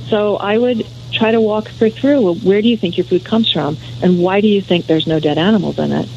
So 0.08 0.36
I 0.36 0.58
would 0.58 0.86
try 1.12 1.30
to 1.30 1.40
walk 1.40 1.68
her 1.68 1.90
through 1.90 2.20
well, 2.20 2.34
where 2.34 2.60
do 2.60 2.68
you 2.68 2.76
think 2.76 2.98
your 2.98 3.06
food 3.06 3.24
comes 3.24 3.50
from 3.50 3.76
and 4.02 4.18
why 4.18 4.40
do 4.40 4.48
you 4.48 4.60
think 4.60 4.86
there's 4.86 5.06
no 5.06 5.20
dead 5.20 5.38
animals 5.38 5.78
in 5.78 5.92
it? 5.92 6.08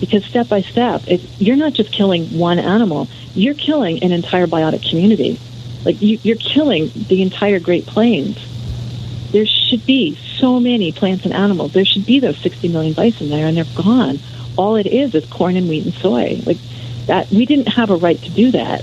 Because 0.00 0.24
step 0.24 0.48
by 0.48 0.62
step, 0.62 1.02
you're 1.38 1.56
not 1.56 1.72
just 1.72 1.92
killing 1.92 2.38
one 2.38 2.58
animal, 2.58 3.08
you're 3.34 3.54
killing 3.54 4.02
an 4.02 4.12
entire 4.12 4.46
biotic 4.46 4.88
community. 4.88 5.38
Like 5.84 6.00
you, 6.00 6.18
you're 6.22 6.36
killing 6.36 6.90
the 6.94 7.22
entire 7.22 7.60
Great 7.60 7.86
Plains 7.86 8.38
there 9.32 9.46
should 9.46 9.84
be 9.84 10.16
so 10.38 10.58
many 10.58 10.92
plants 10.92 11.24
and 11.24 11.34
animals. 11.34 11.72
There 11.72 11.84
should 11.84 12.06
be 12.06 12.20
those 12.20 12.38
60 12.38 12.68
million 12.68 12.94
bison 12.94 13.28
there, 13.28 13.46
and 13.46 13.56
they're 13.56 13.66
gone. 13.76 14.18
All 14.56 14.76
it 14.76 14.86
is 14.86 15.14
is 15.14 15.26
corn 15.26 15.56
and 15.56 15.68
wheat 15.68 15.84
and 15.84 15.94
soy. 15.94 16.40
Like 16.44 16.58
that, 17.06 17.30
we 17.30 17.46
didn't 17.46 17.68
have 17.68 17.90
a 17.90 17.96
right 17.96 18.20
to 18.20 18.30
do 18.30 18.50
that. 18.52 18.82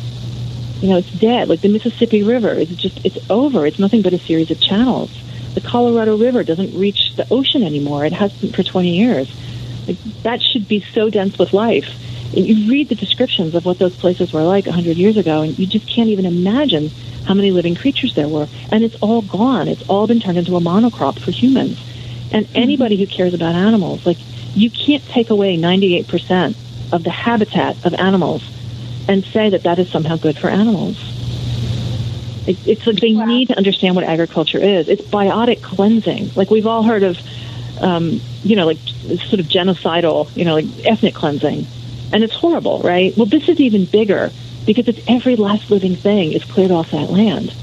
You 0.85 0.91
know, 0.91 0.97
it's 0.97 1.09
dead. 1.13 1.49
Like 1.49 1.61
the 1.61 1.69
Mississippi 1.69 2.21
River 2.21 2.51
is 2.51 2.69
just, 2.69 3.03
it's 3.03 3.17
over. 3.31 3.65
It's 3.65 3.79
nothing 3.79 4.03
but 4.03 4.13
a 4.13 4.19
series 4.19 4.51
of 4.51 4.61
channels. 4.61 5.09
The 5.55 5.61
Colorado 5.61 6.15
River 6.15 6.43
doesn't 6.43 6.79
reach 6.79 7.15
the 7.15 7.25
ocean 7.31 7.63
anymore. 7.63 8.05
It 8.05 8.13
hasn't 8.13 8.55
for 8.55 8.61
20 8.61 8.95
years. 8.95 9.27
Like 9.87 9.97
that 10.21 10.43
should 10.43 10.67
be 10.67 10.81
so 10.81 11.09
dense 11.09 11.39
with 11.39 11.53
life. 11.53 11.89
And 12.35 12.45
you 12.45 12.69
read 12.69 12.89
the 12.89 12.93
descriptions 12.93 13.55
of 13.55 13.65
what 13.65 13.79
those 13.79 13.95
places 13.95 14.31
were 14.31 14.43
like 14.43 14.67
100 14.67 14.95
years 14.95 15.17
ago, 15.17 15.41
and 15.41 15.57
you 15.57 15.65
just 15.65 15.87
can't 15.87 16.09
even 16.09 16.27
imagine 16.27 16.89
how 17.25 17.33
many 17.33 17.49
living 17.49 17.73
creatures 17.73 18.13
there 18.13 18.27
were. 18.27 18.47
And 18.71 18.83
it's 18.83 19.01
all 19.01 19.23
gone. 19.23 19.67
It's 19.67 19.89
all 19.89 20.05
been 20.05 20.19
turned 20.19 20.37
into 20.37 20.55
a 20.55 20.59
monocrop 20.59 21.17
for 21.17 21.31
humans. 21.31 21.83
And 22.31 22.45
mm-hmm. 22.45 22.57
anybody 22.57 22.95
who 22.95 23.07
cares 23.07 23.33
about 23.33 23.55
animals, 23.55 24.05
like, 24.05 24.17
you 24.53 24.69
can't 24.69 25.03
take 25.07 25.31
away 25.31 25.57
98% 25.57 26.55
of 26.93 27.03
the 27.03 27.09
habitat 27.09 27.83
of 27.83 27.95
animals 27.95 28.43
and 29.07 29.23
say 29.25 29.49
that 29.49 29.63
that 29.63 29.79
is 29.79 29.89
somehow 29.89 30.17
good 30.17 30.37
for 30.37 30.49
animals. 30.49 30.97
It, 32.47 32.57
it's 32.67 32.85
like 32.85 32.97
they 32.97 33.13
wow. 33.13 33.25
need 33.25 33.47
to 33.49 33.57
understand 33.57 33.95
what 33.95 34.03
agriculture 34.03 34.59
is. 34.59 34.87
It's 34.87 35.01
biotic 35.01 35.61
cleansing. 35.61 36.31
Like 36.35 36.49
we've 36.49 36.67
all 36.67 36.83
heard 36.83 37.03
of, 37.03 37.17
um, 37.81 38.21
you 38.43 38.55
know, 38.55 38.65
like 38.65 38.77
sort 38.77 39.39
of 39.39 39.47
genocidal, 39.47 40.35
you 40.35 40.45
know, 40.45 40.55
like 40.55 40.65
ethnic 40.85 41.15
cleansing. 41.15 41.65
And 42.13 42.23
it's 42.23 42.35
horrible, 42.35 42.79
right? 42.79 43.15
Well, 43.17 43.25
this 43.25 43.49
is 43.49 43.59
even 43.59 43.85
bigger 43.85 44.31
because 44.65 44.87
it's 44.87 45.01
every 45.07 45.35
last 45.35 45.69
living 45.71 45.95
thing 45.95 46.33
is 46.33 46.43
cleared 46.43 46.71
off 46.71 46.91
that 46.91 47.09
land. 47.09 47.53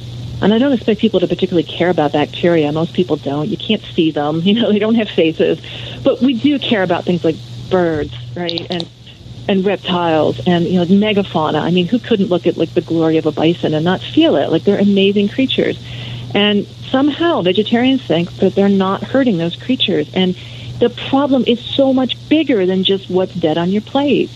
And 0.40 0.52
I 0.52 0.58
don't 0.58 0.72
expect 0.72 1.00
people 1.00 1.20
to 1.20 1.28
particularly 1.28 1.62
care 1.62 1.88
about 1.88 2.12
bacteria. 2.12 2.72
Most 2.72 2.94
people 2.94 3.14
don't. 3.14 3.48
You 3.48 3.56
can't 3.56 3.82
see 3.82 4.10
them. 4.10 4.40
You 4.44 4.54
know, 4.54 4.72
they 4.72 4.80
don't 4.80 4.96
have 4.96 5.08
faces. 5.08 5.60
But 6.02 6.20
we 6.20 6.34
do 6.34 6.58
care 6.58 6.82
about 6.82 7.04
things 7.04 7.24
like 7.24 7.36
birds, 7.70 8.12
right? 8.36 8.66
And 8.68 8.88
and 9.48 9.64
reptiles 9.64 10.40
and 10.46 10.64
you 10.66 10.78
know 10.78 10.84
megafauna. 10.84 11.60
I 11.60 11.70
mean, 11.70 11.86
who 11.86 11.98
couldn't 11.98 12.28
look 12.28 12.46
at 12.46 12.56
like 12.56 12.74
the 12.74 12.80
glory 12.80 13.18
of 13.18 13.26
a 13.26 13.32
bison 13.32 13.74
and 13.74 13.84
not 13.84 14.00
feel 14.00 14.36
it? 14.36 14.50
Like 14.50 14.64
they're 14.64 14.78
amazing 14.78 15.28
creatures. 15.28 15.78
And 16.34 16.66
somehow 16.90 17.42
vegetarians 17.42 18.02
think 18.02 18.30
that 18.36 18.54
they're 18.54 18.68
not 18.68 19.02
hurting 19.02 19.38
those 19.38 19.56
creatures. 19.56 20.10
And 20.14 20.34
the 20.78 20.90
problem 20.90 21.44
is 21.46 21.60
so 21.60 21.92
much 21.92 22.16
bigger 22.28 22.66
than 22.66 22.84
just 22.84 23.10
what's 23.10 23.34
dead 23.34 23.58
on 23.58 23.70
your 23.70 23.82
plate. 23.82 24.30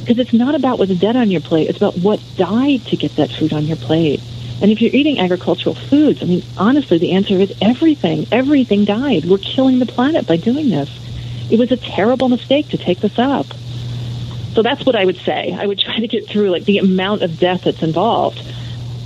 Because 0.00 0.18
it's 0.18 0.32
not 0.32 0.54
about 0.54 0.78
what's 0.78 0.94
dead 0.96 1.16
on 1.16 1.30
your 1.30 1.40
plate, 1.40 1.68
it's 1.68 1.78
about 1.78 1.98
what 1.98 2.20
died 2.36 2.84
to 2.86 2.96
get 2.96 3.16
that 3.16 3.30
food 3.30 3.52
on 3.52 3.64
your 3.66 3.76
plate. 3.76 4.20
And 4.60 4.70
if 4.70 4.80
you're 4.80 4.94
eating 4.94 5.18
agricultural 5.18 5.74
foods, 5.74 6.22
I 6.22 6.26
mean, 6.26 6.42
honestly, 6.56 6.98
the 6.98 7.12
answer 7.12 7.34
is 7.34 7.52
everything. 7.60 8.26
Everything 8.30 8.84
died. 8.84 9.24
We're 9.24 9.38
killing 9.38 9.80
the 9.80 9.86
planet 9.86 10.26
by 10.26 10.36
doing 10.36 10.70
this. 10.70 10.88
It 11.50 11.58
was 11.58 11.72
a 11.72 11.76
terrible 11.76 12.28
mistake 12.28 12.68
to 12.68 12.78
take 12.78 13.00
this 13.00 13.18
up. 13.18 13.46
So 14.54 14.62
that's 14.62 14.84
what 14.84 14.96
I 14.96 15.04
would 15.04 15.18
say. 15.18 15.56
I 15.58 15.66
would 15.66 15.78
try 15.78 15.98
to 15.98 16.08
get 16.08 16.28
through 16.28 16.50
like 16.50 16.64
the 16.64 16.78
amount 16.78 17.22
of 17.22 17.38
death 17.38 17.64
that's 17.64 17.82
involved, 17.82 18.40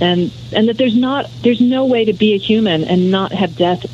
and 0.01 0.31
and 0.53 0.69
that 0.69 0.77
there's 0.77 0.95
not 0.95 1.29
there's 1.41 1.61
no 1.61 1.85
way 1.85 2.05
to 2.05 2.13
be 2.13 2.33
a 2.33 2.37
human 2.37 2.83
and 2.83 3.11
not 3.11 3.31
have 3.31 3.55
death 3.55 3.85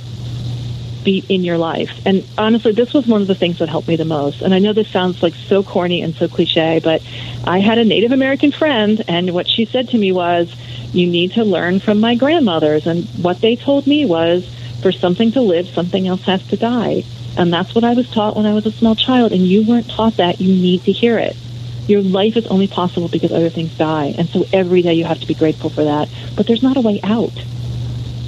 be 1.03 1.23
in 1.29 1.43
your 1.43 1.57
life. 1.57 1.91
And 2.05 2.25
honestly, 2.37 2.71
this 2.71 2.93
was 2.93 3.05
one 3.05 3.21
of 3.21 3.27
the 3.27 3.35
things 3.35 3.59
that 3.59 3.69
helped 3.69 3.87
me 3.87 3.95
the 3.95 4.05
most. 4.05 4.41
And 4.41 4.53
I 4.53 4.59
know 4.59 4.73
this 4.73 4.87
sounds 4.89 5.21
like 5.21 5.35
so 5.35 5.63
corny 5.63 6.01
and 6.01 6.15
so 6.15 6.27
cliche, 6.27 6.79
but 6.83 7.01
I 7.45 7.59
had 7.59 7.77
a 7.77 7.85
Native 7.85 8.11
American 8.11 8.51
friend, 8.51 9.03
and 9.07 9.31
what 9.33 9.47
she 9.47 9.65
said 9.65 9.89
to 9.89 9.97
me 9.97 10.11
was, 10.11 10.53
You 10.93 11.07
need 11.07 11.33
to 11.33 11.43
learn 11.43 11.79
from 11.79 11.99
my 11.99 12.15
grandmothers. 12.15 12.87
And 12.87 13.05
what 13.21 13.41
they 13.41 13.55
told 13.55 13.85
me 13.85 14.05
was, 14.05 14.49
For 14.81 14.91
something 14.91 15.31
to 15.33 15.41
live, 15.41 15.67
something 15.67 16.07
else 16.07 16.23
has 16.23 16.45
to 16.47 16.57
die. 16.57 17.03
And 17.37 17.51
that's 17.51 17.73
what 17.73 17.83
I 17.83 17.93
was 17.93 18.09
taught 18.09 18.35
when 18.35 18.45
I 18.45 18.53
was 18.53 18.65
a 18.65 18.71
small 18.71 18.95
child. 18.95 19.31
And 19.31 19.41
you 19.41 19.67
weren't 19.67 19.89
taught 19.89 20.17
that. 20.17 20.39
You 20.39 20.53
need 20.53 20.83
to 20.83 20.91
hear 20.91 21.17
it. 21.17 21.35
Your 21.87 22.01
life 22.01 22.37
is 22.37 22.47
only 22.47 22.67
possible 22.67 23.09
because 23.09 23.31
other 23.31 23.49
things 23.49 23.77
die. 23.77 24.15
And 24.17 24.29
so 24.29 24.45
every 24.53 24.81
day 24.81 24.93
you 24.93 25.05
have 25.05 25.19
to 25.19 25.27
be 25.27 25.33
grateful 25.33 25.69
for 25.69 25.83
that. 25.83 26.09
But 26.35 26.47
there's 26.47 26.63
not 26.63 26.77
a 26.77 26.81
way 26.81 26.99
out. 27.03 27.33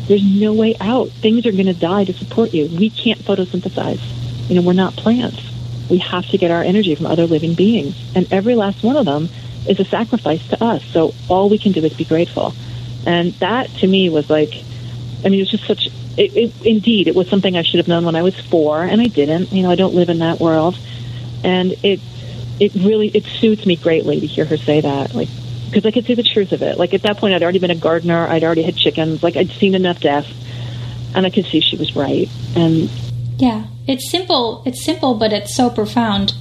There's 0.07 0.23
no 0.23 0.53
way 0.53 0.75
out. 0.79 1.09
Things 1.09 1.45
are 1.45 1.51
going 1.51 1.65
to 1.65 1.73
die 1.73 2.05
to 2.05 2.13
support 2.13 2.53
you. 2.53 2.67
We 2.67 2.89
can't 2.89 3.19
photosynthesize. 3.19 4.49
You 4.49 4.55
know, 4.55 4.61
we're 4.61 4.73
not 4.73 4.93
plants. 4.95 5.41
We 5.89 5.99
have 5.99 6.27
to 6.29 6.37
get 6.37 6.51
our 6.51 6.63
energy 6.63 6.95
from 6.95 7.05
other 7.07 7.27
living 7.27 7.53
beings. 7.53 7.95
And 8.13 8.31
every 8.31 8.55
last 8.55 8.83
one 8.83 8.97
of 8.97 9.05
them 9.05 9.29
is 9.67 9.79
a 9.79 9.85
sacrifice 9.85 10.45
to 10.49 10.63
us. 10.63 10.83
So 10.85 11.13
all 11.27 11.49
we 11.49 11.57
can 11.57 11.71
do 11.71 11.83
is 11.83 11.93
be 11.93 12.05
grateful. 12.05 12.53
And 13.05 13.33
that 13.35 13.69
to 13.77 13.87
me 13.87 14.09
was 14.09 14.29
like, 14.29 14.53
I 15.23 15.29
mean, 15.29 15.39
it 15.39 15.43
was 15.43 15.51
just 15.51 15.65
such, 15.65 15.87
it, 16.17 16.35
it, 16.35 16.65
indeed, 16.65 17.07
it 17.07 17.15
was 17.15 17.29
something 17.29 17.55
I 17.55 17.63
should 17.63 17.79
have 17.79 17.87
known 17.87 18.05
when 18.05 18.15
I 18.15 18.21
was 18.21 18.39
four, 18.39 18.83
and 18.83 19.01
I 19.01 19.05
didn't. 19.05 19.51
You 19.51 19.63
know, 19.63 19.71
I 19.71 19.75
don't 19.75 19.95
live 19.95 20.09
in 20.09 20.19
that 20.19 20.39
world. 20.39 20.77
And 21.43 21.73
it, 21.83 21.99
it 22.59 22.73
really, 22.75 23.09
it 23.09 23.23
suits 23.25 23.65
me 23.65 23.75
greatly 23.75 24.19
to 24.19 24.27
hear 24.27 24.45
her 24.45 24.57
say 24.57 24.81
that. 24.81 25.13
Like, 25.13 25.29
because 25.65 25.85
I 25.85 25.91
could 25.91 26.05
see 26.05 26.13
the 26.13 26.23
truth 26.23 26.51
of 26.51 26.61
it. 26.61 26.77
Like 26.77 26.93
at 26.93 27.01
that 27.01 27.17
point, 27.17 27.33
I'd 27.33 27.43
already 27.43 27.59
been 27.59 27.71
a 27.71 27.75
gardener. 27.75 28.27
I'd 28.27 28.43
already 28.43 28.63
had 28.63 28.77
chickens. 28.77 29.21
Like 29.21 29.35
I'd 29.35 29.51
seen 29.51 29.75
enough 29.75 29.99
death, 29.99 30.27
and 31.13 31.25
I 31.25 31.29
could 31.29 31.45
see 31.45 31.59
she 31.59 31.75
was 31.75 31.95
right. 31.95 32.29
And 32.55 32.89
yeah, 33.37 33.65
it's 33.87 34.09
simple. 34.09 34.63
It's 34.65 34.83
simple, 34.83 35.15
but 35.15 35.33
it's 35.33 35.55
so 35.55 35.69
profound. 35.69 36.33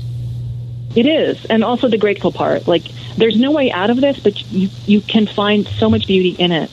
It 0.94 1.06
is, 1.06 1.44
and 1.46 1.64
also 1.64 1.88
the 1.88 1.98
grateful 1.98 2.30
part. 2.30 2.68
Like 2.68 2.84
there's 3.16 3.36
no 3.36 3.50
way 3.50 3.72
out 3.72 3.90
of 3.90 4.00
this, 4.00 4.20
but 4.20 4.40
you 4.52 4.68
you 4.86 5.00
can 5.00 5.26
find 5.26 5.66
so 5.66 5.90
much 5.90 6.06
beauty 6.06 6.30
in 6.30 6.52
it 6.52 6.70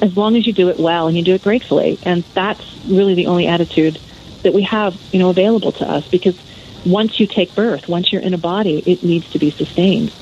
as 0.00 0.16
long 0.16 0.36
as 0.36 0.46
you 0.46 0.52
do 0.52 0.68
it 0.68 0.78
well 0.78 1.08
and 1.08 1.16
you 1.16 1.24
do 1.24 1.34
it 1.34 1.42
gratefully. 1.42 1.98
And 2.04 2.22
that's 2.34 2.62
really 2.86 3.14
the 3.14 3.26
only 3.26 3.46
attitude 3.46 3.98
that 4.42 4.52
we 4.52 4.62
have, 4.62 5.00
you 5.12 5.18
know, 5.18 5.30
available 5.30 5.72
to 5.72 5.88
us. 5.88 6.06
Because 6.06 6.38
once 6.84 7.18
you 7.18 7.26
take 7.26 7.54
birth, 7.54 7.88
once 7.88 8.12
you're 8.12 8.22
in 8.22 8.34
a 8.34 8.38
body, 8.38 8.82
it 8.86 9.02
needs 9.02 9.30
to 9.30 9.38
be 9.38 9.50
sustained 9.50 10.12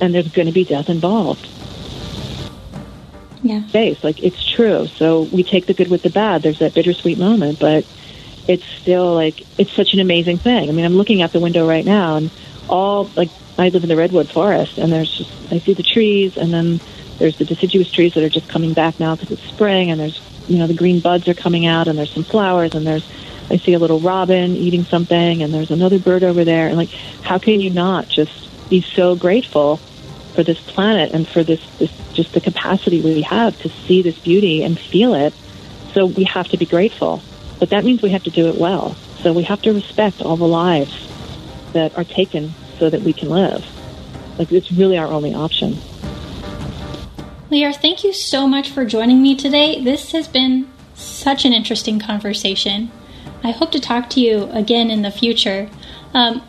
and 0.00 0.14
there's 0.14 0.28
going 0.28 0.46
to 0.46 0.52
be 0.52 0.64
death 0.64 0.88
involved. 0.88 1.46
Yeah. 3.42 3.62
Face 3.68 4.02
like 4.04 4.22
it's 4.22 4.44
true. 4.44 4.86
So 4.86 5.22
we 5.22 5.42
take 5.44 5.66
the 5.66 5.74
good 5.74 5.88
with 5.88 6.02
the 6.02 6.10
bad. 6.10 6.42
There's 6.42 6.58
that 6.58 6.74
bittersweet 6.74 7.18
moment, 7.18 7.58
but 7.58 7.86
it's 8.48 8.64
still 8.64 9.14
like 9.14 9.46
it's 9.58 9.72
such 9.72 9.94
an 9.94 10.00
amazing 10.00 10.38
thing. 10.38 10.68
I 10.68 10.72
mean, 10.72 10.84
I'm 10.84 10.94
looking 10.94 11.22
out 11.22 11.32
the 11.32 11.40
window 11.40 11.66
right 11.66 11.84
now, 11.84 12.16
and 12.16 12.30
all 12.68 13.10
like 13.16 13.30
I 13.58 13.68
live 13.70 13.82
in 13.82 13.88
the 13.88 13.96
redwood 13.96 14.28
forest, 14.28 14.78
and 14.78 14.92
there's 14.92 15.16
just 15.16 15.30
I 15.50 15.58
see 15.58 15.74
the 15.74 15.82
trees, 15.82 16.36
and 16.36 16.52
then 16.52 16.80
There's 17.20 17.36
the 17.36 17.44
deciduous 17.44 17.92
trees 17.92 18.14
that 18.14 18.24
are 18.24 18.30
just 18.30 18.48
coming 18.48 18.72
back 18.72 18.98
now 18.98 19.14
because 19.14 19.30
it's 19.30 19.42
spring, 19.42 19.90
and 19.90 20.00
there's 20.00 20.20
you 20.48 20.58
know 20.58 20.66
the 20.66 20.74
green 20.74 21.00
buds 21.00 21.28
are 21.28 21.34
coming 21.34 21.66
out, 21.66 21.86
and 21.86 21.98
there's 21.98 22.12
some 22.12 22.24
flowers, 22.24 22.74
and 22.74 22.86
there's 22.86 23.06
I 23.50 23.56
see 23.56 23.74
a 23.74 23.78
little 23.78 24.00
robin 24.00 24.54
eating 24.56 24.84
something, 24.84 25.42
and 25.42 25.52
there's 25.52 25.70
another 25.70 25.98
bird 25.98 26.22
over 26.22 26.44
there, 26.44 26.68
and 26.68 26.76
like 26.76 26.90
how 27.22 27.38
can 27.38 27.60
you 27.60 27.70
not 27.70 28.08
just 28.08 28.48
be 28.70 28.80
so 28.80 29.16
grateful 29.16 29.78
for 30.34 30.44
this 30.44 30.60
planet 30.60 31.12
and 31.12 31.26
for 31.26 31.42
this, 31.42 31.60
this 31.78 31.90
just 32.12 32.32
the 32.32 32.40
capacity 32.40 33.00
we 33.00 33.22
have 33.22 33.60
to 33.62 33.68
see 33.68 34.02
this 34.02 34.18
beauty 34.18 34.62
and 34.62 34.78
feel 34.78 35.14
it. 35.14 35.34
So 35.92 36.06
we 36.06 36.24
have 36.24 36.48
to 36.48 36.56
be 36.56 36.66
grateful, 36.66 37.22
but 37.58 37.70
that 37.70 37.84
means 37.84 38.00
we 38.00 38.10
have 38.10 38.22
to 38.24 38.30
do 38.30 38.46
it 38.48 38.54
well. 38.54 38.94
So 39.22 39.32
we 39.32 39.42
have 39.42 39.60
to 39.62 39.72
respect 39.72 40.22
all 40.22 40.36
the 40.36 40.46
lives 40.46 41.08
that 41.72 41.96
are 41.98 42.04
taken 42.04 42.54
so 42.78 42.88
that 42.88 43.02
we 43.02 43.12
can 43.12 43.28
live. 43.28 43.66
Like 44.38 44.52
it's 44.52 44.70
really 44.72 44.96
our 44.96 45.08
only 45.08 45.34
option. 45.34 45.76
Lierre, 47.50 47.72
thank 47.72 48.04
you 48.04 48.12
so 48.12 48.46
much 48.46 48.70
for 48.70 48.84
joining 48.84 49.20
me 49.20 49.34
today. 49.34 49.82
This 49.82 50.12
has 50.12 50.28
been 50.28 50.70
such 50.94 51.44
an 51.44 51.52
interesting 51.52 51.98
conversation. 51.98 52.90
I 53.42 53.52
hope 53.52 53.72
to 53.72 53.80
talk 53.80 54.10
to 54.10 54.20
you 54.20 54.44
again 54.52 54.90
in 54.90 55.02
the 55.02 55.10
future. 55.10 55.68
Um, 56.14 56.42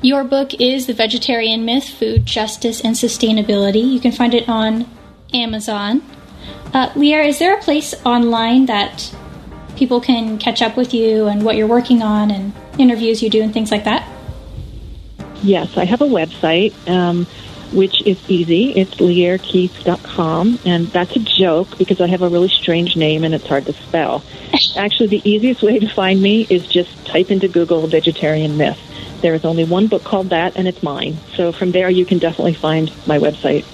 your 0.00 0.24
book 0.24 0.54
is 0.60 0.86
The 0.86 0.94
Vegetarian 0.94 1.64
Myth 1.64 1.88
Food, 1.88 2.26
Justice, 2.26 2.80
and 2.80 2.96
Sustainability. 2.96 3.88
You 3.88 4.00
can 4.00 4.10
find 4.10 4.34
it 4.34 4.48
on 4.48 4.88
Amazon. 5.32 6.02
Uh, 6.74 6.90
Lierre, 6.96 7.22
is 7.22 7.38
there 7.38 7.56
a 7.56 7.60
place 7.60 7.94
online 8.04 8.66
that 8.66 9.14
people 9.76 10.00
can 10.00 10.38
catch 10.38 10.60
up 10.60 10.76
with 10.76 10.92
you 10.92 11.26
and 11.26 11.44
what 11.44 11.56
you're 11.56 11.68
working 11.68 12.02
on 12.02 12.30
and 12.30 12.52
interviews 12.78 13.22
you 13.22 13.30
do 13.30 13.42
and 13.42 13.52
things 13.52 13.70
like 13.70 13.84
that? 13.84 14.08
Yes, 15.42 15.76
I 15.76 15.84
have 15.84 16.00
a 16.00 16.06
website, 16.06 16.72
um, 16.88 17.26
which 17.72 18.02
is 18.06 18.18
easy. 18.28 18.72
It's 18.72 18.94
lierrekeith.com, 18.96 20.60
and 20.64 20.86
that's 20.88 21.16
a 21.16 21.20
joke 21.20 21.78
because 21.78 22.00
I 22.00 22.06
have 22.06 22.22
a 22.22 22.28
really 22.28 22.48
strange 22.48 22.96
name 22.96 23.24
and 23.24 23.34
it's 23.34 23.46
hard 23.46 23.66
to 23.66 23.72
spell. 23.72 24.22
Actually, 24.76 25.08
the 25.08 25.30
easiest 25.30 25.62
way 25.62 25.78
to 25.78 25.88
find 25.88 26.20
me 26.20 26.46
is 26.48 26.66
just 26.66 27.06
type 27.06 27.30
into 27.30 27.48
Google 27.48 27.86
vegetarian 27.86 28.56
myth 28.56 28.78
there 29.22 29.34
is 29.34 29.44
only 29.44 29.64
one 29.64 29.86
book 29.86 30.04
called 30.04 30.30
that, 30.30 30.56
and 30.56 30.68
it's 30.68 30.82
mine. 30.82 31.16
So 31.36 31.52
from 31.52 31.70
there, 31.70 31.88
you 31.88 32.04
can 32.04 32.18
definitely 32.18 32.54
find 32.54 32.92
my 33.06 33.18
website 33.18 33.64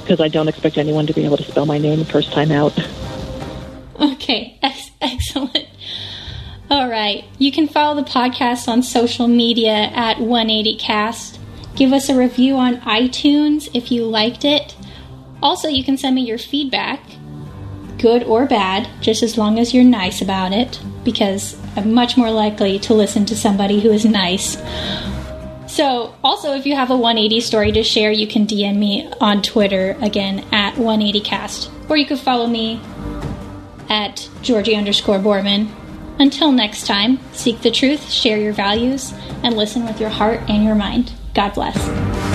because 0.00 0.20
I 0.20 0.28
don't 0.28 0.48
expect 0.48 0.78
anyone 0.78 1.06
to 1.08 1.12
be 1.12 1.24
able 1.24 1.36
to 1.36 1.44
spell 1.44 1.66
my 1.66 1.78
name 1.78 1.98
the 1.98 2.04
first 2.04 2.32
time 2.32 2.50
out. 2.50 2.72
Okay, 4.00 4.58
Ex- 4.62 4.90
excellent. 5.00 5.66
All 6.70 6.88
right. 6.88 7.24
You 7.38 7.52
can 7.52 7.68
follow 7.68 8.00
the 8.02 8.08
podcast 8.08 8.66
on 8.66 8.82
social 8.82 9.28
media 9.28 9.72
at 9.72 10.16
180cast. 10.16 11.31
Give 11.74 11.92
us 11.92 12.08
a 12.08 12.16
review 12.16 12.56
on 12.56 12.80
iTunes 12.82 13.68
if 13.74 13.90
you 13.90 14.04
liked 14.04 14.44
it. 14.44 14.76
Also, 15.42 15.68
you 15.68 15.82
can 15.82 15.96
send 15.96 16.14
me 16.14 16.22
your 16.22 16.38
feedback, 16.38 17.00
good 17.98 18.22
or 18.24 18.46
bad, 18.46 18.88
just 19.00 19.22
as 19.22 19.38
long 19.38 19.58
as 19.58 19.72
you're 19.72 19.82
nice 19.82 20.20
about 20.20 20.52
it, 20.52 20.80
because 21.02 21.58
I'm 21.74 21.94
much 21.94 22.16
more 22.16 22.30
likely 22.30 22.78
to 22.80 22.94
listen 22.94 23.24
to 23.26 23.36
somebody 23.36 23.80
who 23.80 23.90
is 23.90 24.04
nice. 24.04 24.56
So, 25.66 26.14
also, 26.22 26.52
if 26.52 26.66
you 26.66 26.76
have 26.76 26.90
a 26.90 26.96
180 26.96 27.40
story 27.40 27.72
to 27.72 27.82
share, 27.82 28.12
you 28.12 28.26
can 28.26 28.46
DM 28.46 28.76
me 28.76 29.10
on 29.20 29.40
Twitter 29.40 29.96
again 30.02 30.44
at 30.52 30.74
180cast, 30.74 31.70
or 31.88 31.96
you 31.96 32.04
could 32.04 32.18
follow 32.18 32.46
me 32.46 32.80
at 33.88 34.28
Georgi 34.42 34.76
underscore 34.76 35.18
Boorman. 35.18 35.70
Until 36.18 36.52
next 36.52 36.86
time, 36.86 37.18
seek 37.32 37.62
the 37.62 37.70
truth, 37.70 38.10
share 38.10 38.36
your 38.36 38.52
values, 38.52 39.14
and 39.42 39.56
listen 39.56 39.86
with 39.86 39.98
your 39.98 40.10
heart 40.10 40.40
and 40.48 40.62
your 40.62 40.74
mind. 40.74 41.12
God 41.34 41.54
bless. 41.54 42.31